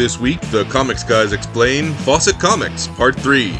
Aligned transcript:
This 0.00 0.18
week, 0.18 0.40
the 0.50 0.64
Comics 0.70 1.04
Guys 1.04 1.34
explain 1.34 1.92
Fawcett 1.92 2.40
Comics, 2.40 2.86
Part 2.86 3.20
3. 3.20 3.52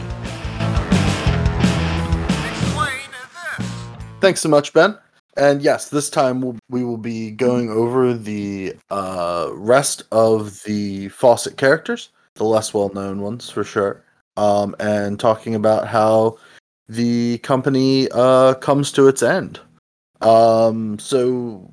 Thanks 4.23 4.41
so 4.41 4.49
much, 4.49 4.73
Ben. 4.73 4.97
And 5.37 5.61
yes, 5.61 5.91
this 5.91 6.09
time 6.09 6.41
we'll, 6.41 6.57
we 6.71 6.83
will 6.83 6.97
be 6.97 7.31
going 7.31 7.69
over 7.69 8.15
the 8.15 8.75
uh, 8.89 9.51
rest 9.53 10.05
of 10.13 10.63
the 10.63 11.11
Fawcett 11.11 11.59
characters, 11.59 12.09
the 12.37 12.45
less 12.45 12.73
well 12.73 12.89
known 12.89 13.21
ones 13.21 13.51
for 13.51 13.63
sure, 13.63 14.03
um, 14.39 14.75
and 14.81 15.21
talking 15.21 15.55
about 15.55 15.89
how 15.89 16.39
the 16.89 17.37
company 17.41 18.09
uh, 18.13 18.55
comes 18.55 18.93
to 18.93 19.09
its 19.09 19.23
end. 19.23 19.61
Um, 20.23 20.99
so, 20.99 21.71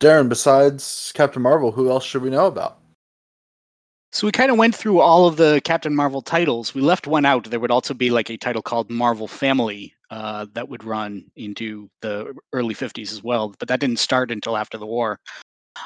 Darren, 0.00 0.30
besides 0.30 1.12
Captain 1.14 1.42
Marvel, 1.42 1.72
who 1.72 1.90
else 1.90 2.06
should 2.06 2.22
we 2.22 2.30
know 2.30 2.46
about? 2.46 2.78
So 4.16 4.26
we 4.26 4.32
kind 4.32 4.50
of 4.50 4.56
went 4.56 4.74
through 4.74 5.00
all 5.00 5.26
of 5.26 5.36
the 5.36 5.60
Captain 5.62 5.94
Marvel 5.94 6.22
titles. 6.22 6.74
We 6.74 6.80
left 6.80 7.06
one 7.06 7.26
out. 7.26 7.50
There 7.50 7.60
would 7.60 7.70
also 7.70 7.92
be 7.92 8.08
like 8.08 8.30
a 8.30 8.38
title 8.38 8.62
called 8.62 8.88
Marvel 8.88 9.28
Family 9.28 9.92
uh, 10.10 10.46
that 10.54 10.70
would 10.70 10.84
run 10.84 11.26
into 11.36 11.90
the 12.00 12.34
early 12.54 12.74
50s 12.74 13.12
as 13.12 13.22
well, 13.22 13.54
but 13.58 13.68
that 13.68 13.78
didn't 13.78 13.98
start 13.98 14.30
until 14.30 14.56
after 14.56 14.78
the 14.78 14.86
war. 14.86 15.20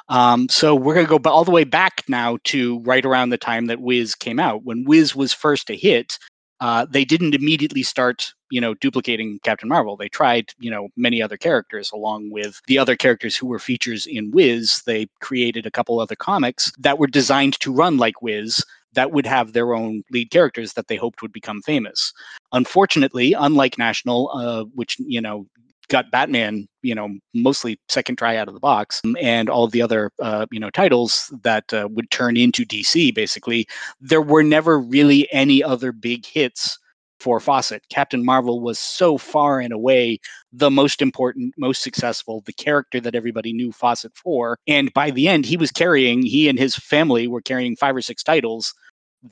Um, 0.08 0.48
so 0.48 0.76
we're 0.76 0.94
going 0.94 1.06
to 1.08 1.18
go 1.18 1.28
all 1.28 1.42
the 1.42 1.50
way 1.50 1.64
back 1.64 2.04
now 2.06 2.38
to 2.44 2.78
right 2.82 3.04
around 3.04 3.30
the 3.30 3.36
time 3.36 3.66
that 3.66 3.80
Whiz 3.80 4.14
came 4.14 4.38
out. 4.38 4.62
When 4.62 4.84
Whiz 4.84 5.16
was 5.16 5.32
first 5.32 5.68
a 5.68 5.74
hit, 5.74 6.16
uh, 6.60 6.86
they 6.88 7.04
didn't 7.04 7.34
immediately 7.34 7.82
start, 7.82 8.34
you 8.50 8.60
know, 8.60 8.74
duplicating 8.74 9.38
Captain 9.42 9.68
Marvel. 9.68 9.96
They 9.96 10.08
tried, 10.08 10.52
you 10.58 10.70
know, 10.70 10.88
many 10.96 11.22
other 11.22 11.36
characters 11.36 11.90
along 11.92 12.30
with 12.30 12.60
the 12.66 12.78
other 12.78 12.96
characters 12.96 13.36
who 13.36 13.46
were 13.46 13.58
features 13.58 14.06
in 14.06 14.30
Whiz. 14.30 14.82
They 14.86 15.08
created 15.20 15.64
a 15.66 15.70
couple 15.70 15.98
other 15.98 16.16
comics 16.16 16.70
that 16.78 16.98
were 16.98 17.06
designed 17.06 17.58
to 17.60 17.72
run 17.72 17.96
like 17.96 18.20
Whiz 18.20 18.62
that 18.92 19.12
would 19.12 19.26
have 19.26 19.52
their 19.52 19.72
own 19.72 20.02
lead 20.10 20.30
characters 20.30 20.72
that 20.74 20.88
they 20.88 20.96
hoped 20.96 21.22
would 21.22 21.32
become 21.32 21.62
famous. 21.62 22.12
Unfortunately, 22.52 23.32
unlike 23.32 23.78
National, 23.78 24.30
uh, 24.34 24.64
which 24.74 24.96
you 24.98 25.20
know 25.20 25.46
got 25.90 26.10
Batman, 26.10 26.66
you 26.82 26.94
know, 26.94 27.10
mostly 27.34 27.78
second 27.88 28.16
try 28.16 28.36
out 28.36 28.48
of 28.48 28.54
the 28.54 28.60
box, 28.60 29.00
um, 29.04 29.16
and 29.20 29.50
all 29.50 29.66
the 29.66 29.82
other, 29.82 30.10
uh, 30.20 30.46
you 30.50 30.58
know, 30.58 30.70
titles 30.70 31.32
that 31.42 31.72
uh, 31.74 31.88
would 31.90 32.10
turn 32.10 32.36
into 32.36 32.64
DC. 32.64 33.14
Basically, 33.14 33.66
there 34.00 34.22
were 34.22 34.42
never 34.42 34.78
really 34.78 35.30
any 35.32 35.62
other 35.62 35.92
big 35.92 36.24
hits 36.24 36.78
for 37.18 37.38
Fawcett. 37.38 37.82
Captain 37.90 38.24
Marvel 38.24 38.60
was 38.60 38.78
so 38.78 39.18
far 39.18 39.60
and 39.60 39.74
away 39.74 40.18
the 40.52 40.70
most 40.70 41.02
important, 41.02 41.52
most 41.58 41.82
successful, 41.82 42.42
the 42.46 42.52
character 42.54 42.98
that 42.98 43.14
everybody 43.14 43.52
knew 43.52 43.72
Fawcett 43.72 44.12
for. 44.16 44.56
And 44.66 44.90
by 44.94 45.10
the 45.10 45.28
end, 45.28 45.44
he 45.44 45.58
was 45.58 45.70
carrying, 45.70 46.22
he 46.22 46.48
and 46.48 46.58
his 46.58 46.76
family 46.76 47.26
were 47.26 47.42
carrying 47.42 47.76
five 47.76 47.94
or 47.94 48.00
six 48.00 48.22
titles 48.22 48.72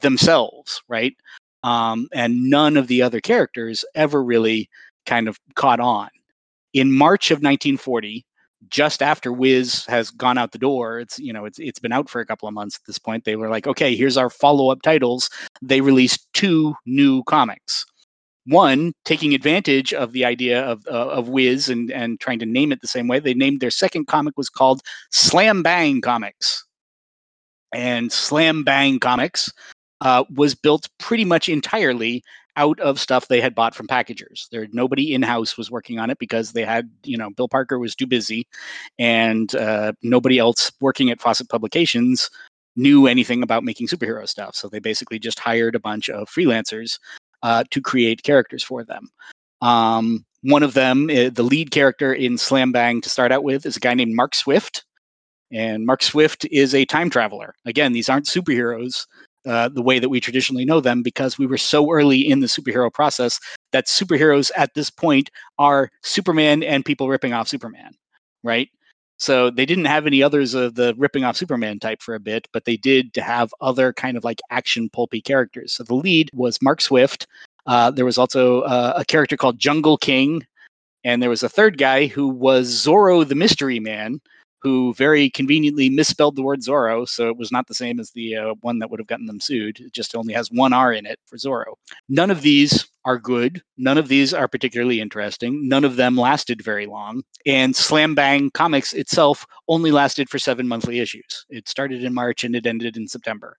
themselves, 0.03 0.83
right? 0.89 1.17
Um, 1.63 2.09
and 2.13 2.51
none 2.51 2.77
of 2.77 2.89
the 2.89 3.01
other 3.01 3.21
characters 3.21 3.87
ever 3.95 4.23
really 4.23 4.69
kind 5.07 5.27
of 5.27 5.41
caught 5.55 5.81
on 5.81 6.11
in 6.75 6.93
March 6.93 7.31
of 7.31 7.37
1940, 7.37 8.25
just 8.69 9.03
after 9.03 9.33
Whiz 9.33 9.85
has 9.87 10.11
gone 10.11 10.39
out 10.39 10.53
the 10.53 10.59
door, 10.59 10.99
it's 10.99 11.19
you 11.19 11.33
know 11.33 11.45
it's 11.45 11.59
it's 11.59 11.79
been 11.79 11.93
out 11.93 12.09
for 12.09 12.21
a 12.21 12.27
couple 12.27 12.49
of 12.49 12.55
months 12.55 12.77
at 12.77 12.87
this 12.87 12.99
point. 12.99 13.25
They 13.25 13.37
were 13.37 13.49
like, 13.49 13.67
okay, 13.67 13.95
here's 13.95 14.17
our 14.17 14.31
follow-up 14.31 14.83
titles. 14.83 15.31
They 15.63 15.81
released 15.81 16.27
two 16.35 16.75
new 16.87 17.23
comics. 17.25 17.87
One 18.47 18.93
taking 19.05 19.35
advantage 19.35 19.93
of 19.93 20.13
the 20.13 20.25
idea 20.25 20.63
of 20.63 20.85
uh, 20.89 21.09
of 21.09 21.29
Whiz 21.29 21.69
and 21.69 21.91
and 21.93 22.19
trying 22.19 22.39
to 22.41 22.47
name 22.47 22.73
it 22.73 22.81
the 22.81 22.89
same 22.89 23.07
way. 23.07 23.21
They 23.21 23.35
named 23.35 23.61
their 23.61 23.71
second 23.71 24.07
comic 24.07 24.37
was 24.37 24.49
called 24.49 24.83
Slam 25.11 25.63
Bang 25.63 26.01
Comics, 26.01 26.65
and 27.73 28.11
Slam 28.11 28.65
Bang 28.65 28.99
Comics 28.99 29.53
uh, 30.01 30.25
was 30.35 30.55
built 30.55 30.89
pretty 30.99 31.25
much 31.25 31.49
entirely 31.49 32.23
out 32.59 32.79
of 32.81 33.01
stuff 33.01 33.29
they 33.29 33.41
had 33.41 33.55
bought 33.55 33.75
from 33.75 33.87
packagers. 33.87 34.49
There 34.53 34.67
nobody 34.73 35.15
in 35.15 35.23
house 35.23 35.57
was 35.57 35.71
working 35.71 35.99
on 35.99 36.11
it 36.11 36.19
because 36.19 36.53
they 36.53 36.65
had, 36.65 36.91
you 37.05 37.17
know, 37.17 37.31
Bill 37.31 37.49
Parker 37.49 37.79
was 37.79 37.95
too 37.95 38.07
busy, 38.07 38.47
and 38.99 39.55
uh, 39.55 39.93
nobody 40.03 40.39
else 40.39 40.73
working 40.81 41.09
at 41.11 41.21
Fawcett 41.21 41.49
Publications 41.49 42.29
knew 42.77 43.07
anything 43.07 43.43
about 43.43 43.65
making 43.65 43.87
superhero 43.87 44.29
stuff. 44.29 44.55
So 44.55 44.69
they 44.69 44.81
basically 44.81 45.19
just 45.19 45.39
hired 45.39 45.75
a 45.75 45.81
bunch 45.81 46.11
of 46.11 46.29
freelancers 46.29 46.99
uh, 47.43 47.65
to 47.71 47.81
create 47.81 48.23
characters 48.23 48.63
for 48.63 48.85
them. 48.85 49.09
Um, 49.63 50.25
one 50.43 50.63
of 50.63 50.75
them, 50.75 51.11
uh, 51.11 51.31
the 51.31 51.43
lead 51.43 51.71
character 51.71 52.13
in 52.13 52.39
Slam 52.39 52.73
Bang 52.73 53.01
to 53.01 53.09
start 53.09 53.33
out 53.33 53.45
with, 53.45 53.67
is 53.67 53.77
a 53.77 53.81
guy 53.81 53.95
named 53.95 54.15
Mark 54.15 54.35
Swift. 54.35 54.85
And 55.51 55.87
Mark 55.87 56.03
Swift 56.03 56.47
is 56.51 56.75
a 56.75 56.85
time 56.85 57.11
traveler. 57.11 57.55
Again, 57.65 57.93
these 57.93 58.09
aren't 58.09 58.27
superheroes. 58.27 59.07
Uh, 59.47 59.69
the 59.69 59.81
way 59.81 59.99
that 59.99 60.09
we 60.09 60.21
traditionally 60.21 60.65
know 60.65 60.81
them 60.81 61.01
because 61.01 61.39
we 61.39 61.47
were 61.47 61.57
so 61.57 61.91
early 61.91 62.29
in 62.29 62.41
the 62.41 62.47
superhero 62.49 62.93
process 62.93 63.41
that 63.73 63.87
superheroes 63.87 64.51
at 64.57 64.75
this 64.75 64.91
point 64.91 65.31
are 65.59 65.91
Superman 66.03 66.63
and 66.63 66.85
people 66.85 67.09
ripping 67.09 67.33
off 67.33 67.49
Superman, 67.49 67.93
right? 68.43 68.69
So 69.19 69.51
they 69.51 69.67
didn't 69.67 69.87
have 69.87 70.07
any 70.07 70.23
others 70.23 70.55
of 70.55 70.77
the 70.77 70.95
ripping 70.97 71.25
off 71.25 71.37
Superman 71.37 71.81
type 71.81 72.03
for 72.03 72.15
a 72.15 72.21
bit, 72.21 72.47
but 72.53 72.65
they 72.65 72.77
did 72.77 73.17
have 73.17 73.53
other 73.61 73.93
kind 73.93 74.17
of 74.17 74.25
like 74.25 74.41
action 74.51 74.89
pulpy 74.91 75.21
characters. 75.21 75.73
So 75.73 75.83
the 75.83 75.95
lead 75.95 76.31
was 76.33 76.63
Mark 76.63 76.81
Swift. 76.81 77.27
Uh, 77.67 77.91
there 77.91 78.05
was 78.05 78.17
also 78.17 78.63
uh, 78.63 78.95
a 78.97 79.05
character 79.05 79.37
called 79.37 79.59
Jungle 79.59 79.99
King, 79.99 80.47
and 81.05 81.21
there 81.21 81.31
was 81.31 81.43
a 81.43 81.49
third 81.49 81.79
guy 81.79 82.07
who 82.07 82.29
was 82.29 82.67
Zoro 82.67 83.25
the 83.25 83.35
Mystery 83.35 83.81
Man, 83.81 84.21
who 84.61 84.93
very 84.95 85.31
conveniently 85.31 85.89
misspelled 85.89 86.37
the 86.37 86.43
word 86.43 86.61
Zorro, 86.61 87.09
so 87.09 87.29
it 87.29 87.37
was 87.37 87.53
not 87.53 87.67
the 87.67 87.75
same 87.75 88.01
as 88.01 88.11
the 88.11 88.37
uh, 88.37 88.55
one 88.61 88.79
that 88.79 88.91
would 88.91 89.01
have 89.01 89.07
gotten 89.07 89.27
them 89.27 89.41
sued. 89.41 89.81
It 89.81 89.93
just 89.93 90.17
only 90.17 90.35
has 90.35 90.51
one 90.51 90.73
R 90.73 90.93
in 90.93 91.07
it 91.07 91.19
for 91.27 91.37
Zorro. 91.37 91.75
None 92.09 92.31
of 92.31 92.43
these 92.43 92.89
are 93.05 93.19
good. 93.19 93.63
None 93.77 93.99
of 93.99 94.09
these 94.09 94.35
are 94.35 94.49
particularly 94.49 95.01
interesting. 95.01 95.69
None 95.69 95.85
of 95.85 95.97
them 95.97 96.17
lasted 96.17 96.63
very 96.63 96.87
long. 96.87 97.23
And 97.47 97.75
Slam 97.75 98.15
Bang 98.15 98.51
Comics 98.51 98.93
itself 98.93 99.47
only 99.69 99.93
lasted 99.93 100.29
for 100.29 100.39
seven 100.39 100.67
monthly 100.67 100.99
issues. 100.99 101.47
It 101.49 101.69
started 101.69 102.05
in 102.05 102.13
March 102.13 102.45
and 102.45 102.55
it 102.57 102.67
ended 102.67 102.97
in 102.97 103.09
September. 103.09 103.57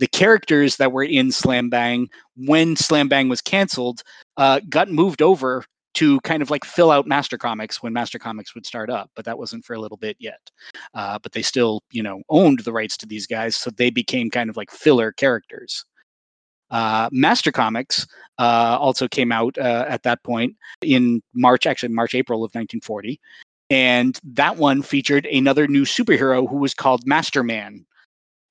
The 0.00 0.08
characters 0.08 0.76
that 0.78 0.90
were 0.90 1.04
in 1.04 1.30
Slam 1.30 1.68
Bang 1.68 2.08
when 2.36 2.74
Slam 2.74 3.08
Bang 3.08 3.28
was 3.28 3.40
canceled 3.40 4.02
uh, 4.36 4.60
got 4.68 4.90
moved 4.90 5.22
over 5.22 5.64
to 5.94 6.20
kind 6.20 6.42
of 6.42 6.50
like 6.50 6.64
fill 6.64 6.90
out 6.90 7.06
Master 7.06 7.38
Comics 7.38 7.82
when 7.82 7.92
Master 7.92 8.18
Comics 8.18 8.54
would 8.54 8.66
start 8.66 8.90
up, 8.90 9.10
but 9.14 9.24
that 9.24 9.38
wasn't 9.38 9.64
for 9.64 9.74
a 9.74 9.80
little 9.80 9.96
bit 9.96 10.16
yet. 10.18 10.50
Uh, 10.92 11.18
but 11.22 11.32
they 11.32 11.42
still, 11.42 11.82
you 11.90 12.02
know, 12.02 12.22
owned 12.28 12.60
the 12.60 12.72
rights 12.72 12.96
to 12.98 13.06
these 13.06 13.26
guys, 13.26 13.56
so 13.56 13.70
they 13.70 13.90
became 13.90 14.30
kind 14.30 14.50
of 14.50 14.56
like 14.56 14.70
filler 14.70 15.12
characters. 15.12 15.84
Uh, 16.70 17.08
Master 17.12 17.52
Comics 17.52 18.06
uh, 18.38 18.76
also 18.80 19.06
came 19.06 19.30
out 19.30 19.56
uh, 19.58 19.84
at 19.88 20.02
that 20.02 20.22
point 20.24 20.56
in 20.82 21.22
March, 21.34 21.66
actually 21.66 21.92
March 21.94 22.14
April 22.14 22.38
of 22.38 22.48
1940, 22.54 23.20
and 23.70 24.18
that 24.24 24.56
one 24.56 24.82
featured 24.82 25.26
another 25.26 25.68
new 25.68 25.84
superhero 25.84 26.48
who 26.48 26.56
was 26.56 26.74
called 26.74 27.06
Masterman. 27.06 27.86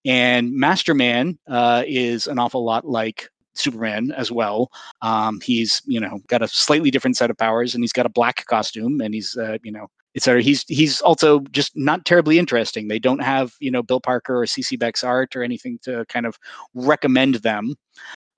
And 0.06 0.54
Masterman 0.54 1.40
uh, 1.48 1.84
is 1.88 2.28
an 2.28 2.40
awful 2.40 2.64
lot 2.64 2.86
like 2.86 3.30
Superman 3.56 4.12
as 4.12 4.32
well. 4.32 4.72
Um, 5.02 5.40
he's 5.42 5.82
you 5.86 6.00
know 6.00 6.20
got 6.28 6.42
a 6.42 6.48
slightly 6.48 6.92
different 6.92 7.18
set 7.18 7.30
of 7.30 7.38
powers, 7.38 7.74
and 7.74 7.84
he's 7.84 7.94
got 7.94 8.06
a 8.06 8.10
black 8.10 8.46
costume, 8.46 9.02
and 9.02 9.14
he's 9.14 9.38
uh, 9.38 9.58
you 9.64 9.72
know 9.72 9.88
etc. 10.16 10.42
He's 10.42 10.64
he's 10.68 11.02
also 11.02 11.40
just 11.52 11.72
not 11.76 12.06
terribly 12.06 12.40
interesting. 12.40 12.88
They 12.88 13.00
don't 13.00 13.22
have 13.22 13.54
you 13.60 13.72
know 13.72 13.84
Bill 13.84 14.02
Parker 14.02 14.42
or 14.42 14.46
CC 14.46 14.78
Beck's 14.78 15.04
art 15.04 15.36
or 15.36 15.44
anything 15.44 15.80
to 15.84 16.06
kind 16.10 16.26
of 16.26 16.38
recommend 16.74 17.36
them. 17.36 17.76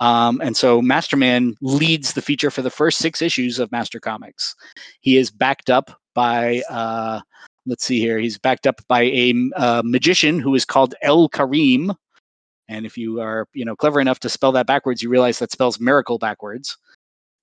Um, 0.02 0.42
and 0.42 0.58
so 0.58 0.82
Masterman 0.82 1.56
leads 1.62 2.14
the 2.14 2.22
feature 2.22 2.52
for 2.52 2.62
the 2.62 2.70
first 2.70 2.98
six 2.98 3.22
issues 3.22 3.60
of 3.60 3.72
Master 3.72 4.00
Comics. 4.00 4.54
He 5.00 5.18
is 5.18 5.32
backed 5.32 5.70
up 5.70 6.02
by 6.14 6.62
uh, 6.70 7.22
let's 7.66 7.86
see 7.86 8.00
here. 8.00 8.20
He's 8.20 8.38
backed 8.38 8.68
up 8.68 8.82
by 8.88 9.04
a 9.04 9.34
uh, 9.56 9.82
magician 9.86 10.40
who 10.40 10.56
is 10.56 10.66
called 10.66 10.96
El 11.02 11.30
Carim, 11.30 11.96
and 12.68 12.86
if 12.86 12.98
you 12.98 13.22
are, 13.22 13.48
you 13.54 13.66
know, 13.66 13.76
clever 13.76 14.00
enough 14.00 14.20
to 14.22 14.30
spell 14.30 14.52
that 14.54 14.68
backwards, 14.68 15.02
you 15.02 15.10
realize 15.10 15.40
that 15.40 15.52
spells 15.52 15.80
miracle 15.80 16.18
backwards. 16.18 16.78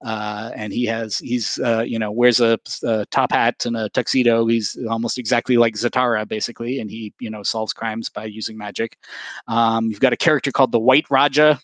Uh, 0.04 0.50
and 0.56 0.72
he 0.72 0.84
has, 0.84 1.18
he's, 1.18 1.60
uh, 1.60 1.84
you 1.86 1.96
know, 1.96 2.10
wears 2.10 2.40
a, 2.40 2.58
a, 2.82 3.06
top 3.06 3.30
hat 3.30 3.64
and 3.64 3.76
a 3.76 3.88
tuxedo. 3.90 4.44
He's 4.46 4.76
almost 4.90 5.16
exactly 5.16 5.56
like 5.56 5.74
Zatara, 5.74 6.26
basically, 6.26 6.80
and 6.80 6.90
he, 6.90 7.14
you 7.20 7.30
know, 7.30 7.44
solves 7.44 7.72
crimes 7.72 8.08
by 8.08 8.24
using 8.24 8.58
magic. 8.58 8.98
Um, 9.46 9.90
you've 9.90 10.00
got 10.00 10.12
a 10.12 10.16
character 10.16 10.50
called 10.50 10.72
the 10.72 10.80
White 10.80 11.06
Raja. 11.08 11.60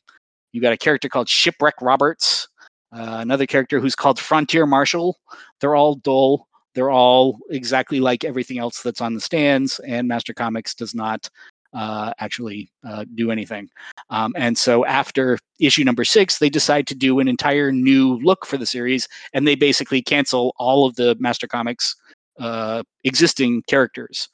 You've 0.53 0.63
got 0.63 0.73
a 0.73 0.77
character 0.77 1.09
called 1.09 1.29
Shipwreck 1.29 1.83
Roberts. 1.83 2.47
Uh, 2.93 3.19
another 3.21 3.45
character 3.45 3.81
who's 3.81 3.97
called 3.97 4.21
Frontier 4.21 4.67
Marshal. 4.67 5.19
They're 5.61 5.75
all 5.75 5.97
dull. 5.97 6.47
They're 6.75 6.91
all 6.91 7.41
exactly 7.51 7.99
like 7.99 8.25
everything 8.25 8.59
else 8.59 8.83
that's 8.83 9.01
on 9.01 9.15
the 9.15 9.21
stands, 9.21 9.81
and 9.81 10.07
Master 10.07 10.33
Comics 10.33 10.77
does 10.77 10.95
not 10.95 11.29
uh, 11.75 12.13
actually 12.19 12.71
uh, 12.89 13.05
do 13.15 13.31
anything. 13.31 13.69
Um, 14.11 14.33
and 14.37 14.57
so 14.57 14.85
after 14.87 15.39
issue 15.61 15.85
number 15.85 16.05
six, 16.05 16.39
they 16.39 16.51
decide 16.51 16.87
to 16.89 16.95
do 16.95 17.21
an 17.21 17.29
entire 17.29 17.73
new 17.73 18.19
look 18.23 18.47
for 18.47 18.57
the 18.57 18.67
series, 18.67 19.09
and 19.33 19.47
they 19.47 19.55
basically 19.55 20.03
cancel 20.03 20.55
all 20.59 20.87
of 20.87 20.97
the 20.97 21.17
Master 21.19 21.47
Comics 21.47 21.95
uh, 22.41 22.83
existing 23.05 23.63
characters. 23.69 24.29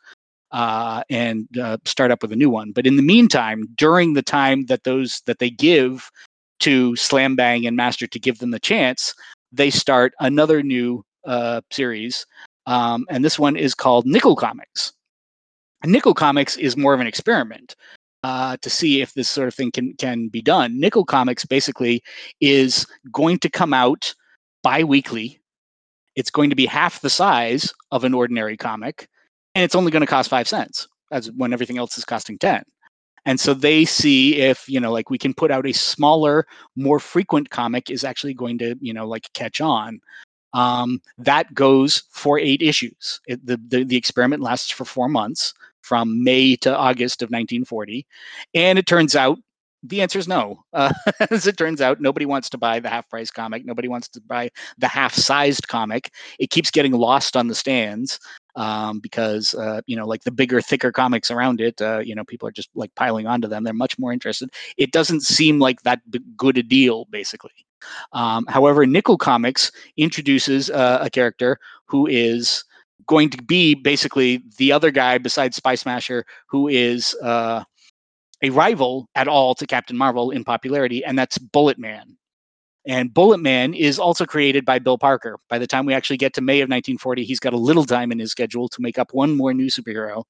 uh, 0.54 1.02
and 1.10 1.48
uh, 1.58 1.76
start 1.84 2.12
up 2.12 2.22
with 2.22 2.32
a 2.32 2.36
new 2.36 2.48
one. 2.48 2.70
But 2.70 2.86
in 2.86 2.96
the 2.96 3.02
meantime, 3.02 3.66
during 3.76 4.14
the 4.14 4.22
time 4.22 4.66
that 4.66 4.84
those 4.84 5.20
that 5.26 5.40
they 5.40 5.50
give 5.50 6.10
to 6.60 6.94
Slam 6.96 7.34
Bang 7.34 7.66
and 7.66 7.76
Master 7.76 8.06
to 8.06 8.20
give 8.20 8.38
them 8.38 8.52
the 8.52 8.60
chance, 8.60 9.14
they 9.52 9.68
start 9.68 10.14
another 10.20 10.62
new 10.62 11.04
uh, 11.26 11.60
series, 11.72 12.24
um, 12.66 13.04
and 13.10 13.24
this 13.24 13.38
one 13.38 13.56
is 13.56 13.74
called 13.74 14.06
Nickel 14.06 14.36
Comics. 14.36 14.92
Nickel 15.86 16.14
Comics 16.14 16.56
is 16.56 16.76
more 16.76 16.94
of 16.94 17.00
an 17.00 17.06
experiment 17.06 17.76
uh, 18.22 18.56
to 18.62 18.70
see 18.70 19.02
if 19.02 19.12
this 19.12 19.28
sort 19.28 19.48
of 19.48 19.54
thing 19.54 19.70
can 19.70 19.94
can 19.94 20.28
be 20.28 20.40
done. 20.40 20.80
Nickel 20.80 21.04
Comics 21.04 21.44
basically 21.44 22.02
is 22.40 22.86
going 23.12 23.38
to 23.40 23.50
come 23.50 23.74
out 23.74 24.14
bi-weekly. 24.62 25.40
It's 26.16 26.30
going 26.30 26.48
to 26.50 26.56
be 26.56 26.66
half 26.66 27.00
the 27.00 27.10
size 27.10 27.72
of 27.90 28.04
an 28.04 28.14
ordinary 28.14 28.56
comic, 28.56 29.08
and 29.54 29.62
it's 29.62 29.74
only 29.74 29.90
going 29.90 30.00
to 30.00 30.06
cost 30.06 30.30
five 30.30 30.48
cents, 30.48 30.88
as 31.12 31.30
when 31.32 31.52
everything 31.52 31.76
else 31.76 31.98
is 31.98 32.04
costing 32.04 32.38
ten. 32.38 32.62
And 33.26 33.40
so 33.40 33.52
they 33.54 33.84
see 33.84 34.36
if 34.36 34.68
you 34.68 34.80
know, 34.80 34.92
like 34.92 35.10
we 35.10 35.18
can 35.18 35.34
put 35.34 35.50
out 35.50 35.66
a 35.66 35.72
smaller, 35.72 36.46
more 36.76 37.00
frequent 37.00 37.50
comic 37.50 37.90
is 37.90 38.04
actually 38.04 38.34
going 38.34 38.58
to 38.58 38.74
you 38.80 38.94
know 38.94 39.06
like 39.06 39.30
catch 39.34 39.60
on. 39.60 40.00
Um, 40.54 41.02
that 41.18 41.52
goes 41.52 42.04
for 42.10 42.38
eight 42.38 42.62
issues. 42.62 43.20
It, 43.26 43.44
the, 43.44 43.60
the 43.68 43.84
the 43.84 43.96
experiment 43.96 44.42
lasts 44.42 44.70
for 44.70 44.84
four 44.86 45.08
months 45.08 45.52
from 45.84 46.24
May 46.24 46.56
to 46.56 46.74
August 46.74 47.20
of 47.20 47.26
1940. 47.26 48.06
And 48.54 48.78
it 48.78 48.86
turns 48.86 49.14
out 49.14 49.38
the 49.86 50.00
answer 50.00 50.18
is 50.18 50.26
no. 50.26 50.64
Uh, 50.72 50.92
as 51.30 51.46
it 51.46 51.58
turns 51.58 51.82
out, 51.82 52.00
nobody 52.00 52.24
wants 52.24 52.48
to 52.50 52.58
buy 52.58 52.80
the 52.80 52.88
half 52.88 53.08
price 53.10 53.30
comic. 53.30 53.66
Nobody 53.66 53.86
wants 53.86 54.08
to 54.08 54.20
buy 54.22 54.50
the 54.78 54.88
half 54.88 55.12
sized 55.12 55.68
comic. 55.68 56.10
It 56.38 56.48
keeps 56.48 56.70
getting 56.70 56.92
lost 56.92 57.36
on 57.36 57.48
the 57.48 57.54
stands 57.54 58.18
um, 58.56 58.98
because, 59.00 59.52
uh, 59.54 59.82
you 59.86 59.94
know, 59.94 60.06
like 60.06 60.22
the 60.22 60.30
bigger, 60.30 60.62
thicker 60.62 60.90
comics 60.90 61.30
around 61.30 61.60
it, 61.60 61.82
uh, 61.82 61.98
you 61.98 62.14
know, 62.14 62.24
people 62.24 62.48
are 62.48 62.52
just 62.52 62.70
like 62.74 62.94
piling 62.94 63.26
onto 63.26 63.46
them. 63.46 63.62
They're 63.62 63.74
much 63.74 63.98
more 63.98 64.12
interested. 64.12 64.48
It 64.78 64.90
doesn't 64.90 65.20
seem 65.20 65.58
like 65.58 65.82
that 65.82 66.00
good 66.34 66.56
a 66.56 66.62
deal, 66.62 67.04
basically. 67.10 67.52
Um, 68.14 68.46
however, 68.48 68.86
Nickel 68.86 69.18
Comics 69.18 69.70
introduces 69.98 70.70
uh, 70.70 71.00
a 71.02 71.10
character 71.10 71.58
who 71.84 72.06
is 72.06 72.64
going 73.06 73.30
to 73.30 73.42
be 73.42 73.74
basically 73.74 74.42
the 74.58 74.72
other 74.72 74.90
guy 74.90 75.18
besides 75.18 75.56
Spy 75.56 75.74
Smasher 75.74 76.24
who 76.48 76.68
is 76.68 77.14
uh, 77.22 77.64
a 78.42 78.50
rival 78.50 79.08
at 79.14 79.26
all 79.26 79.54
to 79.54 79.66
Captain 79.66 79.96
Marvel 79.96 80.30
in 80.30 80.44
popularity, 80.44 81.04
and 81.04 81.18
that's 81.18 81.38
Bullet 81.38 81.78
Man. 81.78 82.16
And 82.86 83.14
Bullet 83.14 83.38
Man 83.38 83.72
is 83.72 83.98
also 83.98 84.26
created 84.26 84.66
by 84.66 84.78
Bill 84.78 84.98
Parker. 84.98 85.38
By 85.48 85.58
the 85.58 85.66
time 85.66 85.86
we 85.86 85.94
actually 85.94 86.18
get 86.18 86.34
to 86.34 86.42
May 86.42 86.60
of 86.60 86.66
1940, 86.66 87.24
he's 87.24 87.40
got 87.40 87.54
a 87.54 87.58
little 87.58 87.84
time 87.84 88.12
in 88.12 88.18
his 88.18 88.30
schedule 88.30 88.68
to 88.68 88.82
make 88.82 88.98
up 88.98 89.14
one 89.14 89.34
more 89.34 89.54
new 89.54 89.68
superhero. 89.68 90.24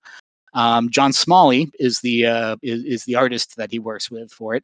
Um, 0.55 0.89
John 0.91 1.13
Smalley 1.13 1.73
is 1.81 1.99
the 2.01 2.27
uh, 2.27 2.57
is, 2.63 2.85
is, 2.85 3.05
the 3.05 3.17
artist 3.17 3.57
that 3.57 3.73
he 3.73 3.81
works 3.81 4.09
with 4.09 4.31
for 4.31 4.55
it, 4.55 4.63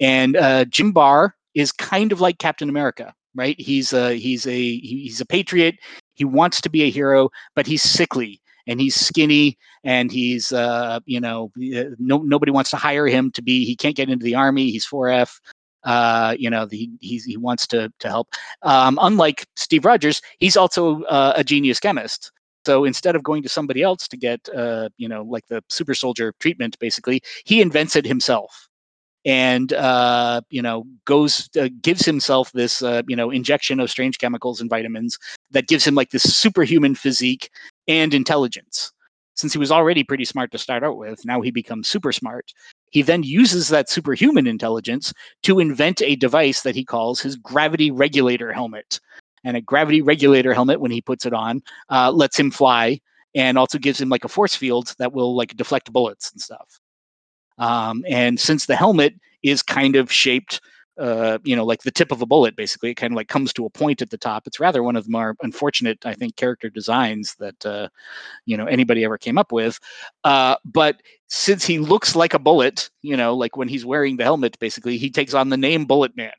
and 0.00 0.34
uh, 0.34 0.64
Jim 0.64 0.92
Barr 0.92 1.36
is 1.54 1.72
kind 1.72 2.10
of 2.10 2.22
like 2.22 2.38
Captain 2.38 2.70
America, 2.70 3.14
right? 3.36 3.58
He's 3.58 3.92
a 3.92 4.14
he's 4.14 4.46
a 4.46 4.78
he's 4.78 5.20
a 5.20 5.26
patriot. 5.26 5.76
He 6.14 6.24
wants 6.24 6.60
to 6.62 6.70
be 6.70 6.82
a 6.82 6.90
hero, 6.90 7.30
but 7.54 7.66
he's 7.66 7.82
sickly 7.82 8.40
and 8.66 8.80
he's 8.80 8.94
skinny 8.94 9.56
and 9.84 10.10
he's 10.10 10.52
uh, 10.52 11.00
you 11.06 11.20
know 11.20 11.52
uh, 11.76 11.84
no, 11.98 12.18
nobody 12.18 12.50
wants 12.50 12.70
to 12.70 12.76
hire 12.76 13.06
him 13.06 13.30
to 13.32 13.42
be. 13.42 13.64
He 13.64 13.76
can't 13.76 13.96
get 13.96 14.08
into 14.08 14.24
the 14.24 14.34
army. 14.34 14.70
He's 14.70 14.86
4F. 14.86 15.38
Uh, 15.84 16.34
you 16.36 16.50
know, 16.50 16.66
the, 16.66 16.90
he's, 17.00 17.24
he 17.24 17.36
wants 17.36 17.66
to 17.68 17.92
to 18.00 18.08
help. 18.08 18.28
Um, 18.62 18.98
unlike 19.00 19.46
Steve 19.56 19.84
Rogers, 19.84 20.20
he's 20.38 20.56
also 20.56 21.02
uh, 21.04 21.34
a 21.36 21.44
genius 21.44 21.78
chemist. 21.78 22.32
So 22.64 22.84
instead 22.84 23.14
of 23.14 23.22
going 23.22 23.44
to 23.44 23.48
somebody 23.48 23.82
else 23.82 24.08
to 24.08 24.16
get, 24.16 24.48
uh, 24.48 24.88
you 24.96 25.08
know, 25.08 25.22
like 25.22 25.46
the 25.48 25.62
super 25.68 25.94
soldier 25.94 26.34
treatment, 26.40 26.76
basically, 26.80 27.22
he 27.44 27.60
invents 27.60 27.94
it 27.94 28.04
himself 28.04 28.66
and 29.26 29.72
uh, 29.72 30.40
you 30.48 30.62
know 30.62 30.84
goes 31.04 31.50
uh, 31.60 31.68
gives 31.82 32.06
himself 32.06 32.50
this 32.52 32.80
uh, 32.80 33.02
you 33.08 33.16
know 33.16 33.30
injection 33.30 33.80
of 33.80 33.90
strange 33.90 34.18
chemicals 34.18 34.60
and 34.60 34.70
vitamins 34.70 35.18
that 35.50 35.66
gives 35.66 35.86
him 35.86 35.94
like 35.94 36.10
this 36.10 36.34
superhuman 36.34 36.94
physique 36.94 37.50
and 37.88 38.14
intelligence. 38.14 38.92
Since 39.34 39.52
he 39.52 39.58
was 39.58 39.70
already 39.70 40.02
pretty 40.02 40.24
smart 40.24 40.50
to 40.52 40.58
start 40.58 40.82
out 40.82 40.96
with, 40.96 41.22
now 41.26 41.42
he 41.42 41.50
becomes 41.50 41.88
super 41.88 42.10
smart. 42.10 42.52
He 42.90 43.02
then 43.02 43.22
uses 43.22 43.68
that 43.68 43.90
superhuman 43.90 44.46
intelligence 44.46 45.12
to 45.42 45.58
invent 45.58 46.00
a 46.00 46.16
device 46.16 46.62
that 46.62 46.74
he 46.74 46.84
calls 46.84 47.20
his 47.20 47.36
gravity 47.36 47.90
regulator 47.90 48.50
helmet. 48.50 48.98
And 49.44 49.54
a 49.54 49.60
gravity 49.60 50.00
regulator 50.00 50.54
helmet, 50.54 50.80
when 50.80 50.90
he 50.90 51.02
puts 51.02 51.26
it 51.26 51.34
on, 51.34 51.60
uh, 51.90 52.10
lets 52.12 52.38
him 52.38 52.50
fly 52.50 52.98
and 53.34 53.58
also 53.58 53.76
gives 53.76 54.00
him 54.00 54.08
like 54.08 54.24
a 54.24 54.28
force 54.28 54.54
field 54.54 54.94
that 54.98 55.12
will 55.12 55.36
like 55.36 55.54
deflect 55.54 55.92
bullets 55.92 56.32
and 56.32 56.40
stuff. 56.40 56.80
Um, 57.58 58.04
and 58.08 58.38
since 58.38 58.66
the 58.66 58.76
helmet 58.76 59.14
is 59.42 59.62
kind 59.62 59.96
of 59.96 60.10
shaped, 60.12 60.60
uh, 60.98 61.38
you 61.44 61.54
know, 61.54 61.64
like 61.64 61.82
the 61.82 61.90
tip 61.90 62.10
of 62.10 62.22
a 62.22 62.26
bullet, 62.26 62.56
basically, 62.56 62.90
it 62.90 62.94
kind 62.94 63.12
of 63.12 63.16
like 63.16 63.28
comes 63.28 63.52
to 63.52 63.66
a 63.66 63.70
point 63.70 64.00
at 64.00 64.10
the 64.10 64.18
top. 64.18 64.46
It's 64.46 64.60
rather 64.60 64.82
one 64.82 64.96
of 64.96 65.04
the 65.04 65.10
more 65.10 65.36
unfortunate, 65.42 66.04
I 66.06 66.14
think, 66.14 66.36
character 66.36 66.70
designs 66.70 67.34
that 67.38 67.66
uh, 67.66 67.88
you 68.46 68.56
know 68.56 68.66
anybody 68.66 69.04
ever 69.04 69.18
came 69.18 69.36
up 69.36 69.52
with. 69.52 69.78
Uh, 70.24 70.56
but 70.64 71.02
since 71.28 71.64
he 71.66 71.78
looks 71.78 72.16
like 72.16 72.32
a 72.32 72.38
bullet, 72.38 72.88
you 73.02 73.16
know, 73.16 73.34
like 73.34 73.56
when 73.56 73.68
he's 73.68 73.84
wearing 73.84 74.16
the 74.16 74.24
helmet, 74.24 74.58
basically, 74.58 74.96
he 74.96 75.10
takes 75.10 75.34
on 75.34 75.50
the 75.50 75.56
name 75.56 75.84
Bullet 75.84 76.16
Man 76.16 76.32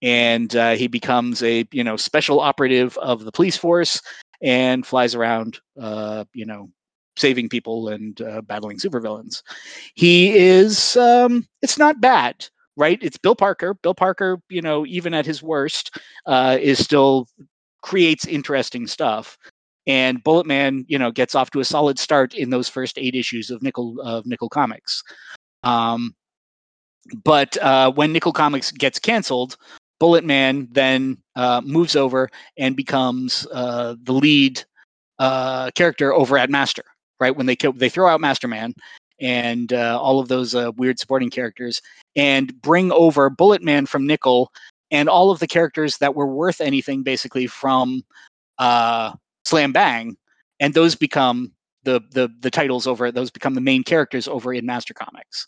and 0.00 0.54
uh, 0.56 0.72
he 0.72 0.86
becomes 0.86 1.42
a 1.42 1.66
you 1.72 1.84
know 1.84 1.96
special 1.96 2.40
operative 2.40 2.96
of 2.98 3.24
the 3.24 3.32
police 3.32 3.56
force 3.56 4.00
and 4.42 4.86
flies 4.86 5.14
around 5.14 5.60
uh, 5.80 6.24
you 6.34 6.46
know 6.46 6.68
saving 7.16 7.48
people 7.48 7.88
and 7.88 8.20
uh, 8.22 8.40
battling 8.42 8.78
supervillains. 8.78 9.42
He 9.94 10.36
is 10.36 10.96
um, 10.96 11.46
it's 11.60 11.78
not 11.78 12.00
bad, 12.00 12.46
right? 12.76 12.98
It's 13.02 13.18
Bill 13.18 13.36
Parker. 13.36 13.74
Bill 13.74 13.94
Parker, 13.94 14.40
you 14.48 14.62
know, 14.62 14.86
even 14.86 15.14
at 15.14 15.26
his 15.26 15.42
worst, 15.42 15.98
uh, 16.26 16.58
is 16.60 16.78
still 16.78 17.28
creates 17.82 18.26
interesting 18.26 18.86
stuff. 18.86 19.36
And 19.86 20.22
Bullet 20.22 20.46
Man, 20.46 20.84
you 20.88 20.98
know, 20.98 21.10
gets 21.10 21.34
off 21.34 21.50
to 21.50 21.60
a 21.60 21.64
solid 21.64 21.98
start 21.98 22.34
in 22.34 22.50
those 22.50 22.68
first 22.68 22.98
eight 22.98 23.14
issues 23.14 23.50
of 23.50 23.62
Nickel 23.62 24.00
of 24.00 24.26
Nickel 24.26 24.48
Comics. 24.48 25.02
Um, 25.64 26.14
but 27.24 27.56
uh, 27.58 27.90
when 27.90 28.12
Nickel 28.12 28.32
Comics 28.32 28.70
gets 28.70 29.00
canceled, 29.00 29.56
Bullet 29.98 30.24
Man 30.24 30.68
then 30.70 31.18
uh, 31.34 31.60
moves 31.64 31.96
over 31.96 32.28
and 32.56 32.76
becomes 32.76 33.46
uh, 33.52 33.96
the 34.04 34.12
lead 34.12 34.62
uh, 35.18 35.70
character 35.74 36.12
over 36.12 36.38
at 36.38 36.48
Master 36.50 36.84
right? 37.22 37.36
When 37.36 37.46
they 37.46 37.56
kill, 37.56 37.72
they 37.72 37.88
throw 37.88 38.08
out 38.08 38.20
Masterman 38.20 38.74
and 39.20 39.72
uh, 39.72 39.98
all 40.02 40.18
of 40.18 40.26
those 40.28 40.54
uh, 40.54 40.72
weird 40.76 40.98
supporting 40.98 41.30
characters 41.30 41.80
and 42.16 42.60
bring 42.60 42.90
over 42.90 43.30
Bullet 43.30 43.62
Man 43.62 43.86
from 43.86 44.06
Nickel 44.06 44.52
and 44.90 45.08
all 45.08 45.30
of 45.30 45.38
the 45.38 45.46
characters 45.46 45.96
that 45.98 46.14
were 46.16 46.26
worth 46.26 46.60
anything 46.60 47.04
basically 47.04 47.46
from 47.46 48.02
uh, 48.58 49.12
Slam 49.44 49.72
Bang, 49.72 50.16
and 50.60 50.74
those 50.74 50.96
become 50.96 51.52
the 51.84 52.00
the 52.10 52.28
the 52.40 52.50
titles 52.50 52.86
over 52.86 53.10
those 53.12 53.30
become 53.30 53.54
the 53.54 53.60
main 53.60 53.84
characters 53.84 54.28
over 54.28 54.52
in 54.52 54.66
Master 54.66 54.94
Comics. 54.94 55.46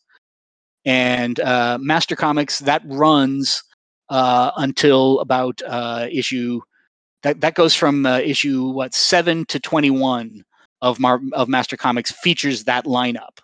And 0.86 1.40
uh, 1.40 1.78
Master 1.80 2.14
Comics 2.16 2.60
that 2.60 2.82
runs 2.86 3.62
uh, 4.08 4.52
until 4.56 5.18
about 5.20 5.60
uh, 5.66 6.06
issue 6.10 6.60
that 7.22 7.40
that 7.40 7.54
goes 7.54 7.74
from 7.74 8.06
uh, 8.06 8.18
issue 8.18 8.68
what 8.70 8.94
seven 8.94 9.44
to 9.46 9.58
twenty 9.58 9.90
one 9.90 10.44
of, 10.84 11.00
Mar- 11.00 11.20
of 11.32 11.48
Master 11.48 11.76
Comics 11.76 12.12
features 12.12 12.64
that 12.64 12.84
lineup. 12.84 13.36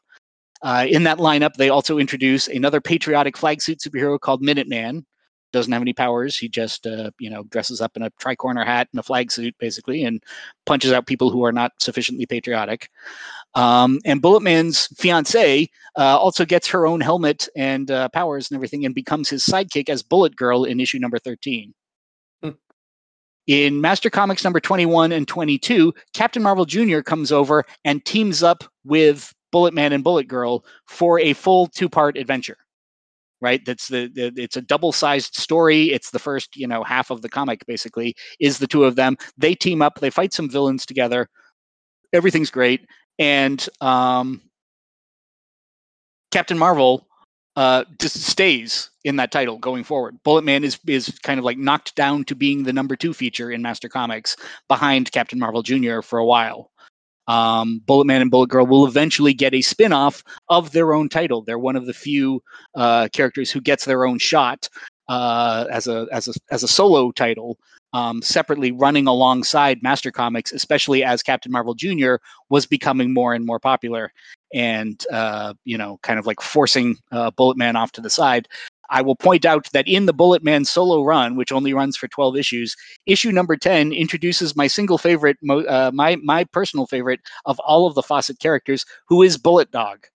Uh, 0.62 0.86
in 0.96 1.04
that 1.04 1.18
lineup, 1.18 1.54
they 1.54 1.70
also 1.70 1.98
introduce 1.98 2.46
another 2.48 2.80
patriotic 2.80 3.36
flag 3.36 3.62
suit 3.62 3.80
superhero 3.80 4.20
called 4.20 4.42
Minuteman. 4.42 5.04
Doesn't 5.52 5.72
have 5.72 5.82
any 5.82 5.94
powers. 5.94 6.38
He 6.38 6.48
just, 6.48 6.86
uh, 6.86 7.10
you 7.18 7.30
know, 7.30 7.42
dresses 7.44 7.80
up 7.80 7.96
in 7.96 8.02
a 8.02 8.10
tricorner 8.22 8.64
hat 8.64 8.88
and 8.92 9.00
a 9.00 9.02
flag 9.02 9.32
suit, 9.32 9.54
basically, 9.58 10.04
and 10.04 10.22
punches 10.64 10.92
out 10.92 11.06
people 11.06 11.30
who 11.30 11.44
are 11.44 11.52
not 11.52 11.72
sufficiently 11.80 12.26
patriotic. 12.26 12.88
Um, 13.54 13.98
and 14.04 14.22
Bulletman's 14.22 14.86
fiancee 14.98 15.70
uh, 15.98 16.16
also 16.18 16.44
gets 16.44 16.68
her 16.68 16.86
own 16.86 17.00
helmet 17.00 17.48
and 17.56 17.90
uh, 17.90 18.08
powers 18.10 18.48
and 18.48 18.56
everything, 18.56 18.84
and 18.84 18.94
becomes 18.94 19.28
his 19.28 19.42
sidekick 19.44 19.88
as 19.88 20.04
Bullet 20.04 20.36
Girl 20.36 20.62
in 20.64 20.78
issue 20.78 21.00
number 21.00 21.18
thirteen. 21.18 21.74
In 23.46 23.80
Master 23.80 24.10
Comics 24.10 24.44
number 24.44 24.60
21 24.60 25.12
and 25.12 25.26
22, 25.26 25.92
Captain 26.14 26.42
Marvel 26.42 26.64
Jr. 26.64 27.00
comes 27.00 27.32
over 27.32 27.64
and 27.84 28.04
teams 28.04 28.42
up 28.42 28.64
with 28.84 29.32
Bullet 29.50 29.74
Man 29.74 29.92
and 29.92 30.04
Bullet 30.04 30.28
Girl 30.28 30.64
for 30.86 31.18
a 31.18 31.32
full 31.32 31.66
two-part 31.66 32.16
adventure. 32.16 32.56
Right? 33.40 33.64
That's 33.64 33.88
the, 33.88 34.08
the 34.08 34.32
it's 34.36 34.56
a 34.56 34.62
double-sized 34.62 35.34
story. 35.34 35.92
It's 35.92 36.10
the 36.10 36.18
first, 36.18 36.56
you 36.56 36.66
know, 36.66 36.84
half 36.84 37.10
of 37.10 37.22
the 37.22 37.28
comic 37.28 37.64
basically 37.66 38.14
is 38.38 38.58
the 38.58 38.66
two 38.66 38.84
of 38.84 38.96
them. 38.96 39.16
They 39.38 39.54
team 39.54 39.80
up, 39.80 39.98
they 39.98 40.10
fight 40.10 40.34
some 40.34 40.50
villains 40.50 40.84
together. 40.84 41.26
Everything's 42.12 42.50
great. 42.50 42.86
And 43.18 43.66
um 43.80 44.42
Captain 46.30 46.58
Marvel 46.58 47.08
uh, 47.56 47.84
just 48.00 48.22
stays 48.22 48.90
in 49.04 49.16
that 49.16 49.32
title 49.32 49.58
going 49.58 49.84
forward. 49.84 50.16
Bullet 50.24 50.44
Man 50.44 50.64
is 50.64 50.78
is 50.86 51.18
kind 51.22 51.38
of 51.38 51.44
like 51.44 51.58
knocked 51.58 51.94
down 51.96 52.24
to 52.26 52.34
being 52.36 52.64
the 52.64 52.72
number 52.72 52.96
two 52.96 53.12
feature 53.14 53.50
in 53.50 53.62
Master 53.62 53.88
Comics 53.88 54.36
behind 54.68 55.12
Captain 55.12 55.38
Marvel 55.38 55.62
Jr. 55.62 56.02
for 56.02 56.18
a 56.20 56.26
while. 56.26 56.70
um, 57.28 57.80
Bullet 57.86 58.06
Man 58.06 58.22
and 58.22 58.30
Bullet 58.30 58.50
Girl 58.50 58.66
will 58.66 58.86
eventually 58.86 59.34
get 59.34 59.54
a 59.54 59.62
spin 59.62 59.92
off 59.92 60.22
of 60.48 60.72
their 60.72 60.92
own 60.92 61.08
title. 61.08 61.42
They're 61.42 61.58
one 61.58 61.76
of 61.76 61.86
the 61.86 61.94
few 61.94 62.42
uh, 62.74 63.08
characters 63.12 63.50
who 63.50 63.60
gets 63.60 63.84
their 63.84 64.04
own 64.06 64.18
shot 64.18 64.68
uh, 65.08 65.66
as 65.70 65.88
a 65.88 66.06
as 66.12 66.28
a 66.28 66.34
as 66.50 66.62
a 66.62 66.68
solo 66.68 67.12
title, 67.12 67.58
um, 67.92 68.22
separately 68.22 68.72
running 68.72 69.06
alongside 69.06 69.82
Master 69.82 70.10
Comics, 70.10 70.52
especially 70.52 71.02
as 71.02 71.22
Captain 71.22 71.52
Marvel 71.52 71.74
Jr. 71.74 72.16
was 72.48 72.66
becoming 72.66 73.12
more 73.12 73.34
and 73.34 73.44
more 73.44 73.58
popular, 73.58 74.12
and 74.54 75.04
uh, 75.12 75.54
you 75.64 75.76
know, 75.76 75.98
kind 76.02 76.18
of 76.18 76.26
like 76.26 76.40
forcing 76.40 76.96
uh, 77.12 77.30
Bullet 77.30 77.56
Man 77.56 77.76
off 77.76 77.92
to 77.92 78.00
the 78.00 78.10
side. 78.10 78.48
I 78.92 79.02
will 79.02 79.16
point 79.16 79.44
out 79.44 79.68
that 79.72 79.86
in 79.86 80.06
the 80.06 80.12
Bullet 80.12 80.42
Man 80.42 80.64
solo 80.64 81.04
run, 81.04 81.36
which 81.36 81.52
only 81.52 81.72
runs 81.72 81.96
for 81.96 82.08
12 82.08 82.36
issues, 82.36 82.76
issue 83.06 83.30
number 83.30 83.56
10 83.56 83.92
introduces 83.92 84.56
my 84.56 84.66
single 84.66 84.98
favorite, 84.98 85.36
uh, 85.48 85.90
my 85.94 86.16
my 86.16 86.44
personal 86.44 86.86
favorite 86.86 87.20
of 87.46 87.58
all 87.60 87.86
of 87.86 87.94
the 87.94 88.02
Fawcett 88.02 88.40
characters, 88.40 88.84
who 89.06 89.22
is 89.22 89.38
Bullet 89.38 89.70
Dog. 89.70 90.06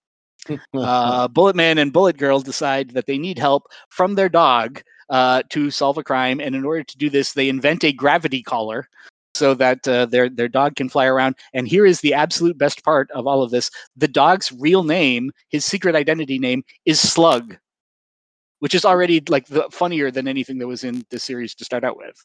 uh, 0.75 1.27
Bullet 1.29 1.55
Man 1.55 1.77
and 1.77 1.91
Bullet 1.91 2.17
Girl 2.17 2.39
decide 2.39 2.91
that 2.91 3.07
they 3.07 3.17
need 3.17 3.39
help 3.39 3.63
from 3.89 4.15
their 4.15 4.29
dog 4.29 4.83
uh, 5.09 5.43
to 5.49 5.69
solve 5.71 5.97
a 5.97 6.03
crime, 6.03 6.39
and 6.39 6.55
in 6.55 6.65
order 6.65 6.83
to 6.83 6.97
do 6.97 7.09
this, 7.09 7.33
they 7.33 7.49
invent 7.49 7.83
a 7.83 7.93
gravity 7.93 8.41
collar 8.41 8.87
so 9.35 9.53
that 9.53 9.87
uh, 9.87 10.05
their 10.05 10.29
their 10.29 10.47
dog 10.47 10.75
can 10.75 10.89
fly 10.89 11.05
around. 11.05 11.35
And 11.53 11.67
here 11.67 11.85
is 11.85 12.01
the 12.01 12.13
absolute 12.13 12.57
best 12.57 12.83
part 12.83 13.11
of 13.11 13.27
all 13.27 13.43
of 13.43 13.51
this: 13.51 13.69
the 13.95 14.07
dog's 14.07 14.51
real 14.51 14.83
name, 14.83 15.31
his 15.49 15.65
secret 15.65 15.95
identity 15.95 16.39
name, 16.39 16.63
is 16.85 16.99
Slug, 16.99 17.57
which 18.59 18.75
is 18.75 18.85
already 18.85 19.21
like 19.29 19.47
the 19.47 19.67
funnier 19.71 20.11
than 20.11 20.27
anything 20.27 20.57
that 20.59 20.67
was 20.67 20.83
in 20.83 21.05
the 21.09 21.19
series 21.19 21.53
to 21.55 21.65
start 21.65 21.83
out 21.83 21.97
with. 21.97 22.15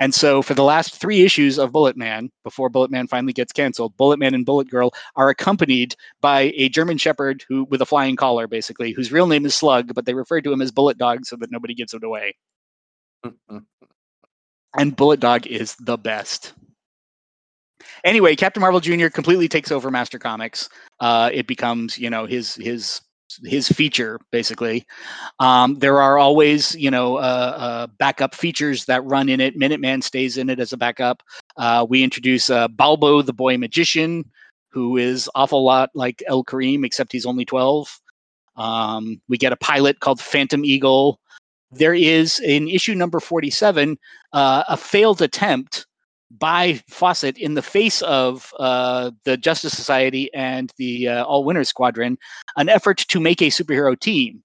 And 0.00 0.14
so 0.14 0.42
for 0.42 0.54
the 0.54 0.64
last 0.64 0.96
three 0.96 1.22
issues 1.22 1.58
of 1.58 1.72
Bullet 1.72 1.96
Man, 1.96 2.30
before 2.42 2.68
Bullet 2.68 2.90
Man 2.90 3.06
finally 3.06 3.32
gets 3.32 3.52
canceled, 3.52 3.96
Bullet 3.96 4.18
Man 4.18 4.34
and 4.34 4.44
Bullet 4.44 4.68
Girl 4.68 4.92
are 5.16 5.28
accompanied 5.28 5.94
by 6.20 6.52
a 6.56 6.68
German 6.68 6.98
Shepherd 6.98 7.44
who 7.48 7.64
with 7.64 7.80
a 7.80 7.86
flying 7.86 8.16
collar, 8.16 8.46
basically, 8.46 8.92
whose 8.92 9.12
real 9.12 9.26
name 9.26 9.46
is 9.46 9.54
Slug, 9.54 9.94
but 9.94 10.04
they 10.04 10.14
refer 10.14 10.40
to 10.40 10.52
him 10.52 10.60
as 10.62 10.72
Bullet 10.72 10.98
Dog 10.98 11.24
so 11.24 11.36
that 11.36 11.50
nobody 11.50 11.74
gives 11.74 11.94
it 11.94 12.02
away. 12.02 12.34
and 14.76 14.96
Bullet 14.96 15.20
Dog 15.20 15.46
is 15.46 15.76
the 15.76 15.96
best. 15.96 16.54
Anyway, 18.04 18.34
Captain 18.34 18.60
Marvel 18.60 18.80
Jr. 18.80 19.08
completely 19.08 19.48
takes 19.48 19.70
over 19.70 19.90
Master 19.90 20.18
Comics. 20.18 20.68
Uh, 21.00 21.30
it 21.32 21.46
becomes, 21.46 21.98
you 21.98 22.10
know, 22.10 22.26
his 22.26 22.54
his 22.56 23.00
his 23.44 23.68
feature 23.68 24.18
basically. 24.30 24.86
Um, 25.40 25.78
there 25.78 26.00
are 26.00 26.18
always 26.18 26.74
you 26.74 26.90
know 26.90 27.16
uh, 27.16 27.54
uh, 27.56 27.86
backup 27.98 28.34
features 28.34 28.84
that 28.86 29.04
run 29.04 29.28
in 29.28 29.40
it. 29.40 29.58
Minuteman 29.58 30.02
stays 30.02 30.36
in 30.36 30.50
it 30.50 30.60
as 30.60 30.72
a 30.72 30.76
backup. 30.76 31.22
Uh, 31.56 31.86
we 31.88 32.02
introduce 32.02 32.50
uh, 32.50 32.68
Balbo, 32.68 33.22
the 33.22 33.32
boy 33.32 33.58
magician, 33.58 34.24
who 34.70 34.96
is 34.96 35.28
awful 35.34 35.64
lot 35.64 35.90
like 35.94 36.22
El 36.26 36.44
Carim, 36.44 36.84
except 36.84 37.12
he's 37.12 37.26
only 37.26 37.44
twelve. 37.44 38.00
Um, 38.56 39.20
we 39.28 39.36
get 39.36 39.52
a 39.52 39.56
pilot 39.56 40.00
called 40.00 40.20
Phantom 40.20 40.64
Eagle. 40.64 41.20
There 41.72 41.94
is 41.94 42.38
in 42.40 42.68
issue 42.68 42.94
number 42.94 43.20
forty-seven 43.20 43.98
uh, 44.32 44.64
a 44.68 44.76
failed 44.76 45.22
attempt 45.22 45.86
by 46.30 46.82
Fawcett 46.88 47.38
in 47.38 47.54
the 47.54 47.62
face 47.62 48.02
of 48.02 48.52
uh, 48.58 49.10
the 49.24 49.36
Justice 49.36 49.76
Society 49.76 50.32
and 50.34 50.72
the 50.76 51.08
uh, 51.08 51.24
All 51.24 51.44
Winners 51.44 51.68
Squadron 51.68 52.18
an 52.56 52.68
effort 52.68 52.98
to 52.98 53.20
make 53.20 53.42
a 53.42 53.46
superhero 53.46 53.98
team. 53.98 54.42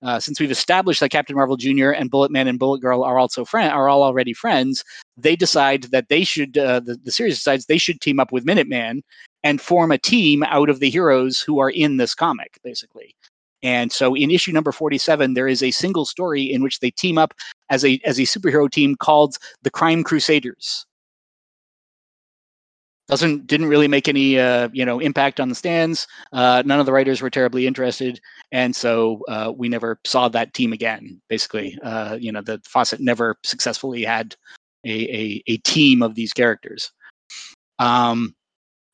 Uh, 0.00 0.20
since 0.20 0.38
we've 0.38 0.50
established 0.50 1.00
that 1.00 1.10
Captain 1.10 1.34
Marvel 1.34 1.56
Jr. 1.56 1.90
and 1.90 2.08
Bullet 2.08 2.30
Man 2.30 2.46
and 2.46 2.58
Bullet 2.58 2.80
Girl 2.80 3.02
are 3.02 3.18
also 3.18 3.44
friend 3.44 3.72
are 3.72 3.88
all 3.88 4.04
already 4.04 4.32
friends, 4.32 4.84
they 5.16 5.34
decide 5.34 5.84
that 5.84 6.08
they 6.08 6.22
should 6.22 6.56
uh, 6.56 6.80
the, 6.80 6.94
the 7.02 7.10
series 7.10 7.34
decides 7.34 7.66
they 7.66 7.78
should 7.78 8.00
team 8.00 8.20
up 8.20 8.30
with 8.30 8.46
Minuteman 8.46 9.00
and 9.42 9.60
form 9.60 9.90
a 9.90 9.98
team 9.98 10.44
out 10.44 10.68
of 10.68 10.78
the 10.78 10.90
heroes 10.90 11.40
who 11.40 11.58
are 11.58 11.70
in 11.70 11.96
this 11.96 12.14
comic, 12.14 12.58
basically. 12.62 13.14
And 13.62 13.90
so 13.90 14.14
in 14.14 14.30
issue 14.30 14.52
number 14.52 14.70
47, 14.70 15.34
there 15.34 15.48
is 15.48 15.64
a 15.64 15.72
single 15.72 16.04
story 16.04 16.42
in 16.42 16.62
which 16.62 16.78
they 16.78 16.92
team 16.92 17.18
up 17.18 17.34
as 17.68 17.84
a 17.84 18.00
as 18.04 18.18
a 18.20 18.22
superhero 18.22 18.70
team 18.70 18.94
called 18.94 19.36
the 19.62 19.70
Crime 19.70 20.04
Crusaders 20.04 20.86
doesn't 23.08 23.46
didn't 23.46 23.68
really 23.68 23.88
make 23.88 24.06
any 24.06 24.38
uh, 24.38 24.68
you 24.72 24.84
know 24.84 24.98
impact 25.00 25.40
on 25.40 25.48
the 25.48 25.54
stands. 25.54 26.06
Uh, 26.32 26.62
none 26.64 26.78
of 26.78 26.86
the 26.86 26.92
writers 26.92 27.22
were 27.22 27.30
terribly 27.30 27.66
interested, 27.66 28.20
and 28.52 28.76
so 28.76 29.22
uh, 29.28 29.52
we 29.56 29.68
never 29.68 29.98
saw 30.04 30.28
that 30.28 30.54
team 30.54 30.72
again. 30.72 31.20
Basically, 31.28 31.78
uh, 31.82 32.18
you 32.20 32.30
know, 32.30 32.42
the 32.42 32.60
Fawcett 32.64 33.00
never 33.00 33.36
successfully 33.42 34.04
had 34.04 34.36
a 34.84 34.90
a, 34.90 35.42
a 35.46 35.56
team 35.58 36.02
of 36.02 36.14
these 36.14 36.32
characters. 36.32 36.92
Um, 37.78 38.34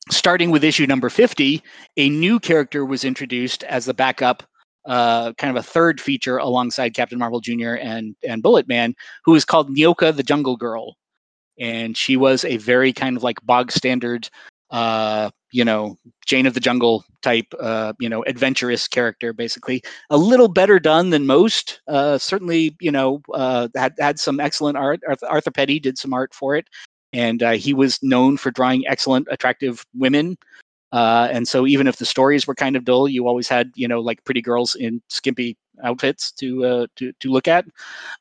starting 0.09 0.49
with 0.49 0.63
issue 0.63 0.87
number 0.87 1.09
fifty, 1.09 1.61
a 1.97 2.09
new 2.09 2.39
character 2.39 2.85
was 2.85 3.03
introduced 3.03 3.63
as 3.65 3.85
the 3.85 3.93
backup. 3.93 4.43
Uh, 4.85 5.33
kind 5.33 5.49
of 5.49 5.59
a 5.59 5.67
third 5.67 5.99
feature 5.99 6.37
alongside 6.37 6.93
Captain 6.93 7.17
Marvel 7.17 7.41
Jr. 7.41 7.73
and 7.81 8.15
and 8.23 8.41
Bullet 8.41 8.67
Man, 8.67 8.93
who 9.25 9.35
is 9.35 9.43
called 9.43 9.75
Nyoka 9.75 10.15
the 10.15 10.23
Jungle 10.23 10.55
Girl, 10.55 10.95
and 11.59 11.95
she 11.97 12.17
was 12.17 12.43
a 12.45 12.57
very 12.57 12.91
kind 12.93 13.17
of 13.17 13.23
like 13.23 13.41
bog 13.43 13.71
standard 13.71 14.29
uh 14.71 15.29
you 15.51 15.63
know 15.63 15.95
jane 16.25 16.47
of 16.47 16.55
the 16.55 16.59
jungle 16.59 17.05
type 17.21 17.45
uh 17.59 17.93
you 17.99 18.09
know 18.09 18.23
adventurous 18.25 18.87
character 18.87 19.31
basically. 19.33 19.81
A 20.09 20.17
little 20.17 20.47
better 20.47 20.79
done 20.79 21.11
than 21.11 21.25
most. 21.27 21.81
Uh 21.87 22.17
certainly 22.17 22.75
you 22.81 22.91
know 22.91 23.21
uh 23.33 23.67
had 23.75 23.93
had 23.99 24.19
some 24.19 24.39
excellent 24.39 24.77
art. 24.77 24.99
Arthur, 25.27 25.51
Peddy 25.51 25.79
did 25.79 25.97
some 25.97 26.13
art 26.13 26.33
for 26.33 26.55
it. 26.55 26.67
And 27.13 27.41
uh, 27.41 27.51
he 27.51 27.73
was 27.73 27.99
known 28.03 28.35
for 28.35 28.51
drawing 28.51 28.85
excellent 28.87 29.27
attractive 29.31 29.85
women. 29.95 30.37
Uh, 30.91 31.29
and 31.31 31.47
so 31.47 31.65
even 31.65 31.87
if 31.87 31.97
the 31.97 32.05
stories 32.05 32.45
were 32.45 32.55
kind 32.55 32.75
of 32.75 32.83
dull, 32.83 33.07
you 33.07 33.27
always 33.27 33.47
had 33.47 33.71
you 33.75 33.87
know 33.87 34.01
like 34.01 34.23
pretty 34.25 34.41
girls 34.41 34.75
in 34.75 35.01
skimpy 35.09 35.57
outfits 35.83 36.31
to 36.33 36.65
uh, 36.65 36.87
to 36.95 37.11
to 37.19 37.31
look 37.31 37.47
at. 37.47 37.65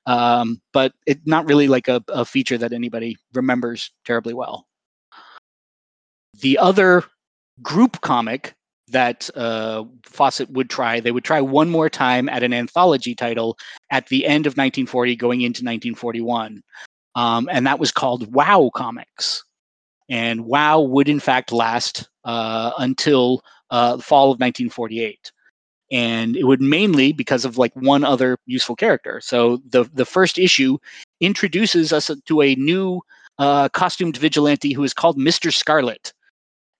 Um, 0.06 0.60
but 0.72 0.92
it's 1.06 1.26
not 1.26 1.46
really 1.46 1.68
like 1.68 1.88
a, 1.88 2.02
a 2.08 2.24
feature 2.24 2.58
that 2.58 2.72
anybody 2.72 3.16
remembers 3.32 3.90
terribly 4.04 4.34
well. 4.34 4.66
The 6.40 6.58
other 6.58 7.04
group 7.62 8.00
comic 8.00 8.54
that 8.88 9.30
uh, 9.36 9.84
Fawcett 10.04 10.50
would 10.50 10.68
try. 10.68 11.00
They 11.00 11.12
would 11.12 11.24
try 11.24 11.40
one 11.40 11.70
more 11.70 11.88
time 11.88 12.28
at 12.28 12.42
an 12.42 12.52
anthology 12.52 13.14
title 13.14 13.56
at 13.90 14.06
the 14.08 14.26
end 14.26 14.46
of 14.46 14.52
1940, 14.52 15.16
going 15.16 15.40
into 15.40 15.60
1941, 15.64 16.62
um, 17.14 17.48
and 17.50 17.66
that 17.66 17.78
was 17.78 17.92
called 17.92 18.32
Wow 18.34 18.70
Comics. 18.74 19.44
And 20.10 20.44
Wow 20.44 20.80
would 20.80 21.08
in 21.08 21.20
fact 21.20 21.50
last 21.50 22.08
uh, 22.24 22.72
until 22.78 23.42
uh, 23.70 23.96
the 23.96 24.02
fall 24.02 24.26
of 24.26 24.40
1948 24.40 25.32
and 25.94 26.36
it 26.36 26.42
would 26.42 26.60
mainly 26.60 27.12
because 27.12 27.44
of 27.44 27.56
like 27.56 27.72
one 27.76 28.02
other 28.02 28.36
useful 28.46 28.74
character. 28.74 29.20
So 29.22 29.62
the 29.70 29.84
the 29.94 30.04
first 30.04 30.38
issue 30.38 30.76
introduces 31.20 31.92
us 31.92 32.10
to 32.26 32.42
a 32.42 32.56
new 32.56 33.00
uh, 33.38 33.68
costumed 33.68 34.16
vigilante 34.16 34.72
who 34.72 34.82
is 34.82 34.92
called 34.92 35.16
Mister 35.16 35.52
Scarlet, 35.52 36.12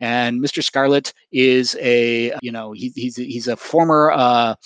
and 0.00 0.40
Mister 0.40 0.62
Scarlet 0.62 1.14
is 1.30 1.76
a 1.80 2.34
you 2.42 2.50
know 2.50 2.72
he, 2.72 2.92
he's 2.96 3.16
he's 3.16 3.46
a 3.46 3.56
former 3.56 4.10
uh, 4.10 4.56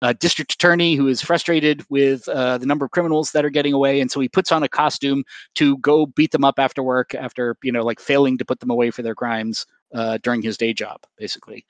a 0.00 0.14
district 0.14 0.54
attorney 0.54 0.94
who 0.94 1.06
is 1.08 1.20
frustrated 1.20 1.84
with 1.90 2.26
uh, 2.28 2.56
the 2.56 2.66
number 2.66 2.86
of 2.86 2.92
criminals 2.92 3.32
that 3.32 3.44
are 3.44 3.50
getting 3.50 3.74
away, 3.74 4.00
and 4.00 4.10
so 4.10 4.20
he 4.20 4.28
puts 4.28 4.50
on 4.52 4.62
a 4.62 4.68
costume 4.68 5.22
to 5.56 5.76
go 5.78 6.06
beat 6.06 6.30
them 6.30 6.44
up 6.44 6.58
after 6.58 6.82
work 6.82 7.14
after 7.14 7.58
you 7.62 7.72
know 7.72 7.84
like 7.84 8.00
failing 8.00 8.38
to 8.38 8.44
put 8.44 8.60
them 8.60 8.70
away 8.70 8.90
for 8.90 9.02
their 9.02 9.14
crimes 9.14 9.66
uh, 9.94 10.18
during 10.22 10.42
his 10.42 10.56
day 10.56 10.72
job, 10.72 11.00
basically. 11.16 11.64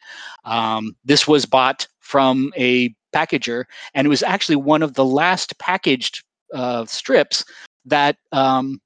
Um, 0.45 0.97
this 1.05 1.27
was 1.29 1.47
bought 1.47 1.87
from 2.01 2.53
a 2.57 2.95
packager, 3.15 3.65
and 3.95 4.07
it 4.07 4.09
was 4.09 4.23
actually 4.23 4.57
one 4.57 4.83
of 4.83 4.95
the 4.95 5.05
last 5.05 5.59
packaged 5.59 6.25
uh, 6.55 6.85
strips 6.87 7.45
that 7.85 8.17
um, 8.33 8.81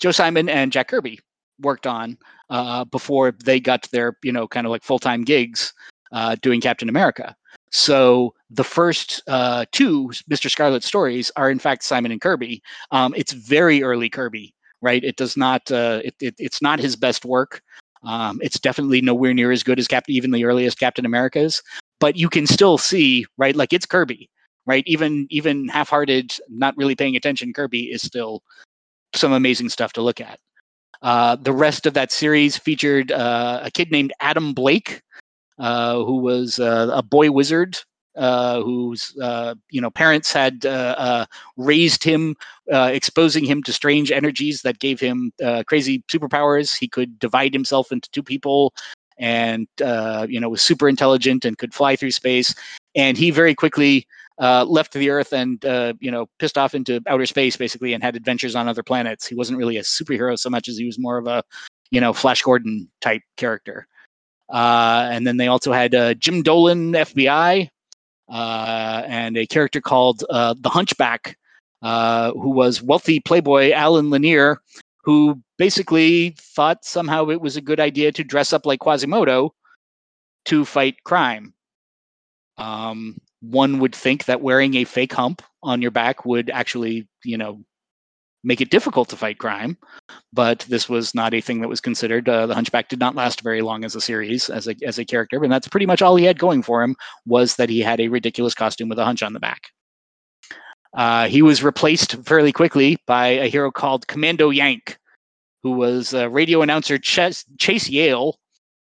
Joe 0.00 0.10
Simon 0.10 0.48
and 0.48 0.72
Jack 0.72 0.88
Kirby 0.88 1.20
worked 1.60 1.86
on 1.86 2.18
uh, 2.50 2.84
before 2.84 3.32
they 3.44 3.60
got 3.60 3.88
their, 3.92 4.16
you 4.22 4.32
know, 4.32 4.46
kind 4.48 4.66
of 4.66 4.70
like 4.70 4.82
full 4.82 4.98
time 4.98 5.24
gigs 5.24 5.72
uh, 6.12 6.36
doing 6.42 6.60
Captain 6.60 6.88
America. 6.88 7.34
So 7.70 8.34
the 8.50 8.64
first 8.64 9.22
uh, 9.28 9.64
two 9.72 10.08
Mr. 10.30 10.50
Scarlet 10.50 10.84
stories 10.84 11.30
are 11.36 11.50
in 11.50 11.58
fact 11.58 11.82
Simon 11.82 12.12
and 12.12 12.20
Kirby. 12.20 12.62
Um, 12.90 13.14
it's 13.16 13.32
very 13.32 13.82
early 13.82 14.10
Kirby, 14.10 14.54
right? 14.82 15.02
It 15.02 15.16
does 15.16 15.36
not. 15.36 15.70
Uh, 15.72 16.02
it, 16.04 16.14
it, 16.20 16.34
it's 16.38 16.60
not 16.60 16.80
his 16.80 16.96
best 16.96 17.24
work. 17.24 17.62
Um, 18.04 18.40
it's 18.42 18.58
definitely 18.58 19.00
nowhere 19.00 19.34
near 19.34 19.52
as 19.52 19.62
good 19.62 19.78
as 19.78 19.88
Captain, 19.88 20.14
even 20.14 20.30
the 20.30 20.44
earliest 20.44 20.78
Captain 20.78 21.06
Americas. 21.06 21.62
But 22.00 22.16
you 22.16 22.28
can 22.28 22.46
still 22.46 22.78
see, 22.78 23.26
right? 23.38 23.54
Like 23.54 23.72
it's 23.72 23.86
Kirby, 23.86 24.28
right? 24.66 24.82
Even 24.86 25.26
even 25.30 25.68
half-hearted, 25.68 26.36
not 26.48 26.76
really 26.76 26.96
paying 26.96 27.16
attention, 27.16 27.52
Kirby 27.52 27.92
is 27.92 28.02
still 28.02 28.42
some 29.14 29.32
amazing 29.32 29.68
stuff 29.68 29.92
to 29.94 30.02
look 30.02 30.20
at. 30.20 30.38
Uh, 31.02 31.36
the 31.36 31.52
rest 31.52 31.86
of 31.86 31.94
that 31.94 32.12
series 32.12 32.56
featured 32.56 33.10
uh, 33.12 33.60
a 33.62 33.70
kid 33.70 33.90
named 33.90 34.12
Atom 34.20 34.54
Blake, 34.54 35.02
uh, 35.58 35.96
who 35.96 36.16
was 36.16 36.58
uh, 36.58 36.90
a 36.92 37.02
boy 37.02 37.30
wizard 37.30 37.78
uh, 38.16 38.60
whose 38.62 39.16
uh, 39.22 39.54
you 39.70 39.80
know 39.80 39.90
parents 39.90 40.32
had 40.32 40.66
uh, 40.66 40.94
uh, 40.98 41.26
raised 41.56 42.04
him, 42.04 42.36
uh, 42.72 42.90
exposing 42.92 43.44
him 43.44 43.62
to 43.62 43.72
strange 43.72 44.12
energies 44.12 44.62
that 44.62 44.78
gave 44.78 45.00
him 45.00 45.32
crazy 45.66 46.04
superpowers. 46.08 46.76
He 46.76 46.88
could 46.88 47.18
divide 47.18 47.52
himself 47.52 47.92
into 47.92 48.10
two 48.10 48.22
people, 48.22 48.74
and 49.18 49.66
you 50.28 50.40
know 50.40 50.48
was 50.48 50.62
super 50.62 50.88
intelligent 50.88 51.44
and 51.44 51.58
could 51.58 51.74
fly 51.74 51.96
through 51.96 52.12
space. 52.12 52.54
And 52.94 53.16
he 53.16 53.30
very 53.30 53.54
quickly 53.54 54.06
left 54.38 54.92
the 54.92 55.10
Earth 55.10 55.32
and 55.32 55.62
you 56.00 56.10
know 56.10 56.26
pissed 56.38 56.58
off 56.58 56.74
into 56.74 57.00
outer 57.06 57.26
space 57.26 57.56
basically, 57.56 57.94
and 57.94 58.02
had 58.02 58.16
adventures 58.16 58.54
on 58.54 58.68
other 58.68 58.82
planets. 58.82 59.26
He 59.26 59.34
wasn't 59.34 59.58
really 59.58 59.78
a 59.78 59.82
superhero 59.82 60.38
so 60.38 60.50
much 60.50 60.68
as 60.68 60.76
he 60.76 60.84
was 60.84 60.98
more 60.98 61.16
of 61.16 61.26
a 61.26 61.42
you 61.90 62.00
know 62.00 62.12
Flash 62.12 62.42
Gordon 62.42 62.90
type 63.00 63.22
character. 63.36 63.86
Uh, 64.52 65.08
and 65.10 65.26
then 65.26 65.38
they 65.38 65.48
also 65.48 65.72
had 65.72 65.94
uh, 65.94 66.12
Jim 66.14 66.42
Dolan, 66.42 66.92
FBI, 66.92 67.70
uh, 68.32 69.02
and 69.06 69.36
a 69.36 69.46
character 69.46 69.80
called 69.80 70.24
uh, 70.30 70.54
the 70.58 70.70
Hunchback, 70.70 71.36
uh, 71.82 72.32
who 72.32 72.50
was 72.50 72.82
wealthy 72.82 73.20
playboy 73.20 73.72
Alan 73.72 74.08
Lanier, 74.08 74.58
who 75.04 75.40
basically 75.58 76.34
thought 76.38 76.84
somehow 76.84 77.28
it 77.28 77.40
was 77.40 77.56
a 77.56 77.60
good 77.60 77.78
idea 77.78 78.10
to 78.12 78.24
dress 78.24 78.52
up 78.52 78.64
like 78.64 78.80
Quasimodo 78.80 79.54
to 80.46 80.64
fight 80.64 80.96
crime. 81.04 81.52
Um, 82.56 83.18
one 83.40 83.80
would 83.80 83.94
think 83.94 84.24
that 84.24 84.40
wearing 84.40 84.76
a 84.76 84.84
fake 84.84 85.12
hump 85.12 85.42
on 85.62 85.82
your 85.82 85.90
back 85.90 86.24
would 86.24 86.48
actually, 86.48 87.06
you 87.24 87.36
know, 87.36 87.60
make 88.44 88.60
it 88.60 88.70
difficult 88.70 89.08
to 89.08 89.16
fight 89.16 89.38
crime. 89.38 89.76
But 90.32 90.60
this 90.68 90.88
was 90.88 91.14
not 91.14 91.34
a 91.34 91.40
thing 91.40 91.60
that 91.60 91.68
was 91.68 91.80
considered. 91.80 92.28
Uh, 92.28 92.46
the 92.46 92.54
Hunchback 92.54 92.88
did 92.88 92.98
not 92.98 93.14
last 93.14 93.42
very 93.42 93.62
long 93.62 93.84
as 93.84 93.94
a 93.94 94.00
series, 94.00 94.50
as 94.50 94.68
a 94.68 94.74
as 94.84 94.98
a 94.98 95.04
character, 95.04 95.42
and 95.42 95.52
that's 95.52 95.68
pretty 95.68 95.86
much 95.86 96.02
all 96.02 96.16
he 96.16 96.24
had 96.24 96.38
going 96.38 96.62
for 96.62 96.82
him 96.82 96.96
was 97.26 97.56
that 97.56 97.70
he 97.70 97.80
had 97.80 98.00
a 98.00 98.08
ridiculous 98.08 98.54
costume 98.54 98.88
with 98.88 98.98
a 98.98 99.04
hunch 99.04 99.22
on 99.22 99.32
the 99.32 99.40
back. 99.40 99.68
Uh, 100.94 101.26
he 101.26 101.40
was 101.40 101.62
replaced 101.62 102.16
fairly 102.24 102.52
quickly 102.52 102.98
by 103.06 103.28
a 103.28 103.48
hero 103.48 103.70
called 103.70 104.06
Commando 104.08 104.50
Yank, 104.50 104.98
who 105.62 105.72
was 105.72 106.12
a 106.12 106.28
radio 106.28 106.62
announcer 106.62 106.98
Chase, 106.98 107.44
Chase 107.58 107.88
Yale, 107.88 108.38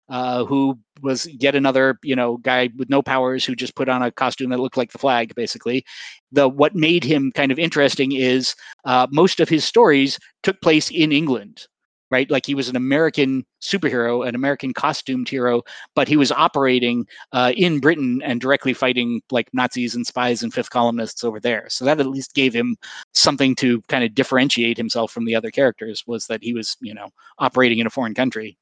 uh, 0.08 0.44
who 0.44 0.78
was 1.02 1.26
yet 1.26 1.54
another 1.54 1.98
you 2.02 2.16
know 2.16 2.38
guy 2.38 2.70
with 2.76 2.90
no 2.90 3.02
powers 3.02 3.44
who 3.44 3.54
just 3.54 3.76
put 3.76 3.88
on 3.88 4.02
a 4.02 4.10
costume 4.10 4.50
that 4.50 4.60
looked 4.60 4.76
like 4.76 4.92
the 4.92 4.98
flag 4.98 5.34
basically. 5.34 5.84
The 6.32 6.48
what 6.48 6.74
made 6.74 7.04
him 7.04 7.32
kind 7.32 7.52
of 7.52 7.58
interesting 7.58 8.12
is 8.12 8.54
uh, 8.84 9.06
most 9.10 9.40
of 9.40 9.48
his 9.48 9.64
stories 9.64 10.18
took 10.42 10.60
place 10.60 10.90
in 10.90 11.12
england 11.12 11.66
right? 12.10 12.30
Like 12.30 12.46
he 12.46 12.54
was 12.54 12.68
an 12.68 12.76
american 12.76 13.44
superhero 13.60 14.26
an 14.26 14.34
american 14.34 14.72
costumed 14.72 15.28
hero 15.28 15.62
but 15.94 16.08
he 16.08 16.16
was 16.16 16.30
operating 16.30 17.06
uh, 17.32 17.52
in 17.56 17.80
britain 17.80 18.22
and 18.24 18.40
directly 18.40 18.72
fighting 18.72 19.20
like 19.30 19.48
nazis 19.52 19.94
and 19.94 20.06
spies 20.06 20.42
and 20.42 20.54
fifth 20.54 20.70
columnists 20.70 21.24
over 21.24 21.40
there. 21.40 21.66
So 21.68 21.84
that 21.84 22.00
at 22.00 22.06
least 22.06 22.34
gave 22.34 22.54
him 22.54 22.76
something 23.14 23.54
to 23.56 23.82
kind 23.88 24.04
of 24.04 24.14
differentiate 24.14 24.76
himself 24.76 25.10
from 25.12 25.24
the 25.24 25.34
other 25.34 25.50
characters 25.50 26.04
was 26.06 26.26
that 26.28 26.42
he 26.42 26.54
was 26.54 26.76
you 26.80 26.94
know 26.94 27.08
operating 27.38 27.78
in 27.78 27.86
a 27.86 27.90
foreign 27.90 28.14
country 28.14 28.56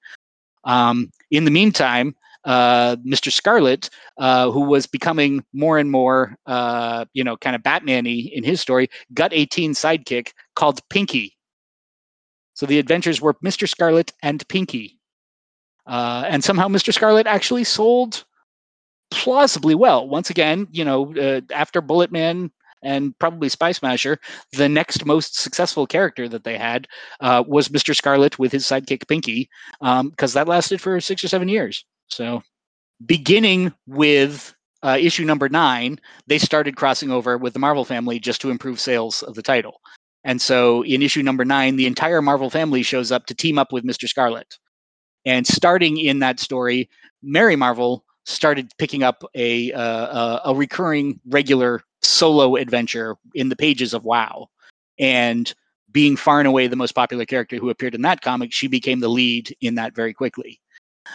um, 0.66 1.11
in 1.30 1.44
the 1.44 1.50
meantime, 1.50 2.14
uh, 2.44 2.96
Mr. 2.96 3.32
Scarlet, 3.32 3.90
uh, 4.18 4.50
who 4.50 4.61
was 4.61 4.87
becoming 4.87 5.44
more 5.52 5.78
and 5.78 5.90
more, 5.90 6.37
uh, 6.46 7.04
you 7.12 7.25
know, 7.25 7.37
kind 7.37 7.56
of 7.56 7.62
Batman-y 7.62 8.30
in 8.32 8.44
his 8.44 8.61
story, 8.61 8.88
got 9.14 9.32
a 9.32 9.46
teen 9.46 9.73
sidekick 9.73 10.32
called 10.54 10.80
Pinky. 10.90 11.37
So 12.54 12.66
the 12.66 12.78
adventures 12.78 13.20
were 13.20 13.35
Mr. 13.44 13.68
Scarlet 13.68 14.12
and 14.23 14.46
Pinky. 14.49 14.99
Uh, 15.87 16.25
and 16.26 16.42
somehow 16.42 16.68
Mr. 16.68 16.92
Scarlet 16.92 17.26
actually 17.26 17.64
sold 17.64 18.25
plausibly 19.11 19.75
well. 19.75 20.08
Once 20.08 20.30
again, 20.30 20.66
you 20.70 20.85
know, 20.85 21.14
uh, 21.16 21.40
after 21.52 21.80
Bullet 21.80 22.12
Man 22.12 22.50
and 22.87 23.19
probably 23.19 23.49
Spy 23.49 23.73
Smasher, 23.73 24.19
the 24.52 24.69
next 24.69 25.05
most 25.05 25.40
successful 25.40 25.87
character 25.87 26.28
that 26.28 26.45
they 26.45 26.57
had 26.57 26.87
uh, 27.21 27.43
was 27.47 27.69
Mr. 27.69 27.95
Scarlet 27.95 28.38
with 28.38 28.52
his 28.52 28.64
sidekick 28.64 29.09
Pinky, 29.09 29.50
because 29.81 30.37
um, 30.37 30.40
that 30.40 30.49
lasted 30.49 30.81
for 30.81 31.00
six 31.00 31.25
or 31.25 31.28
seven 31.28 31.49
years. 31.49 31.85
So, 32.07 32.43
beginning 33.05 33.75
with 33.88 34.55
uh, 34.85 34.97
issue 35.00 35.25
number 35.25 35.49
nine, 35.49 35.99
they 36.29 36.38
started 36.38 36.77
crossing 36.77 37.11
over 37.11 37.37
with 37.37 37.55
the 37.55 37.59
Marvel 37.59 37.85
family 37.85 38.20
just 38.20 38.40
to 38.42 38.51
improve 38.51 38.79
sales 38.79 39.22
of 39.25 39.35
the 39.35 39.42
title. 39.42 39.81
And 40.22 40.40
so, 40.40 40.83
in 40.85 41.03
issue 41.03 41.25
number 41.25 41.44
nine, 41.44 41.75
the 41.75 41.87
entire 41.87 42.22
Marvel 42.22 42.51
family 42.51 42.85
shows 42.85 43.11
up 43.11 43.27
to 43.27 43.35
team 43.35 43.59
up 43.59 43.72
with 43.72 43.85
Mr. 43.85 44.09
Scarlet. 44.09 44.59
And 45.25 45.44
starting 45.44 45.99
in 45.99 46.20
that 46.20 46.38
story, 46.38 46.88
Mary 47.20 47.57
Marvel 47.57 48.05
started 48.27 48.70
picking 48.79 49.03
up 49.03 49.25
a 49.35 49.72
uh, 49.72 50.40
a 50.44 50.55
recurring 50.55 51.20
regular 51.27 51.81
solo 52.07 52.57
adventure 52.57 53.16
in 53.35 53.49
the 53.49 53.57
pages 53.57 53.95
of 53.95 54.05
WoW, 54.05 54.49
and 54.99 55.55
being 55.92 56.16
far 56.16 56.40
and 56.40 56.49
away 56.49 56.66
the 56.66 56.77
most 56.77 56.92
popular 56.92 57.25
character 57.25 57.57
who 57.57 57.71
appeared 57.71 57.95
in 57.95 58.03
that 58.03 58.21
comic, 58.21 58.53
she 58.53 58.69
became 58.69 59.01
the 59.01 59.09
lead 59.09 59.55
in 59.61 59.77
that 59.77 59.95
very 59.95 60.12
quickly. 60.12 60.61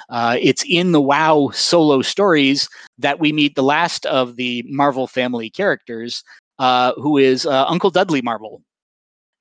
Uh, 0.09 0.37
it's 0.39 0.63
in 0.67 0.91
the 0.91 1.01
WoW 1.01 1.51
solo 1.53 2.01
stories 2.01 2.69
that 2.97 3.19
we 3.19 3.31
meet 3.31 3.55
the 3.55 3.63
last 3.63 4.05
of 4.05 4.37
the 4.37 4.63
Marvel 4.67 5.07
family 5.07 5.49
characters, 5.49 6.23
uh, 6.59 6.93
who 6.95 7.17
is 7.17 7.45
uh, 7.45 7.65
Uncle 7.67 7.89
Dudley 7.89 8.21
Marvel. 8.21 8.61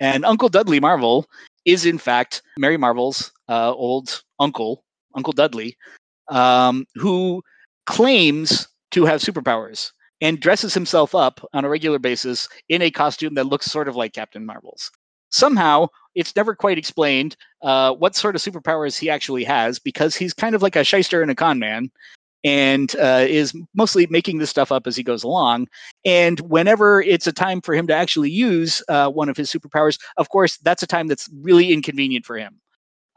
And 0.01 0.25
Uncle 0.25 0.49
Dudley 0.49 0.81
Marvel 0.81 1.27
is, 1.65 1.87
in 1.87 1.99
fact, 1.99 2.43
Mary 2.59 2.77
Marvel's 2.77 3.33
uh, 3.49 3.73
old 3.73 4.23
uncle, 4.39 4.85
Uncle 5.15 5.33
Dudley, 5.33 5.77
um, 6.29 6.87
who 6.95 7.43
claims 7.87 8.67
to 8.91 9.05
have 9.05 9.21
superpowers 9.21 9.93
and 10.21 10.41
dresses 10.41 10.75
himself 10.75 11.15
up 11.15 11.41
on 11.53 11.65
a 11.65 11.69
regular 11.69 11.99
basis 11.99 12.49
in 12.69 12.83
a 12.83 12.91
costume 12.91 13.35
that 13.35 13.47
looks 13.47 13.67
sort 13.67 13.89
of 13.89 13.97
like 13.97 14.13
Captain 14.13 14.45
Marvel's. 14.45 14.91
Somehow, 15.31 15.87
it's 16.15 16.35
never 16.35 16.55
quite 16.55 16.79
explained 16.79 17.37
uh, 17.63 17.95
what 17.95 18.17
sort 18.17 18.35
of 18.35 18.43
superpowers 18.43 18.99
he 18.99 19.09
actually 19.09 19.45
has 19.45 19.79
because 19.79 20.17
he's 20.17 20.35
kind 20.35 20.55
of 20.55 20.63
like 20.63 20.77
a 20.77 20.85
shyster 20.85 21.23
and 21.23 21.31
a 21.31 21.37
con 21.37 21.59
man 21.59 21.91
and 22.43 22.97
uh, 22.97 23.25
is 23.29 23.55
mostly 23.75 24.07
making 24.09 24.39
this 24.39 24.51
stuff 24.51 24.73
up 24.73 24.87
as 24.87 24.97
he 24.97 25.03
goes 25.03 25.23
along. 25.23 25.69
And 26.05 26.41
whenever 26.41 27.03
it's 27.03 27.27
a 27.27 27.33
time 27.33 27.61
for 27.61 27.75
him 27.75 27.87
to 27.87 27.95
actually 27.95 28.31
use 28.31 28.83
uh, 28.89 29.11
one 29.11 29.29
of 29.29 29.37
his 29.37 29.53
superpowers, 29.53 29.99
of 30.17 30.31
course, 30.31 30.57
that's 30.59 30.83
a 30.83 30.87
time 30.87 31.07
that's 31.07 31.29
really 31.43 31.73
inconvenient 31.73 32.25
for 32.25 32.37
him 32.37 32.61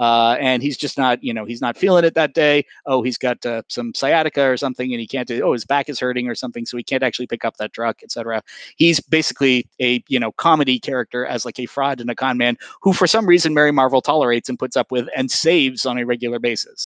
uh, 0.03 0.35
and 0.41 0.61
he's 0.61 0.75
just 0.75 0.97
not, 0.97 1.23
you 1.23 1.33
know, 1.33 1.45
he's 1.45 1.61
not 1.61 1.77
feeling 1.77 2.03
it 2.03 2.13
that 2.13 2.33
day. 2.33 2.65
Oh, 2.85 3.03
he's 3.03 3.17
got 3.17 3.45
uh, 3.45 3.61
some 3.69 3.93
sciatica 3.93 4.43
or 4.43 4.57
something, 4.57 4.91
and 4.91 4.99
he 4.99 5.07
can't 5.07 5.29
do. 5.29 5.41
Oh, 5.41 5.53
his 5.53 5.63
back 5.63 5.87
is 5.87 5.97
hurting 5.97 6.27
or 6.27 6.35
something, 6.35 6.65
so 6.65 6.75
he 6.75 6.83
can't 6.83 7.03
actually 7.03 7.27
pick 7.27 7.45
up 7.45 7.55
that 7.55 7.71
truck, 7.71 8.03
etc. 8.03 8.43
He's 8.75 8.99
basically 8.99 9.65
a 9.79 10.03
you 10.09 10.19
know 10.19 10.33
comedy 10.33 10.77
character 10.77 11.25
as 11.25 11.45
like 11.45 11.57
a 11.57 11.67
fraud 11.67 12.01
and 12.01 12.09
a 12.09 12.15
con 12.15 12.37
man 12.37 12.57
who, 12.81 12.91
for 12.91 13.07
some 13.07 13.25
reason, 13.25 13.53
Mary 13.53 13.71
Marvel 13.71 14.01
tolerates 14.01 14.49
and 14.49 14.59
puts 14.59 14.75
up 14.75 14.91
with 14.91 15.07
and 15.15 15.31
saves 15.31 15.85
on 15.85 15.97
a 15.97 16.05
regular 16.05 16.37
basis. 16.37 16.85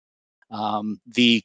Um, 0.52 1.02
the 1.08 1.44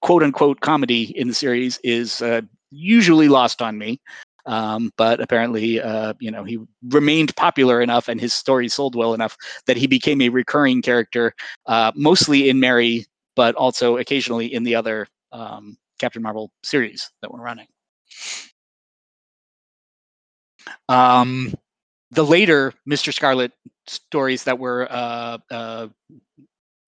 quote 0.00 0.22
unquote 0.22 0.60
comedy 0.60 1.12
in 1.14 1.28
the 1.28 1.34
series 1.34 1.78
is 1.84 2.22
uh, 2.22 2.40
usually 2.70 3.28
lost 3.28 3.60
on 3.60 3.76
me. 3.76 4.00
Um, 4.46 4.90
but 4.96 5.20
apparently, 5.20 5.80
uh, 5.80 6.14
you 6.20 6.30
know, 6.30 6.44
he 6.44 6.58
remained 6.88 7.34
popular 7.36 7.80
enough 7.80 8.08
and 8.08 8.20
his 8.20 8.32
story 8.32 8.68
sold 8.68 8.96
well 8.96 9.14
enough 9.14 9.36
that 9.66 9.76
he 9.76 9.86
became 9.86 10.20
a 10.20 10.28
recurring 10.28 10.82
character, 10.82 11.34
uh, 11.66 11.92
mostly 11.94 12.48
in 12.48 12.58
Mary, 12.58 13.06
but 13.36 13.54
also 13.54 13.98
occasionally 13.98 14.52
in 14.52 14.64
the 14.64 14.74
other 14.74 15.06
um, 15.32 15.76
Captain 15.98 16.22
Marvel 16.22 16.50
series 16.62 17.10
that 17.22 17.32
we're 17.32 17.42
running. 17.42 17.66
Um, 20.88 21.54
the 22.10 22.24
later 22.24 22.72
Mr. 22.88 23.12
Scarlet 23.12 23.52
stories 23.86 24.44
that 24.44 24.58
were 24.58 24.86
uh, 24.90 25.38
uh, 25.50 25.88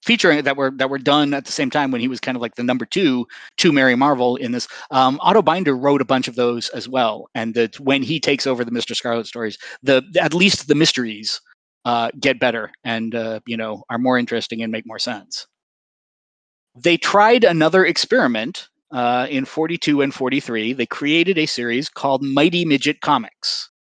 featuring 0.05 0.43
that 0.45 0.57
were 0.57 0.71
that 0.77 0.91
were 0.91 0.99
done 0.99 1.33
at 1.35 1.47
the 1.47 1.53
same 1.53 1.71
time 1.71 1.91
when 1.91 2.01
he 2.01 2.09
was 2.09 2.21
kind 2.21 2.37
of 2.37 2.43
like 2.43 2.55
the 2.57 2.63
number 2.63 2.85
two 2.85 3.27
to 3.59 3.73
Mary 3.73 3.97
Marvel 3.97 4.37
in 4.37 4.53
this. 4.53 4.69
Um, 4.91 5.19
Otto 5.23 5.43
Binder 5.43 5.77
wrote 5.77 6.03
a 6.03 6.05
bunch 6.05 6.29
of 6.29 6.35
those 6.35 6.69
as 6.71 6.89
well, 6.89 7.29
and 7.35 7.55
that 7.55 7.81
when 7.81 8.03
he 8.03 8.21
takes 8.21 8.47
over 8.47 8.65
the 8.65 8.71
Mister 8.71 8.95
Scarlet 8.95 9.27
stories, 9.27 9.59
the 9.83 10.03
at 10.21 10.35
least 10.35 10.69
the 10.69 10.75
mysteries 10.75 11.41
uh, 11.85 12.11
get 12.21 12.39
better 12.39 12.71
and 12.85 13.15
uh, 13.15 13.41
you 13.47 13.57
know 13.57 13.83
are 13.91 13.99
more 13.99 14.19
interesting 14.19 14.63
and 14.63 14.71
make 14.71 14.87
more 14.87 14.99
sense. 14.99 15.47
They 16.77 16.97
tried 16.97 17.45
another 17.45 17.85
experiment 17.87 18.69
uh, 18.91 19.27
in 19.31 19.45
42 19.45 20.03
and 20.03 20.13
43. 20.13 20.73
They 20.73 20.87
created 20.87 21.39
a 21.39 21.47
series 21.47 21.89
called 21.89 22.23
Mighty 22.23 22.65
Midget 22.65 23.01
Comics. 23.01 23.71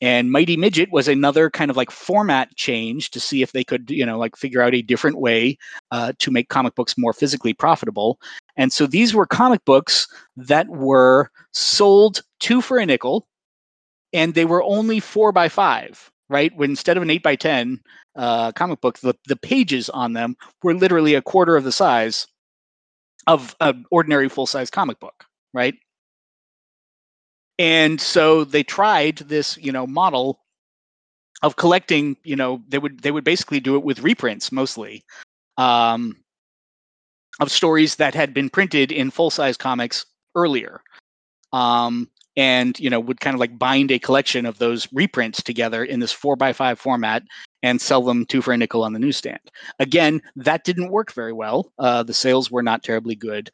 And 0.00 0.32
Mighty 0.32 0.56
Midget 0.56 0.90
was 0.90 1.08
another 1.08 1.50
kind 1.50 1.70
of 1.70 1.76
like 1.76 1.90
format 1.90 2.54
change 2.56 3.10
to 3.10 3.20
see 3.20 3.42
if 3.42 3.52
they 3.52 3.64
could, 3.64 3.90
you 3.90 4.06
know, 4.06 4.18
like 4.18 4.36
figure 4.36 4.62
out 4.62 4.74
a 4.74 4.82
different 4.82 5.18
way 5.18 5.58
uh, 5.90 6.12
to 6.18 6.30
make 6.30 6.48
comic 6.48 6.74
books 6.74 6.96
more 6.96 7.12
physically 7.12 7.52
profitable. 7.52 8.18
And 8.56 8.72
so 8.72 8.86
these 8.86 9.14
were 9.14 9.26
comic 9.26 9.64
books 9.64 10.08
that 10.36 10.68
were 10.68 11.30
sold 11.52 12.22
two 12.38 12.62
for 12.62 12.78
a 12.78 12.86
nickel, 12.86 13.26
and 14.12 14.34
they 14.34 14.44
were 14.46 14.62
only 14.62 15.00
four 15.00 15.32
by 15.32 15.48
five, 15.48 16.10
right? 16.28 16.54
When 16.56 16.70
instead 16.70 16.96
of 16.96 17.02
an 17.02 17.10
eight 17.10 17.22
by 17.22 17.36
ten 17.36 17.80
uh, 18.16 18.52
comic 18.52 18.80
book, 18.80 18.98
the 19.00 19.14
the 19.28 19.36
pages 19.36 19.90
on 19.90 20.14
them 20.14 20.36
were 20.62 20.74
literally 20.74 21.14
a 21.14 21.22
quarter 21.22 21.56
of 21.56 21.64
the 21.64 21.72
size 21.72 22.26
of 23.26 23.54
an 23.60 23.84
ordinary 23.90 24.28
full 24.28 24.46
size 24.46 24.70
comic 24.70 24.98
book, 24.98 25.24
right? 25.52 25.74
And 27.60 28.00
so 28.00 28.42
they 28.42 28.62
tried 28.62 29.18
this, 29.18 29.58
you 29.58 29.70
know, 29.70 29.86
model 29.86 30.40
of 31.42 31.56
collecting. 31.56 32.16
You 32.24 32.34
know, 32.34 32.62
they 32.66 32.78
would 32.78 33.02
they 33.02 33.10
would 33.10 33.22
basically 33.22 33.60
do 33.60 33.76
it 33.76 33.84
with 33.84 34.00
reprints 34.00 34.50
mostly. 34.50 35.04
Um, 35.58 36.16
of 37.38 37.50
stories 37.50 37.96
that 37.96 38.14
had 38.14 38.32
been 38.32 38.48
printed 38.48 38.90
in 38.90 39.10
full 39.10 39.28
size 39.28 39.58
comics 39.58 40.06
earlier. 40.34 40.80
Um, 41.52 42.08
and 42.36 42.78
you 42.78 42.88
know 42.88 43.00
would 43.00 43.20
kind 43.20 43.34
of 43.34 43.40
like 43.40 43.58
bind 43.58 43.90
a 43.90 43.98
collection 43.98 44.46
of 44.46 44.56
those 44.58 44.88
reprints 44.92 45.42
together 45.42 45.84
in 45.84 46.00
this 46.00 46.12
four 46.12 46.36
by 46.36 46.52
five 46.52 46.78
format 46.78 47.24
and 47.62 47.80
sell 47.80 48.02
them 48.02 48.24
two 48.24 48.40
for 48.40 48.52
a 48.52 48.56
nickel 48.56 48.84
on 48.84 48.94
the 48.94 48.98
newsstand. 48.98 49.40
Again, 49.80 50.22
that 50.36 50.64
didn't 50.64 50.92
work 50.92 51.12
very 51.12 51.32
well. 51.32 51.72
Uh, 51.78 52.02
the 52.04 52.14
sales 52.14 52.50
were 52.50 52.62
not 52.62 52.82
terribly 52.82 53.14
good, 53.14 53.50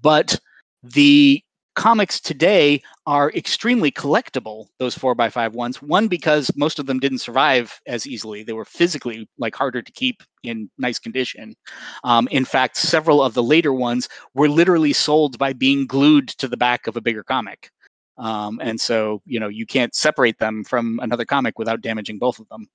but 0.00 0.40
the 0.82 1.42
comics 1.80 2.20
today 2.20 2.82
are 3.06 3.30
extremely 3.30 3.90
collectible 3.90 4.66
those 4.78 4.94
four 4.94 5.14
by 5.14 5.30
five 5.30 5.54
ones. 5.54 5.80
One 5.80 6.08
because 6.08 6.54
most 6.54 6.78
of 6.78 6.84
them 6.84 6.98
didn't 7.00 7.20
survive 7.20 7.80
as 7.86 8.06
easily. 8.06 8.42
They 8.42 8.52
were 8.52 8.66
physically 8.66 9.26
like 9.38 9.54
harder 9.54 9.80
to 9.80 9.92
keep 9.92 10.22
in 10.42 10.68
nice 10.76 10.98
condition. 10.98 11.56
Um, 12.04 12.28
in 12.30 12.44
fact 12.44 12.76
several 12.76 13.22
of 13.22 13.32
the 13.32 13.42
later 13.42 13.72
ones 13.72 14.10
were 14.34 14.50
literally 14.50 14.92
sold 14.92 15.38
by 15.38 15.54
being 15.54 15.86
glued 15.86 16.28
to 16.28 16.48
the 16.48 16.56
back 16.58 16.86
of 16.86 16.98
a 16.98 17.00
bigger 17.00 17.24
comic. 17.24 17.70
Um, 18.18 18.60
and 18.62 18.78
so 18.78 19.22
you 19.24 19.40
know 19.40 19.48
you 19.48 19.64
can't 19.64 19.94
separate 19.94 20.38
them 20.38 20.64
from 20.64 21.00
another 21.02 21.24
comic 21.24 21.58
without 21.58 21.80
damaging 21.80 22.18
both 22.18 22.38
of 22.38 22.48
them. 22.50 22.66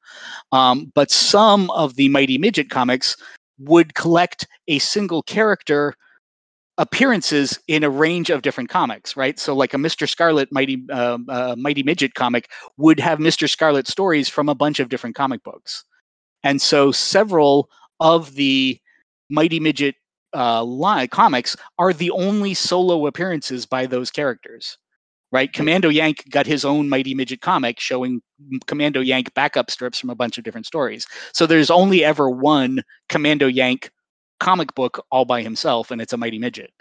Um, 0.52 0.92
but 0.96 1.12
some 1.12 1.70
of 1.70 1.96
the 1.96 2.10
mighty 2.10 2.40
midget 2.40 2.72
comics 2.72 3.18
would 3.60 3.94
collect 3.94 4.48
a 4.68 4.80
single 4.80 5.22
character 5.22 5.94
appearances 6.78 7.60
in 7.68 7.84
a 7.84 7.90
range 7.90 8.30
of 8.30 8.42
different 8.42 8.70
comics, 8.70 9.16
right? 9.16 9.40
So, 9.40 9.56
like 9.56 9.74
a 9.74 9.78
Mister 9.78 10.08
Scarlet 10.08 10.50
Mighty 10.52 10.84
uh, 10.92 11.18
uh, 11.30 11.56
Mighty 11.58 11.84
Midget 11.84 12.14
comic 12.16 12.50
would 12.78 13.00
have 13.00 13.20
Mister 13.20 13.48
Scarlet 13.48 13.88
stories 13.88 14.30
from 14.30 14.50
a 14.50 14.56
bunch 14.56 14.80
of 14.80 14.90
different 14.90 15.16
comic 15.16 15.44
books, 15.44 15.84
and 16.44 16.62
so 16.62 16.92
several 16.92 17.70
of 18.00 18.36
the 18.36 18.80
Mighty 19.30 19.60
Midget 19.60 19.96
uh, 20.36 20.64
line, 20.64 21.08
comics 21.08 21.56
are 21.78 21.94
the 21.94 22.12
only 22.12 22.54
solo 22.54 23.08
appearances 23.08 23.66
by 23.66 23.86
those 23.86 24.12
characters. 24.12 24.78
Right, 25.32 25.52
Commando 25.52 25.90
Yank 25.90 26.24
got 26.30 26.46
his 26.46 26.64
own 26.64 26.88
Mighty 26.88 27.14
Midget 27.14 27.42
comic 27.42 27.80
showing 27.80 28.22
Commando 28.68 29.02
Yank 29.02 29.34
backup 29.34 29.70
strips 29.70 30.00
from 30.00 30.10
a 30.10 30.16
bunch 30.16 30.38
of 30.38 30.46
different 30.46 30.66
stories. 30.66 31.06
So 31.34 31.46
there's 31.46 31.72
only 31.72 32.06
ever 32.06 32.30
one 32.30 32.84
Commando 33.10 33.48
Yank 33.48 33.92
comic 34.40 34.74
book 34.76 35.06
all 35.12 35.26
by 35.26 35.42
himself, 35.42 35.92
and 35.92 36.02
it's 36.02 36.14
a 36.14 36.18
Mighty 36.18 36.40
Midget. 36.40 36.72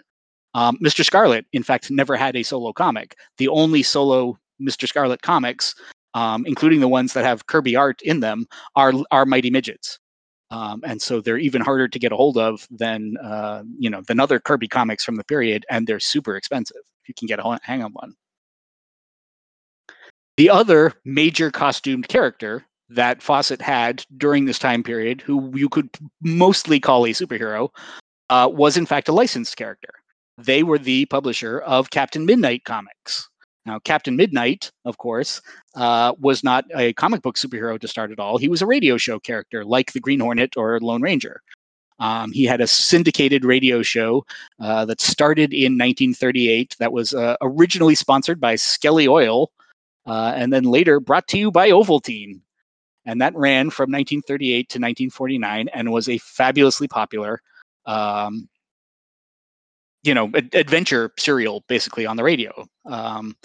Um, 0.53 0.77
Mr. 0.83 1.03
Scarlet, 1.03 1.45
in 1.51 1.63
fact, 1.63 1.91
never 1.91 2.15
had 2.15 2.35
a 2.35 2.43
solo 2.43 2.71
comic. 2.71 3.15
The 3.37 3.49
only 3.49 3.83
solo 3.83 4.37
Mr. 4.61 4.87
Scarlet 4.87 5.21
comics, 5.21 5.75
um, 6.13 6.45
including 6.45 6.79
the 6.79 6.87
ones 6.87 7.13
that 7.13 7.25
have 7.25 7.47
Kirby 7.47 7.75
art 7.75 8.01
in 8.01 8.21
them, 8.21 8.45
are 8.75 8.93
are 9.11 9.25
Mighty 9.25 9.49
Midgets. 9.49 9.99
Um, 10.51 10.81
and 10.85 11.01
so 11.01 11.21
they're 11.21 11.37
even 11.37 11.61
harder 11.61 11.87
to 11.87 11.99
get 11.99 12.11
a 12.11 12.15
hold 12.15 12.37
of 12.37 12.67
than 12.69 13.15
uh, 13.23 13.63
you 13.77 13.89
know 13.89 14.01
than 14.07 14.19
other 14.19 14.39
Kirby 14.39 14.67
comics 14.67 15.03
from 15.03 15.15
the 15.15 15.23
period, 15.23 15.65
and 15.69 15.87
they're 15.87 15.99
super 15.99 16.37
expensive 16.37 16.81
if 17.03 17.09
you 17.09 17.13
can 17.17 17.27
get 17.27 17.39
a 17.39 17.59
hang 17.63 17.83
on 17.83 17.91
one. 17.91 18.13
The 20.37 20.49
other 20.49 20.93
major 21.05 21.51
costumed 21.51 22.07
character 22.07 22.65
that 22.89 23.21
Fawcett 23.21 23.61
had 23.61 24.05
during 24.17 24.45
this 24.45 24.59
time 24.59 24.83
period, 24.83 25.21
who 25.21 25.51
you 25.55 25.69
could 25.69 25.89
mostly 26.21 26.79
call 26.79 27.05
a 27.05 27.09
superhero, 27.09 27.69
uh, 28.29 28.49
was 28.51 28.77
in 28.77 28.85
fact 28.85 29.09
a 29.09 29.13
licensed 29.13 29.57
character. 29.57 29.89
They 30.37 30.63
were 30.63 30.77
the 30.77 31.05
publisher 31.05 31.59
of 31.59 31.89
Captain 31.91 32.25
Midnight 32.25 32.63
comics. 32.65 33.29
Now, 33.65 33.79
Captain 33.79 34.15
Midnight, 34.15 34.71
of 34.83 34.97
course, 34.99 35.41
uh, 35.75 36.13
was 36.19 36.43
not 36.43 36.65
a 36.75 36.93
comic 36.93 37.23
book 37.23 37.35
superhero 37.35 37.79
to 37.79 37.87
start 37.87 38.11
at 38.11 38.19
all. 38.19 38.37
He 38.37 38.47
was 38.47 38.61
a 38.61 38.67
radio 38.67 38.97
show 38.97 39.19
character, 39.19 39.65
like 39.65 39.93
the 39.93 39.99
Green 39.99 40.19
Hornet 40.19 40.55
or 40.55 40.79
Lone 40.79 41.01
Ranger. 41.01 41.41
Um, 41.97 42.31
he 42.31 42.43
had 42.43 42.61
a 42.61 42.67
syndicated 42.67 43.45
radio 43.45 43.81
show 43.81 44.25
uh, 44.59 44.85
that 44.85 45.01
started 45.01 45.53
in 45.53 45.73
1938 45.73 46.75
that 46.77 46.91
was 46.91 47.13
uh, 47.13 47.37
originally 47.41 47.95
sponsored 47.95 48.39
by 48.39 48.55
Skelly 48.55 49.07
Oil 49.07 49.49
uh, 50.05 50.33
and 50.35 50.51
then 50.51 50.65
later 50.65 50.99
brought 50.99 51.27
to 51.29 51.37
you 51.37 51.51
by 51.51 51.69
Ovaltine 51.69 52.41
and 53.05 53.21
that 53.21 53.35
ran 53.35 53.69
from 53.69 53.91
1938 53.91 54.69
to 54.69 54.77
1949 54.77 55.67
and 55.73 55.91
was 55.91 56.09
a 56.09 56.17
fabulously 56.19 56.87
popular 56.87 57.41
um, 57.85 58.47
you 60.03 60.13
know 60.13 60.29
ad- 60.35 60.53
adventure 60.53 61.11
serial 61.17 61.63
basically 61.67 62.05
on 62.05 62.17
the 62.17 62.23
radio. 62.23 62.65
Um, 62.85 63.35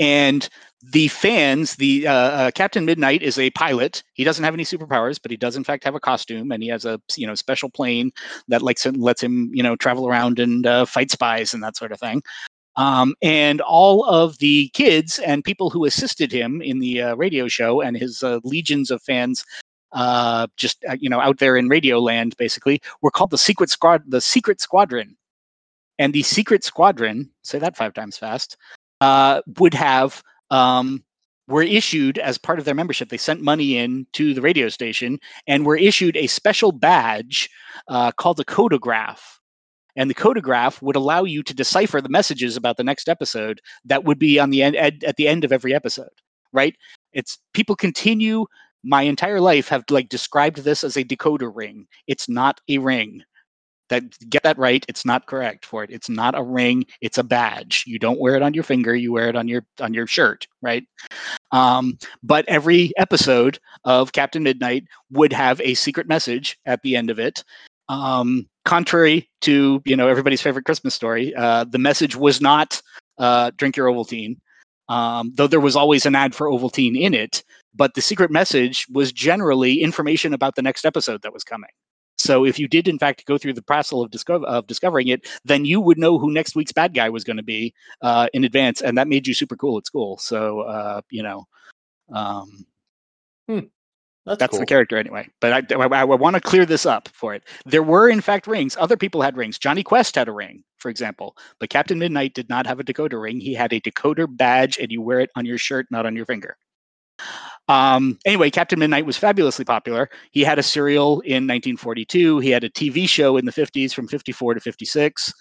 and 0.00 0.48
the 0.82 1.06
fans 1.08 1.76
the 1.76 2.06
uh, 2.06 2.12
uh, 2.12 2.50
captain 2.50 2.84
midnight 2.84 3.22
is 3.22 3.38
a 3.38 3.50
pilot. 3.50 4.02
He 4.14 4.24
doesn't 4.24 4.44
have 4.44 4.54
any 4.54 4.64
superpowers 4.64 5.18
but 5.20 5.30
he 5.30 5.36
does 5.36 5.56
in 5.56 5.64
fact 5.64 5.84
have 5.84 5.94
a 5.94 6.00
costume 6.00 6.50
and 6.50 6.62
he 6.62 6.68
has 6.68 6.84
a 6.84 7.00
you 7.16 7.26
know 7.26 7.34
special 7.34 7.70
plane 7.70 8.10
that 8.48 8.62
him 8.62 8.94
lets 8.94 9.22
him 9.22 9.50
you 9.52 9.62
know 9.62 9.76
travel 9.76 10.08
around 10.08 10.38
and 10.38 10.66
uh, 10.66 10.84
fight 10.84 11.10
spies 11.10 11.54
and 11.54 11.62
that 11.62 11.76
sort 11.76 11.92
of 11.92 12.00
thing 12.00 12.22
um, 12.76 13.14
and 13.22 13.60
all 13.60 14.04
of 14.04 14.38
the 14.38 14.68
kids 14.70 15.18
and 15.20 15.44
people 15.44 15.70
who 15.70 15.84
assisted 15.84 16.32
him 16.32 16.60
in 16.60 16.78
the 16.78 17.02
uh, 17.02 17.14
radio 17.16 17.48
show 17.48 17.80
and 17.80 17.96
his 17.96 18.22
uh, 18.22 18.40
legions 18.44 18.90
of 18.90 19.02
fans 19.02 19.44
uh, 19.92 20.46
just 20.56 20.84
uh, 20.88 20.96
you 21.00 21.08
know 21.08 21.20
out 21.20 21.38
there 21.38 21.56
in 21.56 21.68
radio 21.68 22.00
land 22.00 22.36
basically 22.36 22.80
were 23.00 23.10
called 23.10 23.30
the 23.30 23.38
secret 23.38 23.70
squad 23.70 24.02
the 24.08 24.20
secret 24.20 24.60
squadron. 24.60 25.16
And 25.98 26.12
the 26.12 26.24
secret 26.24 26.64
squadron 26.64 27.30
say 27.42 27.60
that 27.60 27.76
five 27.76 27.94
times 27.94 28.18
fast 28.18 28.56
uh, 29.00 29.42
would 29.58 29.74
have 29.74 30.22
um, 30.50 31.04
were 31.46 31.62
issued 31.62 32.18
as 32.18 32.38
part 32.38 32.58
of 32.58 32.64
their 32.64 32.74
membership. 32.74 33.08
They 33.08 33.16
sent 33.16 33.42
money 33.42 33.76
in 33.78 34.06
to 34.14 34.34
the 34.34 34.40
radio 34.40 34.68
station 34.68 35.20
and 35.46 35.64
were 35.64 35.76
issued 35.76 36.16
a 36.16 36.26
special 36.26 36.72
badge 36.72 37.48
uh, 37.86 38.10
called 38.12 38.38
the 38.38 38.44
codograph 38.44 39.38
and 39.96 40.10
the 40.10 40.14
codograph 40.14 40.82
would 40.82 40.96
allow 40.96 41.24
you 41.24 41.42
to 41.42 41.54
decipher 41.54 42.00
the 42.00 42.08
messages 42.08 42.56
about 42.56 42.76
the 42.76 42.84
next 42.84 43.08
episode 43.08 43.60
that 43.84 44.04
would 44.04 44.18
be 44.18 44.38
on 44.38 44.50
the 44.50 44.62
end 44.62 44.76
at 44.76 45.16
the 45.16 45.28
end 45.28 45.44
of 45.44 45.52
every 45.52 45.74
episode 45.74 46.10
right? 46.54 46.76
It's 47.12 47.38
people 47.52 47.76
continue 47.76 48.46
my 48.82 49.02
entire 49.02 49.40
life 49.40 49.68
have 49.68 49.84
like 49.90 50.08
described 50.08 50.58
this 50.58 50.84
as 50.84 50.96
a 50.96 51.04
decoder 51.04 51.50
ring. 51.54 51.86
It's 52.06 52.28
not 52.28 52.60
a 52.68 52.78
ring. 52.78 53.22
That 53.90 54.04
get 54.30 54.42
that 54.44 54.56
right 54.56 54.84
it's 54.88 55.04
not 55.04 55.26
correct 55.26 55.66
for 55.66 55.84
it. 55.84 55.90
It's 55.90 56.08
not 56.08 56.38
a 56.38 56.42
ring 56.42 56.86
it's 57.02 57.18
a 57.18 57.22
badge. 57.22 57.84
You 57.86 57.98
don't 57.98 58.18
wear 58.18 58.34
it 58.34 58.42
on 58.42 58.54
your 58.54 58.64
finger 58.64 58.94
you 58.94 59.12
wear 59.12 59.28
it 59.28 59.36
on 59.36 59.46
your 59.46 59.66
on 59.78 59.92
your 59.92 60.06
shirt 60.06 60.46
right? 60.62 60.84
Um, 61.52 61.98
but 62.22 62.46
every 62.48 62.92
episode 62.96 63.58
of 63.84 64.12
captain 64.12 64.42
midnight 64.42 64.84
would 65.10 65.34
have 65.34 65.60
a 65.60 65.74
secret 65.74 66.08
message 66.08 66.58
at 66.64 66.80
the 66.82 66.96
end 66.96 67.10
of 67.10 67.18
it 67.18 67.44
um, 67.88 68.48
contrary 68.64 69.28
to 69.42 69.82
you 69.84 69.96
know 69.96 70.08
everybody's 70.08 70.42
favorite 70.42 70.64
Christmas 70.64 70.94
story, 70.94 71.34
uh, 71.34 71.64
the 71.64 71.78
message 71.78 72.16
was 72.16 72.40
not 72.40 72.80
uh, 73.18 73.50
drink 73.56 73.76
your 73.76 73.88
Ovaltine, 73.88 74.36
um, 74.88 75.32
though 75.34 75.46
there 75.46 75.60
was 75.60 75.76
always 75.76 76.06
an 76.06 76.14
ad 76.14 76.34
for 76.34 76.48
Ovaltine 76.48 76.98
in 76.98 77.14
it. 77.14 77.42
But 77.74 77.94
the 77.94 78.00
secret 78.00 78.30
message 78.30 78.86
was 78.92 79.12
generally 79.12 79.80
information 79.80 80.32
about 80.32 80.54
the 80.54 80.62
next 80.62 80.84
episode 80.84 81.22
that 81.22 81.32
was 81.32 81.42
coming. 81.42 81.70
So 82.16 82.44
if 82.44 82.58
you 82.58 82.68
did 82.68 82.86
in 82.86 82.98
fact 82.98 83.26
go 83.26 83.36
through 83.36 83.54
the 83.54 83.62
process 83.62 83.98
of, 83.98 84.10
discover- 84.10 84.46
of 84.46 84.66
discovering 84.68 85.08
it, 85.08 85.28
then 85.44 85.64
you 85.64 85.80
would 85.80 85.98
know 85.98 86.18
who 86.18 86.32
next 86.32 86.54
week's 86.54 86.72
bad 86.72 86.94
guy 86.94 87.08
was 87.08 87.24
going 87.24 87.36
to 87.36 87.42
be 87.42 87.74
uh, 88.02 88.28
in 88.32 88.44
advance, 88.44 88.80
and 88.80 88.96
that 88.96 89.08
made 89.08 89.26
you 89.26 89.34
super 89.34 89.56
cool 89.56 89.76
at 89.78 89.86
school. 89.86 90.18
So 90.18 90.60
uh, 90.60 91.00
you 91.10 91.22
know. 91.22 91.46
Um, 92.12 92.66
hmm. 93.48 93.60
That's, 94.26 94.38
That's 94.38 94.50
cool. 94.52 94.60
the 94.60 94.66
character 94.66 94.96
anyway. 94.96 95.28
But 95.40 95.72
I, 95.72 95.76
I, 95.76 95.86
I 95.86 96.04
want 96.04 96.34
to 96.34 96.40
clear 96.40 96.64
this 96.64 96.86
up 96.86 97.08
for 97.12 97.34
it. 97.34 97.42
There 97.66 97.82
were, 97.82 98.08
in 98.08 98.22
fact, 98.22 98.46
rings. 98.46 98.76
Other 98.78 98.96
people 98.96 99.20
had 99.20 99.36
rings. 99.36 99.58
Jonny 99.58 99.82
Quest 99.82 100.14
had 100.14 100.28
a 100.28 100.32
ring, 100.32 100.64
for 100.78 100.88
example. 100.88 101.36
But 101.60 101.68
Captain 101.68 101.98
Midnight 101.98 102.34
did 102.34 102.48
not 102.48 102.66
have 102.66 102.80
a 102.80 102.84
decoder 102.84 103.20
ring. 103.20 103.38
He 103.38 103.52
had 103.52 103.72
a 103.72 103.80
decoder 103.80 104.26
badge, 104.28 104.78
and 104.78 104.90
you 104.90 105.02
wear 105.02 105.20
it 105.20 105.30
on 105.36 105.44
your 105.44 105.58
shirt, 105.58 105.86
not 105.90 106.06
on 106.06 106.16
your 106.16 106.24
finger. 106.24 106.56
Um, 107.68 108.18
anyway, 108.24 108.50
Captain 108.50 108.78
Midnight 108.78 109.06
was 109.06 109.16
fabulously 109.16 109.64
popular. 109.64 110.08
He 110.32 110.42
had 110.42 110.58
a 110.58 110.62
serial 110.62 111.20
in 111.20 111.46
1942. 111.46 112.38
He 112.38 112.50
had 112.50 112.64
a 112.64 112.70
TV 112.70 113.08
show 113.08 113.36
in 113.36 113.44
the 113.44 113.52
50s 113.52 113.92
from 113.92 114.08
54 114.08 114.54
to 114.54 114.60
56. 114.60 115.32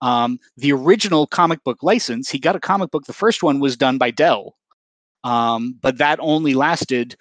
Um, 0.00 0.38
the 0.56 0.72
original 0.72 1.28
comic 1.28 1.62
book 1.64 1.78
license, 1.82 2.28
he 2.28 2.38
got 2.38 2.56
a 2.56 2.60
comic 2.60 2.90
book. 2.90 3.04
The 3.04 3.12
first 3.12 3.42
one 3.42 3.60
was 3.60 3.76
done 3.76 3.98
by 3.98 4.10
Dell, 4.10 4.56
um, 5.22 5.78
but 5.80 5.98
that 5.98 6.18
only 6.20 6.54
lasted 6.54 7.16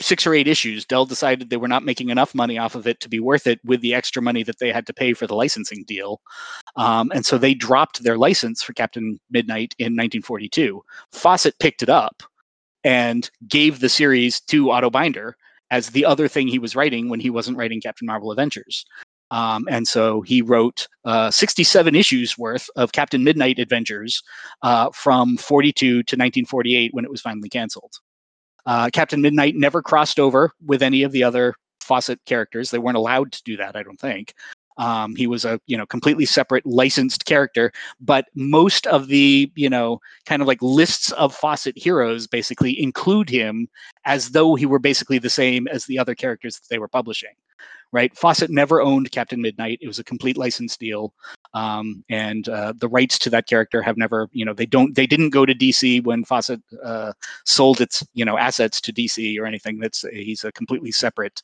six 0.00 0.26
or 0.26 0.34
eight 0.34 0.48
issues, 0.48 0.84
Dell 0.84 1.06
decided 1.06 1.50
they 1.50 1.56
were 1.56 1.68
not 1.68 1.84
making 1.84 2.10
enough 2.10 2.34
money 2.34 2.58
off 2.58 2.74
of 2.74 2.86
it 2.86 3.00
to 3.00 3.08
be 3.08 3.20
worth 3.20 3.46
it 3.46 3.60
with 3.64 3.80
the 3.80 3.94
extra 3.94 4.22
money 4.22 4.42
that 4.42 4.58
they 4.58 4.72
had 4.72 4.86
to 4.86 4.94
pay 4.94 5.12
for 5.12 5.26
the 5.26 5.34
licensing 5.34 5.84
deal. 5.86 6.20
Um, 6.76 7.10
and 7.14 7.24
so 7.26 7.38
they 7.38 7.54
dropped 7.54 8.02
their 8.02 8.18
license 8.18 8.62
for 8.62 8.72
Captain 8.72 9.18
Midnight 9.30 9.74
in 9.78 9.92
1942. 9.92 10.82
Fawcett 11.12 11.58
picked 11.58 11.82
it 11.82 11.88
up 11.88 12.22
and 12.84 13.30
gave 13.46 13.80
the 13.80 13.88
series 13.88 14.40
to 14.40 14.70
Otto 14.70 14.90
Binder 14.90 15.36
as 15.70 15.90
the 15.90 16.04
other 16.04 16.28
thing 16.28 16.48
he 16.48 16.58
was 16.58 16.74
writing 16.74 17.08
when 17.08 17.20
he 17.20 17.30
wasn't 17.30 17.56
writing 17.56 17.80
Captain 17.80 18.06
Marvel 18.06 18.32
Adventures. 18.32 18.84
Um, 19.30 19.68
and 19.70 19.86
so 19.86 20.22
he 20.22 20.42
wrote 20.42 20.88
uh, 21.04 21.30
67 21.30 21.94
issues 21.94 22.36
worth 22.36 22.68
of 22.74 22.92
Captain 22.92 23.22
Midnight 23.22 23.58
adventures 23.60 24.22
uh, 24.62 24.90
from 24.92 25.36
42 25.36 25.88
to 25.88 25.96
1948 25.98 26.92
when 26.92 27.04
it 27.04 27.10
was 27.10 27.20
finally 27.20 27.48
canceled. 27.48 27.92
Uh, 28.66 28.90
Captain 28.92 29.20
Midnight 29.20 29.54
never 29.56 29.82
crossed 29.82 30.20
over 30.20 30.52
with 30.64 30.82
any 30.82 31.02
of 31.02 31.12
the 31.12 31.22
other 31.22 31.54
Fawcett 31.80 32.20
characters. 32.26 32.70
They 32.70 32.78
weren't 32.78 32.96
allowed 32.96 33.32
to 33.32 33.42
do 33.44 33.56
that, 33.56 33.76
I 33.76 33.82
don't 33.82 34.00
think. 34.00 34.34
Um, 34.78 35.14
he 35.14 35.26
was 35.26 35.44
a 35.44 35.60
you 35.66 35.76
know 35.76 35.84
completely 35.84 36.24
separate 36.24 36.64
licensed 36.64 37.26
character, 37.26 37.70
but 38.00 38.26
most 38.34 38.86
of 38.86 39.08
the 39.08 39.52
you 39.54 39.68
know 39.68 40.00
kind 40.24 40.40
of 40.40 40.48
like 40.48 40.62
lists 40.62 41.12
of 41.12 41.34
Fawcett 41.34 41.76
heroes 41.76 42.26
basically 42.26 42.80
include 42.80 43.28
him 43.28 43.68
as 44.06 44.30
though 44.30 44.54
he 44.54 44.66
were 44.66 44.78
basically 44.78 45.18
the 45.18 45.28
same 45.28 45.68
as 45.68 45.84
the 45.84 45.98
other 45.98 46.14
characters 46.14 46.56
that 46.56 46.68
they 46.70 46.78
were 46.78 46.88
publishing. 46.88 47.34
Right? 47.92 48.16
Fawcett 48.16 48.50
never 48.50 48.80
owned 48.80 49.10
Captain 49.10 49.42
Midnight. 49.42 49.80
It 49.82 49.88
was 49.88 49.98
a 49.98 50.04
complete 50.04 50.38
license 50.38 50.76
deal, 50.76 51.12
um, 51.54 52.04
and 52.08 52.48
uh, 52.48 52.72
the 52.76 52.88
rights 52.88 53.18
to 53.20 53.30
that 53.30 53.46
character 53.46 53.82
have 53.82 53.96
never 53.96 54.28
you 54.32 54.44
know 54.44 54.54
they 54.54 54.66
don't 54.66 54.94
they 54.94 55.06
didn't 55.06 55.30
go 55.30 55.44
to 55.44 55.54
DC 55.54 56.04
when 56.04 56.24
Fawcett 56.24 56.60
uh, 56.82 57.12
sold 57.44 57.80
its 57.80 58.06
you 58.14 58.24
know 58.24 58.38
assets 58.38 58.80
to 58.82 58.92
DC 58.92 59.38
or 59.38 59.46
anything. 59.46 59.78
That's 59.78 60.04
he's 60.12 60.44
a 60.44 60.52
completely 60.52 60.92
separate. 60.92 61.42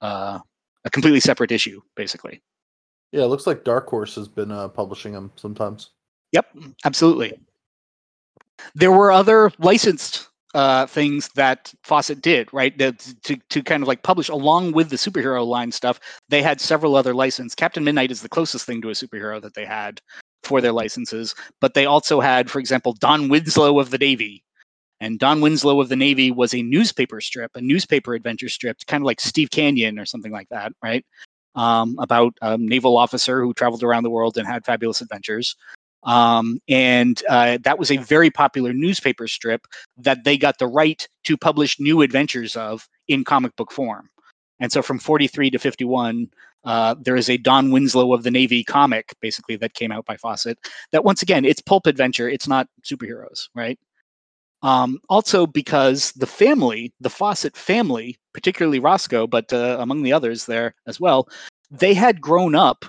Uh, 0.00 0.38
a 0.84 0.90
completely 0.90 1.20
separate 1.20 1.52
issue, 1.52 1.80
basically. 1.94 2.42
Yeah, 3.12 3.24
it 3.24 3.26
looks 3.26 3.46
like 3.46 3.64
Dark 3.64 3.88
Horse 3.88 4.14
has 4.14 4.28
been 4.28 4.50
uh, 4.50 4.68
publishing 4.68 5.12
them 5.12 5.30
sometimes. 5.36 5.90
Yep, 6.32 6.46
absolutely. 6.84 7.38
There 8.74 8.92
were 8.92 9.10
other 9.10 9.52
licensed 9.58 10.29
uh, 10.54 10.86
things 10.86 11.28
that 11.36 11.72
Fawcett 11.84 12.22
did, 12.22 12.52
right? 12.52 12.76
That 12.78 12.98
to 13.24 13.36
to 13.50 13.62
kind 13.62 13.82
of 13.82 13.88
like 13.88 14.02
publish 14.02 14.28
along 14.28 14.72
with 14.72 14.90
the 14.90 14.96
superhero 14.96 15.46
line 15.46 15.72
stuff. 15.72 16.00
They 16.28 16.42
had 16.42 16.60
several 16.60 16.96
other 16.96 17.14
licenses. 17.14 17.54
Captain 17.54 17.84
Midnight 17.84 18.10
is 18.10 18.22
the 18.22 18.28
closest 18.28 18.66
thing 18.66 18.82
to 18.82 18.90
a 18.90 18.92
superhero 18.92 19.40
that 19.42 19.54
they 19.54 19.64
had 19.64 20.00
for 20.42 20.60
their 20.60 20.72
licenses, 20.72 21.34
but 21.60 21.74
they 21.74 21.86
also 21.86 22.20
had, 22.20 22.50
for 22.50 22.58
example, 22.58 22.94
Don 22.94 23.28
Winslow 23.28 23.78
of 23.78 23.90
the 23.90 23.98
Navy. 23.98 24.42
And 25.02 25.18
Don 25.18 25.40
Winslow 25.40 25.80
of 25.80 25.88
the 25.88 25.96
Navy 25.96 26.30
was 26.30 26.54
a 26.54 26.62
newspaper 26.62 27.20
strip, 27.20 27.52
a 27.54 27.60
newspaper 27.60 28.14
adventure 28.14 28.50
strip, 28.50 28.78
kind 28.86 29.02
of 29.02 29.06
like 29.06 29.20
Steve 29.20 29.50
Canyon 29.50 29.98
or 29.98 30.06
something 30.06 30.32
like 30.32 30.48
that, 30.50 30.72
right? 30.82 31.04
um, 31.54 31.96
about 31.98 32.34
a 32.42 32.56
naval 32.58 32.96
officer 32.96 33.42
who 33.42 33.52
traveled 33.54 33.82
around 33.82 34.02
the 34.02 34.10
world 34.10 34.36
and 34.36 34.46
had 34.46 34.64
fabulous 34.64 35.00
adventures. 35.00 35.56
Um, 36.02 36.60
and 36.68 37.22
uh, 37.28 37.58
that 37.62 37.78
was 37.78 37.90
a 37.90 37.98
very 37.98 38.30
popular 38.30 38.72
newspaper 38.72 39.28
strip 39.28 39.66
that 39.98 40.24
they 40.24 40.38
got 40.38 40.58
the 40.58 40.66
right 40.66 41.06
to 41.24 41.36
publish 41.36 41.78
new 41.78 42.00
adventures 42.00 42.56
of 42.56 42.88
in 43.08 43.24
comic 43.24 43.54
book 43.56 43.70
form. 43.70 44.08
And 44.60 44.72
so 44.72 44.82
from 44.82 44.98
43 44.98 45.50
to 45.50 45.58
51, 45.58 46.28
uh, 46.64 46.94
there 47.00 47.16
is 47.16 47.30
a 47.30 47.38
Don 47.38 47.70
Winslow 47.70 48.12
of 48.12 48.22
the 48.22 48.30
Navy 48.30 48.62
comic, 48.62 49.14
basically, 49.20 49.56
that 49.56 49.74
came 49.74 49.92
out 49.92 50.04
by 50.04 50.16
Fawcett. 50.16 50.58
That 50.92 51.04
once 51.04 51.22
again, 51.22 51.44
it's 51.44 51.62
pulp 51.62 51.86
adventure, 51.86 52.28
it's 52.28 52.48
not 52.48 52.68
superheroes, 52.84 53.48
right? 53.54 53.78
Um, 54.62 54.98
also, 55.08 55.46
because 55.46 56.12
the 56.12 56.26
family, 56.26 56.92
the 57.00 57.08
Fawcett 57.08 57.56
family, 57.56 58.18
particularly 58.34 58.78
Roscoe, 58.78 59.26
but 59.26 59.50
uh, 59.52 59.78
among 59.80 60.02
the 60.02 60.12
others 60.12 60.44
there 60.44 60.74
as 60.86 61.00
well, 61.00 61.28
they 61.70 61.94
had 61.94 62.20
grown 62.20 62.54
up 62.54 62.84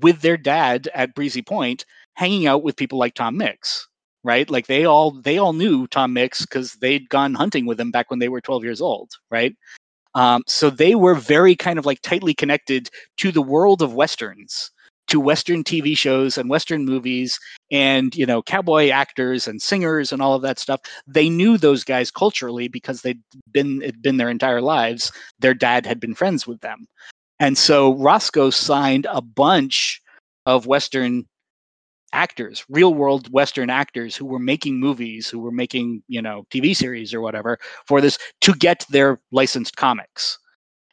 with 0.00 0.20
their 0.20 0.36
dad 0.36 0.88
at 0.94 1.14
Breezy 1.14 1.42
Point, 1.42 1.84
hanging 2.18 2.48
out 2.48 2.64
with 2.64 2.76
people 2.76 2.98
like 2.98 3.14
Tom 3.14 3.36
Mix, 3.36 3.86
right? 4.24 4.50
Like 4.50 4.66
they 4.66 4.84
all 4.84 5.12
they 5.12 5.38
all 5.38 5.52
knew 5.52 5.86
Tom 5.86 6.12
Mix 6.12 6.40
because 6.40 6.74
they'd 6.74 7.08
gone 7.08 7.32
hunting 7.32 7.64
with 7.64 7.78
him 7.80 7.92
back 7.92 8.10
when 8.10 8.18
they 8.18 8.28
were 8.28 8.40
12 8.40 8.64
years 8.64 8.80
old, 8.80 9.12
right? 9.30 9.54
Um, 10.16 10.42
so 10.48 10.68
they 10.68 10.96
were 10.96 11.14
very 11.14 11.54
kind 11.54 11.78
of 11.78 11.86
like 11.86 12.02
tightly 12.02 12.34
connected 12.34 12.90
to 13.18 13.30
the 13.30 13.40
world 13.40 13.82
of 13.82 13.94
westerns 13.94 14.72
to 15.06 15.20
Western 15.20 15.62
TV 15.62 15.96
shows 15.96 16.36
and 16.36 16.50
Western 16.50 16.84
movies 16.84 17.38
and, 17.70 18.14
you 18.16 18.26
know, 18.26 18.42
cowboy 18.42 18.88
actors 18.88 19.46
and 19.46 19.62
singers 19.62 20.12
and 20.12 20.20
all 20.20 20.34
of 20.34 20.42
that 20.42 20.58
stuff. 20.58 20.80
They 21.06 21.30
knew 21.30 21.56
those 21.56 21.84
guys 21.84 22.10
culturally 22.10 22.66
because 22.66 23.02
they'd 23.02 23.22
been, 23.52 23.80
it'd 23.80 24.02
been 24.02 24.16
their 24.16 24.28
entire 24.28 24.60
lives. 24.60 25.12
Their 25.38 25.54
dad 25.54 25.86
had 25.86 26.00
been 26.00 26.16
friends 26.16 26.48
with 26.48 26.60
them. 26.62 26.88
And 27.38 27.56
so 27.56 27.94
Roscoe 27.94 28.50
signed 28.50 29.06
a 29.08 29.22
bunch 29.22 30.02
of 30.46 30.66
Western 30.66 31.24
actors, 32.12 32.64
real 32.68 32.94
world 32.94 33.30
Western 33.32 33.70
actors 33.70 34.16
who 34.16 34.24
were 34.24 34.38
making 34.38 34.80
movies, 34.80 35.28
who 35.28 35.38
were 35.38 35.52
making, 35.52 36.02
you 36.08 36.22
know, 36.22 36.46
TV 36.50 36.74
series 36.74 37.12
or 37.12 37.20
whatever 37.20 37.58
for 37.86 38.00
this 38.00 38.18
to 38.40 38.54
get 38.54 38.86
their 38.90 39.20
licensed 39.30 39.76
comics. 39.76 40.38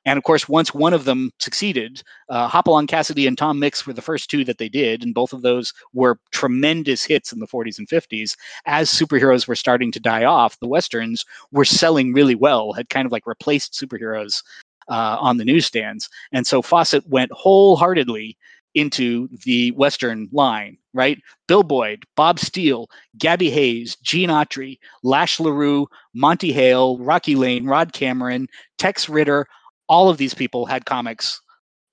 And 0.06 0.18
of 0.18 0.24
course, 0.24 0.48
once 0.48 0.74
one 0.74 0.94
of 0.94 1.06
them 1.06 1.32
succeeded, 1.40 2.04
uh, 2.30 2.48
Hopalong 2.48 2.86
Cassidy 2.86 3.26
and 3.26 3.38
Tom 3.38 3.58
Mix 3.58 3.88
were 3.88 3.94
the 3.94 4.04
first 4.04 4.30
two 4.30 4.46
that 4.46 4.60
they 4.60 4.70
did, 4.70 5.04
and 5.04 5.16
both 5.16 5.34
of 5.34 5.42
those 5.42 5.74
were 5.94 6.20
tremendous 6.32 7.04
hits 7.04 7.34
in 7.34 7.40
the 7.40 7.48
40s 7.48 7.80
and 7.80 7.88
50s. 7.88 8.38
As 8.68 8.92
superheroes 8.92 9.48
were 9.48 9.56
starting 9.56 9.92
to 9.92 10.00
die 10.00 10.24
off, 10.24 10.60
the 10.60 10.68
westerns 10.68 11.26
were 11.52 11.66
selling 11.66 12.14
really 12.14 12.36
well, 12.36 12.74
had 12.74 12.90
kind 12.90 13.08
of 13.08 13.12
like 13.12 13.26
replaced 13.26 13.74
superheroes 13.74 14.44
uh, 14.90 15.18
on 15.20 15.38
the 15.38 15.46
newsstands, 15.46 16.08
and 16.32 16.46
so 16.46 16.62
Fawcett 16.62 17.08
went 17.08 17.32
wholeheartedly 17.32 18.38
into 18.76 19.28
the 19.46 19.72
Western 19.72 20.30
line, 20.32 20.78
right? 20.94 21.20
Bill 21.48 21.64
Boyd, 21.64 22.06
Bob 22.16 22.40
Steele, 22.40 22.90
Gabby 23.18 23.50
Hayes, 23.50 23.96
Gene 24.04 24.30
Autry, 24.30 24.78
Lash 25.04 25.40
LaRue, 25.40 25.88
Monte 26.14 26.52
Hale, 26.52 26.98
Rocky 27.00 27.36
Lane, 27.36 27.66
Rod 27.66 27.94
Cameron, 27.94 28.48
Tex 28.78 29.10
Ritter, 29.10 29.48
all 29.88 30.10
of 30.10 30.18
these 30.18 30.34
people 30.34 30.66
had 30.66 30.86
comics 30.86 31.42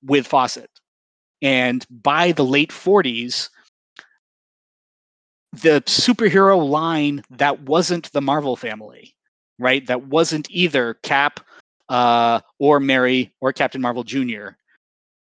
with 0.02 0.26
Fawcett. 0.26 0.70
And 1.40 1.84
by 1.90 2.32
the 2.32 2.44
late 2.44 2.70
40s, 2.70 3.48
the 5.52 5.82
superhero 5.86 6.66
line 6.66 7.22
that 7.30 7.62
wasn't 7.62 8.10
the 8.12 8.22
Marvel 8.22 8.56
family, 8.56 9.14
right? 9.58 9.86
That 9.86 10.06
wasn't 10.06 10.48
either 10.50 10.94
Cap 11.02 11.40
uh, 11.88 12.40
or 12.58 12.80
Mary 12.80 13.32
or 13.40 13.52
Captain 13.52 13.80
Marvel 13.80 14.04
Jr. 14.04 14.50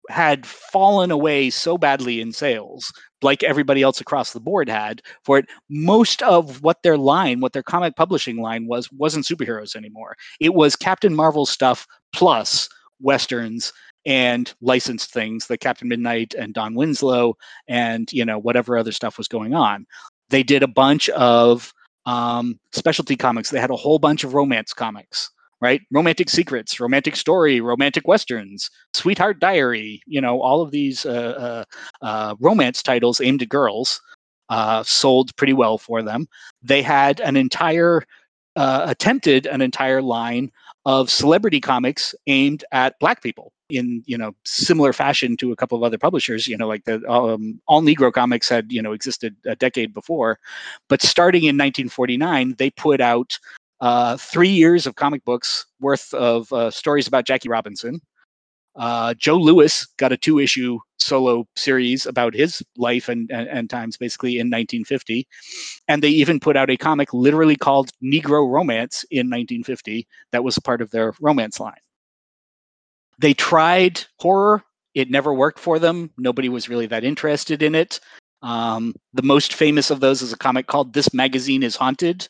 had 0.08 0.46
fallen 0.46 1.10
away 1.10 1.50
so 1.50 1.78
badly 1.78 2.20
in 2.20 2.32
sales, 2.32 2.92
like 3.22 3.42
everybody 3.42 3.82
else 3.82 4.00
across 4.00 4.32
the 4.32 4.40
board 4.40 4.68
had, 4.68 5.02
for 5.22 5.38
it. 5.38 5.46
Most 5.68 6.22
of 6.22 6.62
what 6.62 6.82
their 6.82 6.96
line, 6.98 7.40
what 7.40 7.52
their 7.52 7.62
comic 7.62 7.96
publishing 7.96 8.38
line 8.38 8.66
was, 8.66 8.90
wasn't 8.92 9.26
superheroes 9.26 9.76
anymore. 9.76 10.16
It 10.40 10.54
was 10.54 10.76
Captain 10.76 11.14
Marvel 11.14 11.46
stuff 11.46 11.86
plus 12.12 12.68
westerns 13.00 13.72
and 14.06 14.54
licensed 14.60 15.12
things 15.12 15.50
like 15.50 15.60
Captain 15.60 15.88
Midnight 15.88 16.34
and 16.34 16.54
Don 16.54 16.74
Winslow 16.74 17.36
and 17.68 18.10
you 18.12 18.24
know 18.24 18.38
whatever 18.38 18.78
other 18.78 18.92
stuff 18.92 19.18
was 19.18 19.28
going 19.28 19.54
on. 19.54 19.86
They 20.30 20.42
did 20.42 20.62
a 20.62 20.68
bunch 20.68 21.08
of 21.10 21.72
um, 22.06 22.58
specialty 22.72 23.16
comics. 23.16 23.50
They 23.50 23.60
had 23.60 23.70
a 23.70 23.76
whole 23.76 23.98
bunch 23.98 24.24
of 24.24 24.34
romance 24.34 24.72
comics, 24.72 25.30
right? 25.60 25.82
Romantic 25.90 26.30
Secrets, 26.30 26.80
Romantic 26.80 27.16
Story, 27.16 27.60
Romantic 27.60 28.06
Westerns, 28.06 28.70
Sweetheart 28.94 29.40
Diary. 29.40 30.00
You 30.06 30.20
know 30.20 30.40
all 30.40 30.62
of 30.62 30.70
these 30.70 31.06
uh, 31.06 31.64
uh, 32.02 32.04
uh, 32.04 32.34
romance 32.40 32.82
titles 32.82 33.20
aimed 33.20 33.42
at 33.42 33.48
girls 33.48 34.00
uh, 34.48 34.82
sold 34.82 35.34
pretty 35.36 35.52
well 35.52 35.78
for 35.78 36.02
them. 36.02 36.26
They 36.62 36.82
had 36.82 37.20
an 37.20 37.36
entire 37.36 38.02
uh, 38.56 38.84
attempted 38.88 39.46
an 39.46 39.60
entire 39.60 40.02
line 40.02 40.50
of 40.84 41.10
celebrity 41.10 41.60
comics 41.60 42.14
aimed 42.26 42.64
at 42.72 42.98
black 42.98 43.22
people 43.22 43.52
in 43.70 44.02
you 44.06 44.16
know 44.16 44.34
similar 44.44 44.92
fashion 44.92 45.36
to 45.36 45.52
a 45.52 45.56
couple 45.56 45.76
of 45.76 45.84
other 45.84 45.98
publishers 45.98 46.48
you 46.48 46.56
know 46.56 46.66
like 46.66 46.84
the 46.84 46.96
um, 47.08 47.60
all 47.68 47.82
negro 47.82 48.10
comics 48.12 48.48
had 48.48 48.72
you 48.72 48.80
know 48.80 48.92
existed 48.92 49.36
a 49.46 49.54
decade 49.54 49.92
before 49.92 50.38
but 50.88 51.02
starting 51.02 51.42
in 51.42 51.56
1949 51.56 52.54
they 52.58 52.70
put 52.70 53.00
out 53.00 53.38
uh, 53.80 54.16
three 54.16 54.48
years 54.48 54.86
of 54.86 54.94
comic 54.96 55.24
books 55.24 55.66
worth 55.80 56.12
of 56.14 56.52
uh, 56.52 56.70
stories 56.70 57.06
about 57.06 57.24
jackie 57.24 57.48
robinson 57.48 58.00
uh, 58.78 59.12
Joe 59.14 59.36
Louis 59.36 59.86
got 59.96 60.12
a 60.12 60.16
two 60.16 60.38
issue 60.38 60.78
solo 60.98 61.46
series 61.56 62.06
about 62.06 62.32
his 62.32 62.62
life 62.76 63.08
and, 63.08 63.28
and, 63.30 63.48
and, 63.48 63.68
times 63.68 63.96
basically 63.96 64.34
in 64.34 64.46
1950. 64.46 65.26
And 65.88 66.00
they 66.00 66.08
even 66.08 66.38
put 66.38 66.56
out 66.56 66.70
a 66.70 66.76
comic 66.76 67.12
literally 67.12 67.56
called 67.56 67.90
Negro 68.02 68.48
Romance 68.48 69.04
in 69.10 69.26
1950 69.26 70.06
that 70.30 70.44
was 70.44 70.58
part 70.60 70.80
of 70.80 70.90
their 70.92 71.12
romance 71.20 71.58
line. 71.58 71.74
They 73.18 73.34
tried 73.34 74.04
horror, 74.20 74.62
it 74.94 75.10
never 75.10 75.34
worked 75.34 75.58
for 75.58 75.80
them. 75.80 76.10
Nobody 76.16 76.48
was 76.48 76.68
really 76.68 76.86
that 76.86 77.04
interested 77.04 77.62
in 77.62 77.74
it. 77.74 77.98
Um, 78.42 78.94
the 79.12 79.22
most 79.22 79.54
famous 79.54 79.90
of 79.90 79.98
those 79.98 80.22
is 80.22 80.32
a 80.32 80.38
comic 80.38 80.68
called 80.68 80.92
This 80.92 81.12
Magazine 81.12 81.64
is 81.64 81.74
Haunted. 81.74 82.28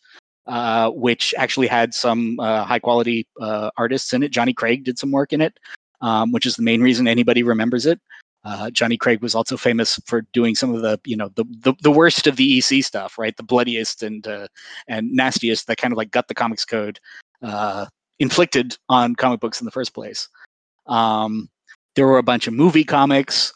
Uh, 0.49 0.89
which 0.93 1.35
actually 1.37 1.67
had 1.67 1.93
some 1.93 2.41
uh, 2.41 2.65
high 2.65 2.79
quality 2.79 3.27
uh, 3.39 3.69
artists 3.77 4.15
in 4.15 4.23
it. 4.23 4.31
Johnny 4.31 4.55
Craig 4.55 4.83
did 4.83 4.99
some 4.99 5.11
work 5.11 5.35
in 5.35 5.43
it 5.43 5.59
um, 6.01 6.33
which 6.33 6.47
is 6.47 6.57
the 6.57 6.63
main 6.63 6.81
reason 6.81 7.09
anybody 7.09 7.43
remembers 7.43 7.87
it. 7.87 8.01
Uh, 8.45 8.71
Johnny 8.71 8.97
Craig 8.97 9.21
was 9.21 9.35
also 9.35 9.57
famous 9.57 10.01
for 10.07 10.23
doing 10.33 10.55
some 10.55 10.75
of 10.75 10.81
the, 10.81 10.99
you 11.05 11.17
know, 11.17 11.29
the 11.35 11.45
the, 11.61 11.75
the 11.83 11.91
worst 11.91 12.27
of 12.27 12.37
the 12.37 12.59
EC 12.59 12.85
stuff, 12.85 13.19
right? 13.19 13.37
The 13.37 13.43
bloodiest 13.43 14.03
and 14.03 14.27
uh, 14.27 14.47
and 14.87 15.13
nastiest 15.13 15.67
that 15.67 15.79
kind 15.79 15.93
of 15.93 15.99
like 15.99 16.11
got 16.11 16.29
the 16.29 16.35
comics 16.35 16.65
code 16.65 17.01
uh, 17.43 17.87
inflicted 18.21 18.77
on 18.89 19.17
comic 19.17 19.41
books 19.41 19.61
in 19.61 19.65
the 19.65 19.71
first 19.71 19.93
place. 19.93 20.29
Um, 20.87 21.51
There 21.97 22.07
were 22.07 22.19
a 22.19 22.23
bunch 22.23 22.47
of 22.47 22.55
movie 22.55 22.85
comics. 22.85 23.53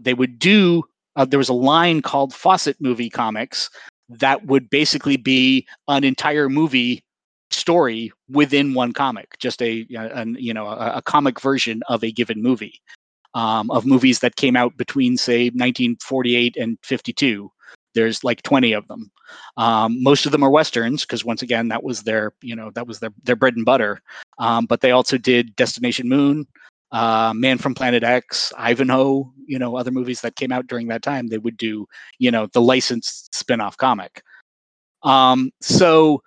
They 0.00 0.14
would 0.14 0.38
do. 0.38 0.82
There 1.26 1.38
was 1.38 1.48
a 1.48 1.54
line 1.54 2.02
called 2.02 2.34
Fawcett 2.34 2.76
Movie 2.80 3.10
Comics 3.10 3.70
that 4.08 4.46
would 4.46 4.70
basically 4.70 5.16
be 5.16 5.66
an 5.88 6.04
entire 6.04 6.48
movie 6.48 7.04
story 7.50 8.12
within 8.30 8.74
one 8.74 8.92
comic, 8.92 9.36
just 9.38 9.62
a, 9.62 9.86
a 9.94 10.26
you 10.26 10.52
know 10.52 10.66
a, 10.66 10.96
a, 10.96 11.02
comic 11.02 11.40
version 11.40 11.82
of 11.88 12.02
a 12.04 12.12
given 12.12 12.42
movie, 12.42 12.80
um, 13.34 13.70
of 13.70 13.86
movies 13.86 14.20
that 14.20 14.36
came 14.36 14.56
out 14.56 14.76
between 14.76 15.16
say 15.16 15.46
1948 15.46 16.56
and 16.56 16.78
52. 16.82 17.50
There's 17.94 18.22
like 18.22 18.42
20 18.42 18.72
of 18.72 18.86
them. 18.88 19.10
Um, 19.56 20.02
most 20.02 20.26
of 20.26 20.32
them 20.32 20.42
are 20.42 20.50
westerns 20.50 21.02
because 21.02 21.24
once 21.24 21.42
again 21.42 21.68
that 21.68 21.82
was 21.82 22.02
their 22.02 22.32
you 22.40 22.56
know 22.56 22.70
that 22.74 22.86
was 22.86 23.00
their 23.00 23.10
their 23.24 23.36
bread 23.36 23.56
and 23.56 23.64
butter. 23.64 24.00
Um, 24.38 24.66
but 24.66 24.80
they 24.80 24.92
also 24.92 25.18
did 25.18 25.56
Destination 25.56 26.08
Moon, 26.08 26.46
uh, 26.92 27.32
Man 27.34 27.58
from 27.58 27.74
Planet 27.74 28.02
X, 28.02 28.52
Ivanhoe, 28.56 29.30
you 29.46 29.58
know, 29.58 29.76
other 29.76 29.90
movies 29.90 30.20
that 30.22 30.36
came 30.36 30.52
out 30.52 30.66
during 30.66 30.88
that 30.88 31.02
time, 31.02 31.28
they 31.28 31.38
would 31.38 31.56
do, 31.56 31.86
you 32.18 32.30
know, 32.30 32.46
the 32.46 32.60
licensed 32.60 33.34
spin-off 33.34 33.76
comic. 33.76 34.22
Um, 35.02 35.50
so 35.60 36.22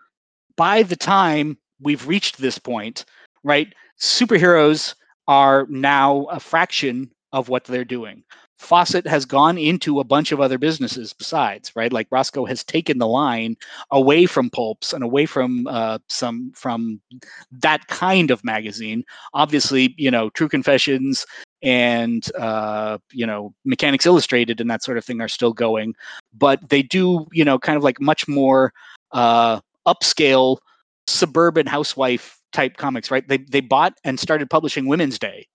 by 0.56 0.84
the 0.84 0.96
time 0.96 1.58
we've 1.82 2.08
reached 2.08 2.38
this 2.38 2.58
point, 2.58 3.06
right, 3.44 3.74
superheroes 4.00 4.96
are 5.28 5.66
now 5.70 6.26
a 6.26 6.40
fraction 6.40 7.12
of 7.32 7.50
what 7.50 7.64
they're 7.66 7.86
doing. 7.86 8.24
Fawcett 8.62 9.08
has 9.08 9.26
gone 9.26 9.58
into 9.58 10.00
a 10.00 10.04
bunch 10.04 10.32
of 10.32 10.40
other 10.40 10.60
businesses 10.60 11.14
besides, 11.14 11.76
right? 11.76 11.92
Like 11.92 12.08
Roscoe 12.12 12.46
has 12.46 12.64
taken 12.64 13.00
the 13.00 13.08
line 13.08 13.58
away 13.90 14.28
from 14.28 14.52
pulps 14.52 14.94
and 14.94 15.04
away 15.04 15.26
from 15.26 15.66
uh, 15.68 15.98
some 16.08 16.52
from 16.56 17.02
that 17.52 17.88
kind 17.88 18.30
of 18.30 18.44
magazine. 18.44 19.04
Obviously, 19.34 19.96
you 19.98 20.12
know, 20.12 20.30
True 20.30 20.48
Confessions 20.48 21.26
and 21.64 22.32
uh, 22.36 23.00
you 23.12 23.26
know 23.26 23.52
Mechanix 23.68 24.06
Illustrated 24.06 24.62
and 24.62 24.70
that 24.70 24.84
sort 24.84 25.00
of 25.00 25.04
thing 25.04 25.22
are 25.22 25.28
still 25.28 25.54
going, 25.54 25.96
but 26.38 26.70
they 26.70 26.84
do, 26.84 27.26
you 27.32 27.44
know, 27.44 27.58
kind 27.58 27.78
of 27.78 27.84
like 27.84 28.00
much 28.00 28.28
more 28.28 28.74
uh, 29.12 29.60
upscale 29.88 30.58
suburban 31.08 31.66
housewife 31.66 32.40
type 32.54 32.78
comics, 32.78 33.10
right? 33.10 33.28
They 33.28 33.40
they 33.40 33.62
bought 33.62 33.94
and 34.04 34.20
started 34.20 34.52
publishing 34.52 34.86
Women's 34.86 35.18
Day 35.18 35.48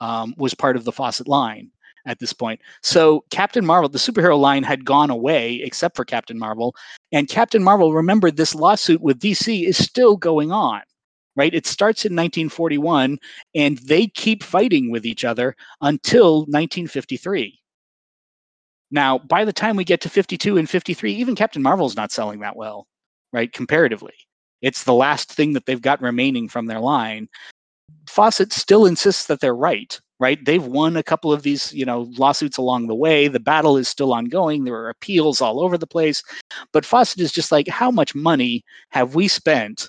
um, 0.00 0.34
was 0.36 0.54
part 0.54 0.74
of 0.76 0.84
the 0.84 0.92
Fawcett 0.92 1.28
line 1.28 1.70
at 2.08 2.18
this 2.18 2.32
point. 2.32 2.60
So 2.82 3.24
Captain 3.30 3.64
Marvel, 3.64 3.88
the 3.88 3.98
superhero 3.98 4.38
line 4.38 4.62
had 4.62 4.84
gone 4.84 5.10
away 5.10 5.56
except 5.62 5.94
for 5.94 6.04
Captain 6.04 6.38
Marvel. 6.38 6.74
And 7.12 7.28
Captain 7.28 7.62
Marvel, 7.62 7.92
remember, 7.92 8.30
this 8.30 8.54
lawsuit 8.54 9.00
with 9.00 9.20
DC 9.20 9.64
is 9.66 9.76
still 9.76 10.16
going 10.16 10.50
on, 10.50 10.80
right? 11.36 11.54
It 11.54 11.66
starts 11.66 12.04
in 12.04 12.12
1941 12.12 13.18
and 13.54 13.78
they 13.78 14.06
keep 14.08 14.42
fighting 14.42 14.90
with 14.90 15.06
each 15.06 15.24
other 15.24 15.54
until 15.82 16.40
1953. 16.40 17.60
Now, 18.90 19.18
by 19.18 19.44
the 19.44 19.52
time 19.52 19.76
we 19.76 19.84
get 19.84 20.00
to 20.00 20.08
52 20.08 20.56
and 20.56 20.68
53, 20.68 21.12
even 21.12 21.36
Captain 21.36 21.62
Marvel's 21.62 21.96
not 21.96 22.10
selling 22.10 22.40
that 22.40 22.56
well, 22.56 22.86
right? 23.34 23.52
Comparatively. 23.52 24.14
It's 24.62 24.84
the 24.84 24.94
last 24.94 25.30
thing 25.30 25.52
that 25.52 25.66
they've 25.66 25.80
got 25.80 26.00
remaining 26.00 26.48
from 26.48 26.66
their 26.66 26.80
line. 26.80 27.28
Fawcett 28.08 28.52
still 28.52 28.86
insists 28.86 29.26
that 29.26 29.40
they're 29.40 29.54
right 29.54 30.00
right? 30.20 30.44
They've 30.44 30.64
won 30.64 30.96
a 30.96 31.02
couple 31.02 31.32
of 31.32 31.42
these 31.42 31.72
you 31.72 31.84
know 31.84 32.10
lawsuits 32.16 32.58
along 32.58 32.86
the 32.86 32.94
way. 32.94 33.28
The 33.28 33.40
battle 33.40 33.76
is 33.76 33.88
still 33.88 34.12
ongoing. 34.12 34.64
There 34.64 34.74
are 34.74 34.90
appeals 34.90 35.40
all 35.40 35.60
over 35.60 35.78
the 35.78 35.86
place. 35.86 36.22
But 36.72 36.84
fawcett 36.84 37.20
is 37.20 37.32
just 37.32 37.52
like 37.52 37.68
how 37.68 37.90
much 37.90 38.14
money 38.14 38.64
have 38.90 39.14
we 39.14 39.28
spent 39.28 39.88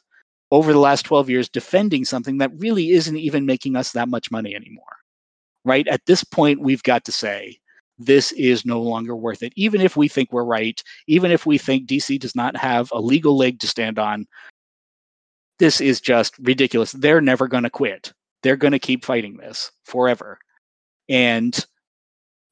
over 0.52 0.74
the 0.74 0.80
last 0.80 1.04
12 1.04 1.30
years 1.30 1.50
defending 1.50 2.06
something 2.06 2.40
that 2.40 2.52
really 2.58 2.92
isn't 2.92 3.18
even 3.18 3.46
making 3.46 3.76
us 3.76 3.92
that 3.92 4.10
much 4.10 4.32
money 4.32 4.56
anymore? 4.56 4.84
Right? 5.66 5.88
At 5.88 6.06
this 6.06 6.24
point 6.24 6.62
we've 6.62 6.84
got 6.84 7.06
to 7.06 7.12
say 7.12 7.58
this 7.98 8.32
is 8.34 8.66
no 8.66 8.82
longer 8.82 9.16
worth 9.16 9.44
it. 9.44 9.54
Even 9.56 9.82
if 9.82 9.98
we 9.98 10.08
think 10.08 10.32
we're 10.32 10.44
right 10.44 10.82
even 11.08 11.32
if 11.32 11.46
we 11.46 11.58
think 11.58 11.86
dc 11.86 12.18
does 12.20 12.36
not 12.36 12.56
have 12.56 12.90
a 12.94 13.02
legal 13.02 13.36
leg 13.36 13.60
to 13.60 13.68
stand 13.68 14.00
on 14.00 14.26
this 15.60 15.82
is 15.82 16.00
just 16.00 16.34
ridiculous. 16.40 16.94
They're 16.94 17.20
never 17.20 17.48
going 17.48 17.64
to 17.64 17.70
quit 17.70 18.14
they're 18.44 18.58
going 18.58 18.72
to 18.72 18.80
keep 18.80 19.06
fighting 19.06 19.38
this 19.38 19.72
forever. 19.84 20.40
And 21.08 21.58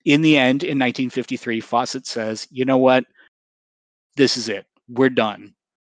in 0.06 0.22
the 0.22 0.38
end, 0.38 0.64
in 0.64 0.80
1953, 0.80 1.62
Fawcett 1.62 2.08
says, 2.08 2.48
you 2.50 2.66
know 2.66 2.78
what? 2.78 3.06
This 4.16 4.38
is 4.38 4.50
it. 4.50 4.66
We're 4.90 5.10
done. 5.10 5.54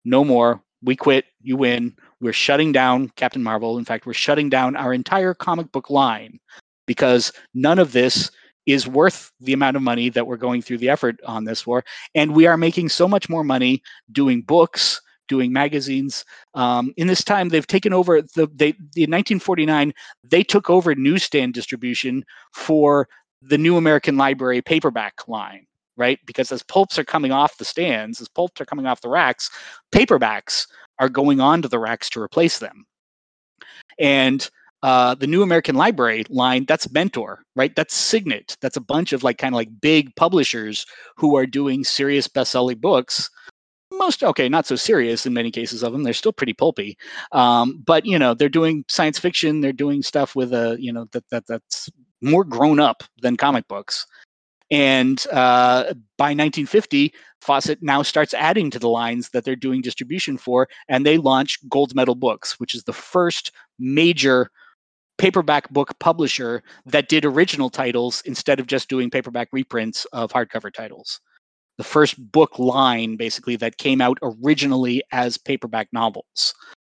No 0.06 0.24
more. 0.24 0.62
We 0.82 0.96
quit. 0.96 1.26
You 1.42 1.58
win. 1.58 1.96
We're 2.22 2.34
shutting 2.34 2.72
down 2.72 3.10
Captain 3.10 3.44
Marvel. 3.44 3.78
In 3.78 3.86
fact, 3.86 4.06
we're 4.06 4.14
shutting 4.14 4.50
down 4.50 4.76
our 4.76 4.94
entire 4.94 5.34
comic 5.34 5.72
book 5.72 5.90
line 5.90 6.40
because 6.86 7.32
none 7.54 7.80
of 7.80 7.92
this 7.92 8.32
is 8.66 8.88
worth 8.88 9.32
the 9.40 9.54
amount 9.54 9.76
of 9.76 9.82
money 9.82 10.10
that 10.10 10.28
we're 10.28 10.38
going 10.38 10.62
through 10.62 10.78
the 10.78 10.90
effort 10.90 11.20
on 11.26 11.46
this 11.46 11.62
for. 11.62 11.84
And 12.16 12.36
we 12.36 12.48
are 12.48 12.58
making 12.58 12.90
so 12.90 13.08
much 13.08 13.30
more 13.30 13.44
money 13.44 13.82
doing 14.12 14.42
books 14.42 15.02
doing 15.28 15.54
magazines. 15.54 16.26
Um, 16.54 16.94
in 16.98 17.08
this 17.08 17.24
time, 17.24 17.50
they've 17.50 17.68
taken 17.68 17.94
over 17.94 18.22
the 18.22 18.48
they 18.54 18.70
in 18.96 19.12
1949 19.12 19.94
they 20.24 20.44
took 20.44 20.70
over 20.70 20.96
newsstand 20.96 21.54
distribution 21.54 22.24
for 22.54 23.08
the 23.42 23.58
New 23.58 23.78
American 23.78 24.18
Library 24.18 24.62
paperback 24.62 25.28
line, 25.28 25.66
right? 25.96 26.20
Because 26.26 26.52
as 26.52 26.64
pulps 26.64 26.98
are 26.98 27.04
coming 27.04 27.32
off 27.32 27.58
the 27.58 27.66
stands, 27.66 28.20
as 28.20 28.28
pulps 28.28 28.60
are 28.60 28.66
coming 28.66 28.86
off 28.86 29.02
the 29.02 29.10
racks, 29.10 29.50
paperbacks 29.94 30.68
are 31.00 31.10
going 31.10 31.40
onto 31.40 31.68
the 31.68 31.80
racks 31.80 32.10
to 32.12 32.22
replace 32.22 32.60
them. 32.60 32.86
And 34.00 34.50
uh, 34.84 35.16
the 35.16 35.28
New 35.28 35.42
American 35.42 35.76
Library 35.76 36.24
line, 36.30 36.66
that's 36.68 36.92
Mentor, 36.92 37.44
right? 37.56 37.76
That's 37.76 37.96
Signet. 37.96 38.58
That's 38.62 38.78
a 38.78 38.82
bunch 38.82 39.12
of 39.12 39.24
like 39.24 39.38
kind 39.38 39.54
of 39.54 39.58
like 39.58 39.70
big 39.82 40.16
publishers 40.16 40.86
who 41.16 41.36
are 41.36 41.46
doing 41.46 41.84
serious 41.84 42.28
best-selling 42.28 42.78
books 42.78 43.30
most 43.98 44.24
okay, 44.24 44.50
not 44.50 44.66
so 44.66 44.76
serious 44.76 45.26
in 45.26 45.34
many 45.34 45.52
cases 45.52 45.84
of 45.84 45.92
them. 45.92 46.04
They're 46.04 46.14
still 46.14 46.34
pretty 46.34 46.54
pulpy, 46.54 46.98
um, 47.32 47.82
but 47.86 48.06
you 48.06 48.18
know 48.20 48.34
they're 48.34 48.50
doing 48.50 48.86
science 48.88 49.20
fiction. 49.20 49.62
They're 49.62 49.74
doing 49.74 50.02
stuff 50.02 50.36
with 50.36 50.54
a 50.54 50.78
you 50.80 50.92
know 50.94 51.06
that 51.12 51.30
that 51.30 51.48
that's 51.48 51.90
more 52.22 52.44
grown 52.44 52.80
up 52.80 53.04
than 53.22 53.38
comic 53.38 53.68
books. 53.68 54.06
And 54.70 55.26
uh, 55.32 55.94
by 56.18 56.34
1950, 56.34 57.14
Fawcett 57.42 57.80
now 57.82 58.02
starts 58.02 58.34
adding 58.34 58.70
to 58.72 58.80
the 58.80 58.90
lines 58.90 59.30
that 59.30 59.46
they're 59.46 59.56
doing 59.56 59.82
distribution 59.82 60.38
for, 60.38 60.68
and 60.90 61.06
they 61.06 61.18
launch 61.18 61.58
Gold 61.70 61.96
Medal 61.96 62.16
Books, 62.16 62.60
which 62.60 62.76
is 62.76 62.84
the 62.84 62.94
first 62.94 63.52
major 63.80 64.50
paperback 65.18 65.70
book 65.70 65.98
publisher 66.00 66.64
that 66.86 67.08
did 67.10 67.26
original 67.26 67.70
titles 67.70 68.22
instead 68.26 68.60
of 68.60 68.68
just 68.68 68.90
doing 68.90 69.10
paperback 69.10 69.48
reprints 69.52 70.06
of 70.12 70.32
hardcover 70.32 70.72
titles 70.72 71.22
the 71.78 71.84
first 71.84 72.32
book 72.32 72.58
line 72.60 73.16
basically 73.16 73.56
that 73.58 73.78
came 73.78 74.02
out 74.02 74.18
originally 74.22 75.02
as 75.12 75.38
paperback 75.38 75.88
novels 75.92 76.54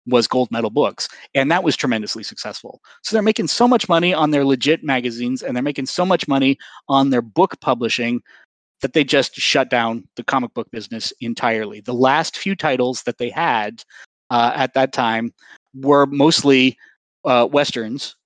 was 0.06 0.26
gold 0.26 0.50
medal 0.50 0.70
books 0.70 1.08
and 1.34 1.50
that 1.50 1.62
was 1.62 1.76
tremendously 1.76 2.22
successful. 2.22 2.80
So 3.02 3.14
they're 3.14 3.22
making 3.22 3.48
so 3.48 3.68
much 3.68 3.88
money 3.88 4.14
on 4.14 4.30
their 4.30 4.44
legit 4.44 4.82
magazines 4.82 5.42
and 5.42 5.54
they're 5.54 5.62
making 5.62 5.86
so 5.86 6.06
much 6.06 6.26
money 6.26 6.58
on 6.88 7.10
their 7.10 7.22
book 7.22 7.60
publishing 7.60 8.22
that 8.80 8.94
they 8.94 9.04
just 9.04 9.34
shut 9.34 9.68
down 9.68 10.08
the 10.16 10.24
comic 10.24 10.54
book 10.54 10.70
business 10.70 11.12
entirely. 11.20 11.80
The 11.80 11.94
last 11.94 12.38
few 12.38 12.56
titles 12.56 13.02
that 13.02 13.18
they 13.18 13.28
had 13.28 13.82
uh, 14.30 14.52
at 14.54 14.74
that 14.74 14.92
time 14.92 15.34
were 15.74 16.06
mostly 16.06 16.78
uh, 17.24 17.46
westerns 17.50 18.16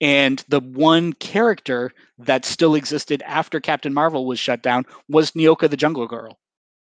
and 0.00 0.44
the 0.48 0.60
one 0.60 1.12
character 1.14 1.92
that 2.18 2.44
still 2.44 2.74
existed 2.74 3.22
after 3.26 3.60
Captain 3.60 3.94
Marvel 3.94 4.26
was 4.26 4.38
shut 4.38 4.62
down 4.62 4.84
was 5.08 5.32
Nyoka 5.32 5.68
the 5.68 5.76
Jungle 5.76 6.06
Girl, 6.06 6.38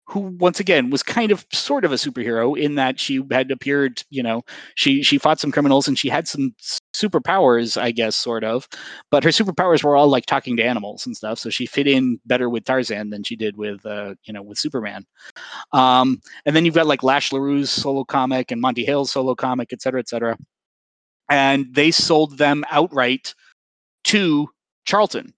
who 0.07 0.19
once 0.19 0.59
again 0.59 0.89
was 0.89 1.03
kind 1.03 1.31
of 1.31 1.45
sort 1.51 1.85
of 1.85 1.91
a 1.91 1.95
superhero 1.95 2.57
in 2.57 2.75
that 2.75 2.99
she 2.99 3.21
had 3.31 3.51
appeared, 3.51 4.03
you 4.09 4.23
know, 4.23 4.43
she 4.75 5.01
she 5.03 5.17
fought 5.17 5.39
some 5.39 5.51
criminals 5.51 5.87
and 5.87 5.97
she 5.97 6.09
had 6.09 6.27
some 6.27 6.53
superpowers, 6.93 7.81
I 7.81 7.91
guess, 7.91 8.15
sort 8.15 8.43
of. 8.43 8.67
But 9.11 9.23
her 9.23 9.31
superpowers 9.31 9.83
were 9.83 9.95
all 9.95 10.07
like 10.07 10.25
talking 10.25 10.57
to 10.57 10.63
animals 10.63 11.05
and 11.05 11.15
stuff, 11.15 11.39
so 11.39 11.49
she 11.49 11.65
fit 11.65 11.87
in 11.87 12.19
better 12.25 12.49
with 12.49 12.65
Tarzan 12.65 13.09
than 13.09 13.23
she 13.23 13.35
did 13.35 13.57
with, 13.57 13.85
uh, 13.85 14.15
you 14.23 14.33
know, 14.33 14.43
with 14.43 14.57
Superman. 14.57 15.05
Um, 15.71 16.21
and 16.45 16.55
then 16.55 16.65
you've 16.65 16.75
got 16.75 16.87
like 16.87 17.03
Lash 17.03 17.31
LaRue's 17.31 17.71
solo 17.71 18.03
comic 18.03 18.51
and 18.51 18.61
Monte 18.61 18.85
Hale's 18.85 19.11
solo 19.11 19.35
comic, 19.35 19.73
et 19.73 19.81
cetera, 19.81 19.99
et 19.99 20.09
cetera 20.09 20.37
and 21.29 21.73
they 21.73 21.91
sold 21.91 22.37
them 22.37 22.63
outright 22.69 23.33
to 24.05 24.49
Charlton. 24.85 25.33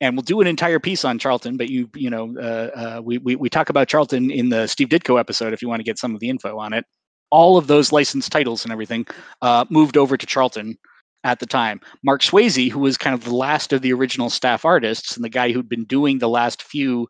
And 0.00 0.16
we'll 0.16 0.22
do 0.22 0.40
an 0.40 0.46
entire 0.46 0.80
piece 0.80 1.04
on 1.04 1.18
Charlton, 1.18 1.56
but 1.56 1.70
you 1.70 1.88
you 1.94 2.10
know 2.10 2.34
uh, 2.38 2.70
uh, 2.98 3.00
we, 3.02 3.18
we 3.18 3.36
we 3.36 3.48
talk 3.48 3.70
about 3.70 3.88
Charlton 3.88 4.30
in 4.30 4.48
the 4.50 4.66
Steve 4.66 4.88
Ditko 4.88 5.18
episode 5.18 5.52
if 5.52 5.62
you 5.62 5.68
want 5.68 5.80
to 5.80 5.84
get 5.84 5.98
some 5.98 6.14
of 6.14 6.20
the 6.20 6.28
info 6.28 6.58
on 6.58 6.72
it. 6.72 6.84
All 7.30 7.56
of 7.56 7.68
those 7.68 7.92
licensed 7.92 8.30
titles 8.30 8.64
and 8.64 8.72
everything 8.72 9.06
uh, 9.40 9.64
moved 9.70 9.96
over 9.96 10.16
to 10.16 10.26
Charlton 10.26 10.76
at 11.22 11.38
the 11.38 11.46
time. 11.46 11.80
Marc 12.02 12.20
Swayze, 12.20 12.70
who 12.70 12.80
was 12.80 12.98
kind 12.98 13.14
of 13.14 13.24
the 13.24 13.34
last 13.34 13.72
of 13.72 13.80
the 13.80 13.92
original 13.92 14.28
staff 14.28 14.64
artists 14.64 15.16
and 15.16 15.24
the 15.24 15.30
guy 15.30 15.50
who'd 15.52 15.68
been 15.68 15.84
doing 15.84 16.18
the 16.18 16.28
last 16.28 16.62
few 16.62 17.08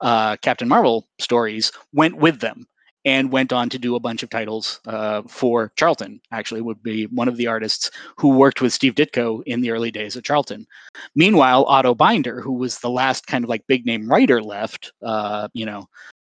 uh, 0.00 0.36
Captain 0.36 0.68
Marvel 0.68 1.08
stories, 1.18 1.72
went 1.92 2.16
with 2.16 2.40
them 2.40 2.66
and 3.06 3.30
went 3.30 3.52
on 3.52 3.68
to 3.70 3.78
do 3.78 3.94
a 3.94 4.00
bunch 4.00 4.24
of 4.24 4.30
titles 4.30 4.80
uh, 4.86 5.22
for 5.28 5.72
Charlton. 5.76 6.20
Actually, 6.32 6.60
would 6.60 6.82
be 6.82 7.06
one 7.06 7.28
of 7.28 7.36
the 7.36 7.46
artists 7.46 7.88
who 8.16 8.36
worked 8.36 8.60
with 8.60 8.72
Steve 8.72 8.96
Ditko 8.96 9.42
in 9.46 9.60
the 9.60 9.70
early 9.70 9.92
days 9.92 10.16
of 10.16 10.24
Charlton. 10.24 10.66
Meanwhile, 11.14 11.64
Otto 11.66 11.94
Binder, 11.94 12.40
who 12.40 12.52
was 12.52 12.80
the 12.80 12.90
last 12.90 13.28
kind 13.28 13.44
of 13.44 13.48
like 13.48 13.66
big 13.68 13.86
name 13.86 14.10
writer 14.10 14.42
left, 14.42 14.92
uh, 15.02 15.46
you 15.54 15.64
know, 15.64 15.86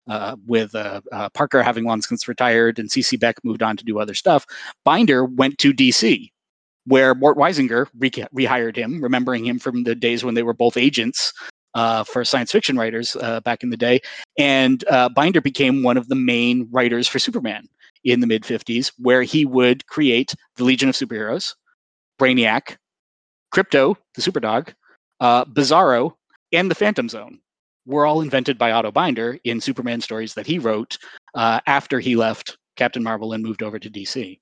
uh, 0.07 0.35
with 0.45 0.73
uh, 0.75 1.01
uh, 1.11 1.29
Parker 1.29 1.63
having 1.63 1.85
long 1.85 2.01
since 2.03 2.27
retired 2.27 2.77
and 2.77 2.89
CC 2.89 3.19
Beck 3.19 3.43
moved 3.43 3.63
on 3.63 3.75
to 3.75 3.83
do 3.83 3.99
other 3.99 4.13
stuff, 4.13 4.45
Binder 4.85 5.25
went 5.25 5.57
to 5.59 5.73
DC, 5.73 6.31
where 6.85 7.15
Mort 7.15 7.37
Weisinger 7.37 7.87
re- 7.97 8.09
rehired 8.09 8.75
him, 8.75 9.01
remembering 9.03 9.45
him 9.45 9.57
from 9.57 9.83
the 9.83 9.95
days 9.95 10.23
when 10.23 10.35
they 10.35 10.43
were 10.43 10.53
both 10.53 10.77
agents 10.77 11.33
uh, 11.79 12.03
for 12.03 12.25
science 12.25 12.51
fiction 12.51 12.77
writers 12.77 13.15
uh, 13.21 13.39
back 13.41 13.63
in 13.63 13.69
the 13.69 13.77
day. 13.77 14.01
And 14.37 14.83
uh, 14.89 15.07
Binder 15.09 15.39
became 15.39 15.81
one 15.81 15.97
of 15.97 16.09
the 16.09 16.15
main 16.15 16.67
writers 16.71 17.07
for 17.07 17.19
Superman 17.19 17.67
in 18.03 18.19
the 18.19 18.27
mid 18.27 18.43
50s, 18.43 18.91
where 18.97 19.23
he 19.23 19.45
would 19.45 19.87
create 19.87 20.35
the 20.57 20.65
Legion 20.65 20.89
of 20.89 20.95
Superheroes, 20.95 21.55
Brainiac, 22.19 22.77
Krypto, 23.53 23.95
the 24.15 24.21
Superdog, 24.21 24.73
Bizarro, 25.21 26.13
and 26.51 26.69
the 26.69 26.75
Phantom 26.75 27.07
Zone 27.07 27.39
were 27.85 28.05
all 28.05 28.21
invented 28.21 28.57
by 28.57 28.71
Otto 28.71 28.91
Binder 28.91 29.39
in 29.43 29.61
Superman 29.61 30.01
stories 30.01 30.33
that 30.33 30.45
he 30.45 30.59
wrote 30.59 30.97
uh, 31.33 31.59
after 31.65 31.99
he 31.99 32.15
left 32.15 32.57
Captain 32.75 33.03
Marvel 33.03 33.33
and 33.33 33.43
moved 33.43 33.63
over 33.63 33.79
to 33.79 33.89
DC. 33.89 34.39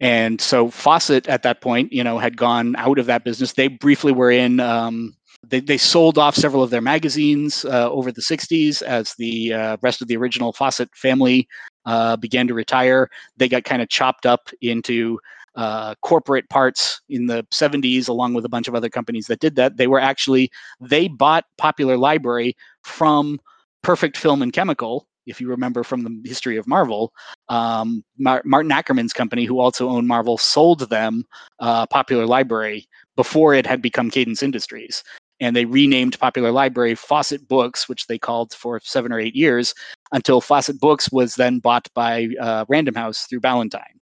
And 0.00 0.40
so 0.40 0.70
Fawcett 0.70 1.26
at 1.28 1.42
that 1.42 1.60
point, 1.60 1.92
you 1.92 2.04
know, 2.04 2.18
had 2.18 2.36
gone 2.36 2.76
out 2.76 2.98
of 2.98 3.06
that 3.06 3.24
business. 3.24 3.54
They 3.54 3.68
briefly 3.68 4.12
were 4.12 4.30
in. 4.30 4.60
Um, 4.60 5.16
they, 5.46 5.60
they 5.60 5.78
sold 5.78 6.18
off 6.18 6.34
several 6.34 6.62
of 6.62 6.70
their 6.70 6.80
magazines 6.80 7.64
uh, 7.64 7.90
over 7.90 8.10
the 8.10 8.20
60s 8.20 8.82
as 8.82 9.14
the 9.18 9.52
uh, 9.52 9.76
rest 9.82 10.02
of 10.02 10.08
the 10.08 10.16
original 10.16 10.52
Fawcett 10.52 10.90
family 10.94 11.48
uh, 11.86 12.16
began 12.16 12.48
to 12.48 12.54
retire. 12.54 13.08
They 13.36 13.48
got 13.48 13.64
kind 13.64 13.80
of 13.80 13.88
chopped 13.88 14.26
up 14.26 14.50
into 14.60 15.18
uh, 15.54 15.94
corporate 16.02 16.48
parts 16.50 17.00
in 17.08 17.26
the 17.26 17.44
70s, 17.52 18.08
along 18.08 18.34
with 18.34 18.44
a 18.44 18.48
bunch 18.48 18.68
of 18.68 18.74
other 18.74 18.88
companies 18.88 19.26
that 19.26 19.40
did 19.40 19.56
that. 19.56 19.76
They 19.76 19.86
were 19.86 20.00
actually, 20.00 20.50
they 20.80 21.08
bought 21.08 21.44
Popular 21.56 21.96
Library 21.96 22.56
from 22.82 23.40
Perfect 23.82 24.16
Film 24.16 24.42
and 24.42 24.52
Chemical, 24.52 25.08
if 25.26 25.40
you 25.40 25.48
remember 25.48 25.82
from 25.82 26.02
the 26.02 26.28
history 26.28 26.56
of 26.56 26.66
Marvel. 26.66 27.12
Um, 27.48 28.04
Mar- 28.18 28.42
Martin 28.44 28.72
Ackerman's 28.72 29.12
company, 29.12 29.44
who 29.44 29.60
also 29.60 29.88
owned 29.88 30.06
Marvel, 30.06 30.38
sold 30.38 30.88
them 30.90 31.24
uh, 31.60 31.86
Popular 31.86 32.26
Library 32.26 32.86
before 33.16 33.54
it 33.54 33.66
had 33.66 33.82
become 33.82 34.10
Cadence 34.10 34.42
Industries. 34.42 35.02
And 35.40 35.54
they 35.54 35.64
renamed 35.64 36.18
Popular 36.18 36.50
Library 36.50 36.94
Fawcett 36.94 37.46
Books, 37.46 37.88
which 37.88 38.06
they 38.06 38.18
called 38.18 38.52
for 38.52 38.80
seven 38.82 39.12
or 39.12 39.20
eight 39.20 39.36
years, 39.36 39.74
until 40.12 40.40
Fawcett 40.40 40.80
Books 40.80 41.10
was 41.12 41.36
then 41.36 41.58
bought 41.60 41.88
by 41.94 42.28
uh, 42.40 42.64
Random 42.68 42.94
House 42.94 43.26
through 43.26 43.40
Ballantine. 43.40 44.00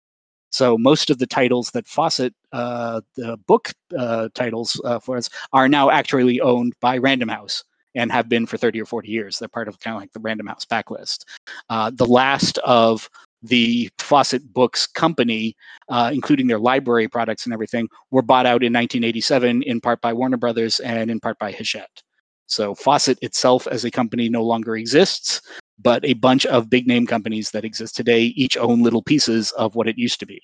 So 0.51 0.77
most 0.77 1.09
of 1.09 1.19
the 1.19 1.27
titles 1.27 1.71
that 1.71 1.87
Fawcett, 1.87 2.33
uh, 2.51 3.01
the 3.15 3.37
book 3.47 3.71
uh, 3.97 4.29
titles 4.33 4.79
uh, 4.83 4.99
for 4.99 5.17
us, 5.17 5.29
are 5.53 5.69
now 5.69 5.89
actually 5.91 6.41
owned 6.41 6.73
by 6.81 6.97
Random 6.97 7.29
House 7.29 7.63
and 7.95 8.11
have 8.11 8.29
been 8.29 8.45
for 8.45 8.57
30 8.57 8.81
or 8.81 8.85
40 8.85 9.09
years. 9.09 9.39
They're 9.39 9.47
part 9.47 9.67
of 9.67 9.79
kind 9.79 9.95
of 9.95 10.01
like 10.01 10.13
the 10.13 10.19
Random 10.19 10.47
House 10.47 10.65
backlist. 10.65 11.25
Uh, 11.69 11.91
the 11.93 12.05
last 12.05 12.57
of 12.59 13.09
the 13.41 13.89
Fawcett 13.99 14.53
Books 14.53 14.85
company, 14.85 15.55
uh, 15.89 16.11
including 16.13 16.47
their 16.47 16.59
library 16.59 17.07
products 17.07 17.45
and 17.45 17.53
everything, 17.53 17.87
were 18.11 18.21
bought 18.21 18.45
out 18.45 18.63
in 18.63 18.73
1987 18.73 19.63
in 19.63 19.81
part 19.81 20.01
by 20.01 20.13
Warner 20.13 20.37
Brothers 20.37 20.79
and 20.79 21.09
in 21.09 21.19
part 21.19 21.37
by 21.39 21.51
Hachette. 21.51 22.03
So 22.47 22.73
Fawcett 22.73 23.19
itself 23.21 23.67
as 23.67 23.85
a 23.85 23.91
company 23.91 24.27
no 24.27 24.43
longer 24.43 24.75
exists, 24.75 25.41
but 25.77 26.03
a 26.03 26.13
bunch 26.13 26.45
of 26.47 26.69
big 26.69 26.87
name 26.87 27.05
companies 27.05 27.51
that 27.51 27.63
exist 27.63 27.95
today 27.95 28.23
each 28.35 28.57
own 28.57 28.81
little 28.81 29.03
pieces 29.03 29.51
of 29.51 29.75
what 29.75 29.87
it 29.87 29.97
used 29.97 30.19
to 30.19 30.25
be. 30.25 30.41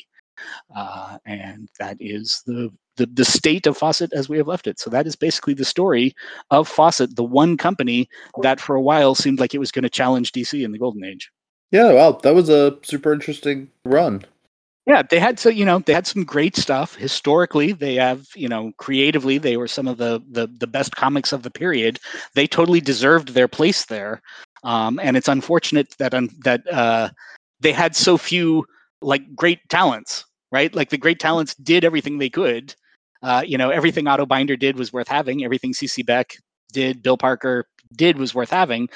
Uh, 0.75 1.17
and 1.25 1.69
that 1.79 1.97
is 1.99 2.43
the, 2.45 2.71
the 2.97 3.05
the 3.07 3.25
state 3.25 3.65
of 3.65 3.77
Fawcett 3.77 4.11
as 4.13 4.29
we 4.29 4.37
have 4.37 4.47
left 4.47 4.67
it. 4.67 4.79
So 4.79 4.89
that 4.89 5.07
is 5.07 5.15
basically 5.15 5.53
the 5.53 5.65
story 5.65 6.13
of 6.51 6.67
Fawcett, 6.67 7.15
the 7.15 7.23
one 7.23 7.57
company 7.57 8.07
that 8.41 8.59
for 8.59 8.75
a 8.75 8.81
while 8.81 9.15
seemed 9.15 9.39
like 9.39 9.53
it 9.53 9.59
was 9.59 9.71
going 9.71 9.83
to 9.83 9.89
challenge 9.89 10.31
DC 10.31 10.63
in 10.63 10.71
the 10.71 10.79
golden 10.79 11.03
age. 11.03 11.31
Yeah, 11.71 11.91
wow, 11.93 12.13
that 12.23 12.35
was 12.35 12.49
a 12.49 12.77
super 12.83 13.13
interesting 13.13 13.69
run. 13.85 14.23
Yeah, 14.85 15.01
they 15.01 15.19
had 15.19 15.39
so 15.39 15.49
you 15.49 15.65
know 15.65 15.79
they 15.79 15.93
had 15.93 16.05
some 16.05 16.23
great 16.23 16.55
stuff 16.55 16.95
historically. 16.95 17.71
They 17.71 17.95
have 17.95 18.27
you 18.35 18.47
know 18.47 18.71
creatively 18.77 19.39
they 19.39 19.57
were 19.57 19.67
some 19.67 19.87
of 19.87 19.97
the 19.97 20.21
the 20.29 20.47
the 20.47 20.67
best 20.67 20.95
comics 20.95 21.33
of 21.33 21.41
the 21.41 21.49
period. 21.49 21.99
They 22.35 22.45
totally 22.45 22.81
deserved 22.81 23.29
their 23.29 23.47
place 23.47 23.85
there. 23.85 24.21
Um, 24.63 24.99
and 25.01 25.17
it's 25.17 25.27
unfortunate 25.27 25.95
that 25.97 26.13
um, 26.13 26.29
that 26.43 26.61
uh, 26.71 27.09
they 27.59 27.71
had 27.71 27.95
so 27.95 28.17
few 28.17 28.65
like 29.01 29.35
great 29.35 29.59
talents, 29.69 30.25
right? 30.51 30.73
Like 30.73 30.89
the 30.89 30.97
great 30.97 31.19
talents 31.19 31.55
did 31.55 31.83
everything 31.83 32.17
they 32.17 32.29
could. 32.29 32.75
Uh, 33.23 33.43
you 33.45 33.57
know, 33.57 33.71
everything 33.71 34.07
Otto 34.07 34.25
Binder 34.25 34.55
did 34.55 34.77
was 34.77 34.93
worth 34.93 35.07
having. 35.07 35.43
Everything 35.43 35.73
CC 35.73 36.05
Beck 36.05 36.35
did, 36.73 37.01
Bill 37.01 37.17
Parker 37.17 37.67
did 37.95 38.17
was 38.17 38.35
worth 38.35 38.51
having. 38.51 38.87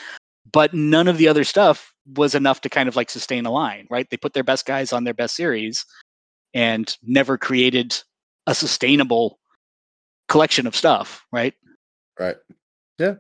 But 0.51 0.73
none 0.73 1.07
of 1.07 1.17
the 1.17 1.27
other 1.27 1.43
stuff 1.43 1.93
was 2.15 2.33
enough 2.33 2.61
to 2.61 2.69
kind 2.69 2.89
of 2.89 2.95
like 2.95 3.09
sustain 3.09 3.45
a 3.45 3.51
line, 3.51 3.87
right? 3.89 4.07
They 4.09 4.17
put 4.17 4.33
their 4.33 4.43
best 4.43 4.65
guys 4.65 4.91
on 4.91 5.03
their 5.03 5.13
best 5.13 5.35
series 5.35 5.85
and 6.53 6.95
never 7.03 7.37
created 7.37 8.01
a 8.47 8.55
sustainable 8.55 9.39
collection 10.27 10.65
of 10.65 10.75
stuff, 10.75 11.23
right? 11.31 11.53
Right. 12.19 12.37
Yeah. 12.97 13.15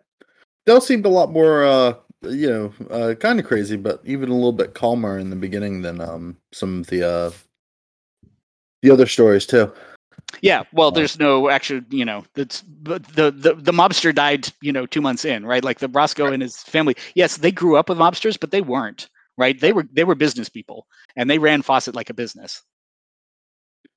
They 0.65 0.73
all 0.73 0.81
seemed 0.81 1.05
a 1.05 1.09
lot 1.09 1.31
more 1.31 1.65
uh 1.65 1.93
you 2.21 2.49
know, 2.49 2.73
uh, 2.89 3.15
kind 3.15 3.39
of 3.39 3.45
crazy, 3.45 3.77
but 3.77 4.01
even 4.03 4.29
a 4.29 4.35
little 4.35 4.51
bit 4.51 4.73
calmer 4.73 5.17
in 5.17 5.29
the 5.29 5.35
beginning 5.35 5.81
than 5.81 6.01
um, 6.01 6.37
some 6.51 6.81
of 6.81 6.87
the 6.87 7.07
uh, 7.07 7.31
the 8.81 8.91
other 8.91 9.07
stories 9.07 9.45
too. 9.45 9.71
Yeah, 10.41 10.63
well, 10.71 10.91
there's 10.91 11.19
no 11.19 11.49
actual, 11.49 11.81
you 11.89 12.05
know, 12.05 12.23
the, 12.33 12.45
the 12.83 13.31
the 13.31 13.53
the 13.55 13.71
mobster 13.71 14.13
died, 14.13 14.47
you 14.61 14.71
know, 14.71 14.85
two 14.85 15.01
months 15.01 15.25
in, 15.25 15.45
right? 15.45 15.63
Like 15.63 15.79
the 15.79 15.87
Roscoe 15.87 16.25
right. 16.25 16.33
and 16.33 16.41
his 16.41 16.57
family. 16.57 16.95
Yes, 17.15 17.37
they 17.37 17.51
grew 17.51 17.77
up 17.77 17.89
with 17.89 17.97
mobsters, 17.97 18.39
but 18.39 18.51
they 18.51 18.61
weren't, 18.61 19.09
right? 19.37 19.59
They 19.59 19.73
were 19.73 19.87
they 19.91 20.03
were 20.03 20.15
business 20.15 20.47
people, 20.47 20.87
and 21.15 21.29
they 21.29 21.39
ran 21.39 21.61
Fawcett 21.61 21.95
like 21.95 22.09
a 22.09 22.13
business. 22.13 22.61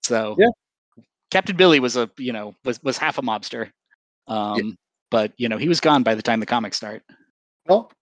So 0.02 0.36
yeah, 0.38 0.48
Captain 1.30 1.56
Billy 1.56 1.80
was 1.80 1.96
a, 1.96 2.10
you 2.18 2.32
know, 2.32 2.54
was 2.64 2.82
was 2.82 2.98
half 2.98 3.18
a 3.18 3.22
mobster, 3.22 3.70
um, 4.26 4.58
yeah. 4.58 4.70
but 5.10 5.32
you 5.36 5.48
know, 5.48 5.58
he 5.58 5.68
was 5.68 5.80
gone 5.80 6.02
by 6.02 6.14
the 6.14 6.22
time 6.22 6.40
the 6.40 6.46
comics 6.46 6.78
start. 6.78 7.02
Well, 7.66 7.92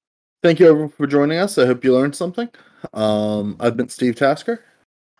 Thank 0.42 0.58
you 0.58 0.68
everyone 0.68 0.88
for 0.88 1.06
joining 1.06 1.36
us. 1.36 1.58
I 1.58 1.66
hope 1.66 1.84
you 1.84 1.92
learned 1.92 2.16
something. 2.16 2.48
Um, 2.94 3.56
I've 3.60 3.76
been 3.76 3.90
Steve 3.90 4.16
Tasker. 4.16 4.64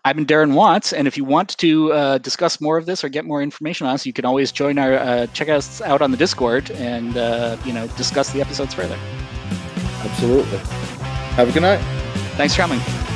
I've 0.03 0.15
been 0.15 0.25
Darren 0.25 0.53
Watts, 0.53 0.93
and 0.93 1.07
if 1.07 1.15
you 1.15 1.23
want 1.23 1.55
to 1.59 1.93
uh, 1.93 2.17
discuss 2.17 2.59
more 2.59 2.77
of 2.77 2.87
this 2.87 3.03
or 3.03 3.09
get 3.09 3.23
more 3.23 3.43
information 3.43 3.85
on 3.85 3.93
us, 3.93 4.03
you 4.03 4.13
can 4.13 4.25
always 4.25 4.51
join 4.51 4.79
our 4.79 4.95
uh, 4.95 5.27
check 5.27 5.47
us 5.47 5.79
out 5.81 6.01
on 6.01 6.09
the 6.09 6.17
Discord 6.17 6.71
and 6.71 7.15
uh, 7.17 7.55
you 7.65 7.71
know 7.71 7.87
discuss 7.89 8.33
the 8.33 8.41
episodes 8.41 8.73
further. 8.73 8.97
Absolutely. 10.03 10.57
Have 11.37 11.49
a 11.49 11.51
good 11.51 11.61
night. 11.61 11.79
Thanks 12.35 12.55
for 12.55 12.63
coming. 12.63 13.10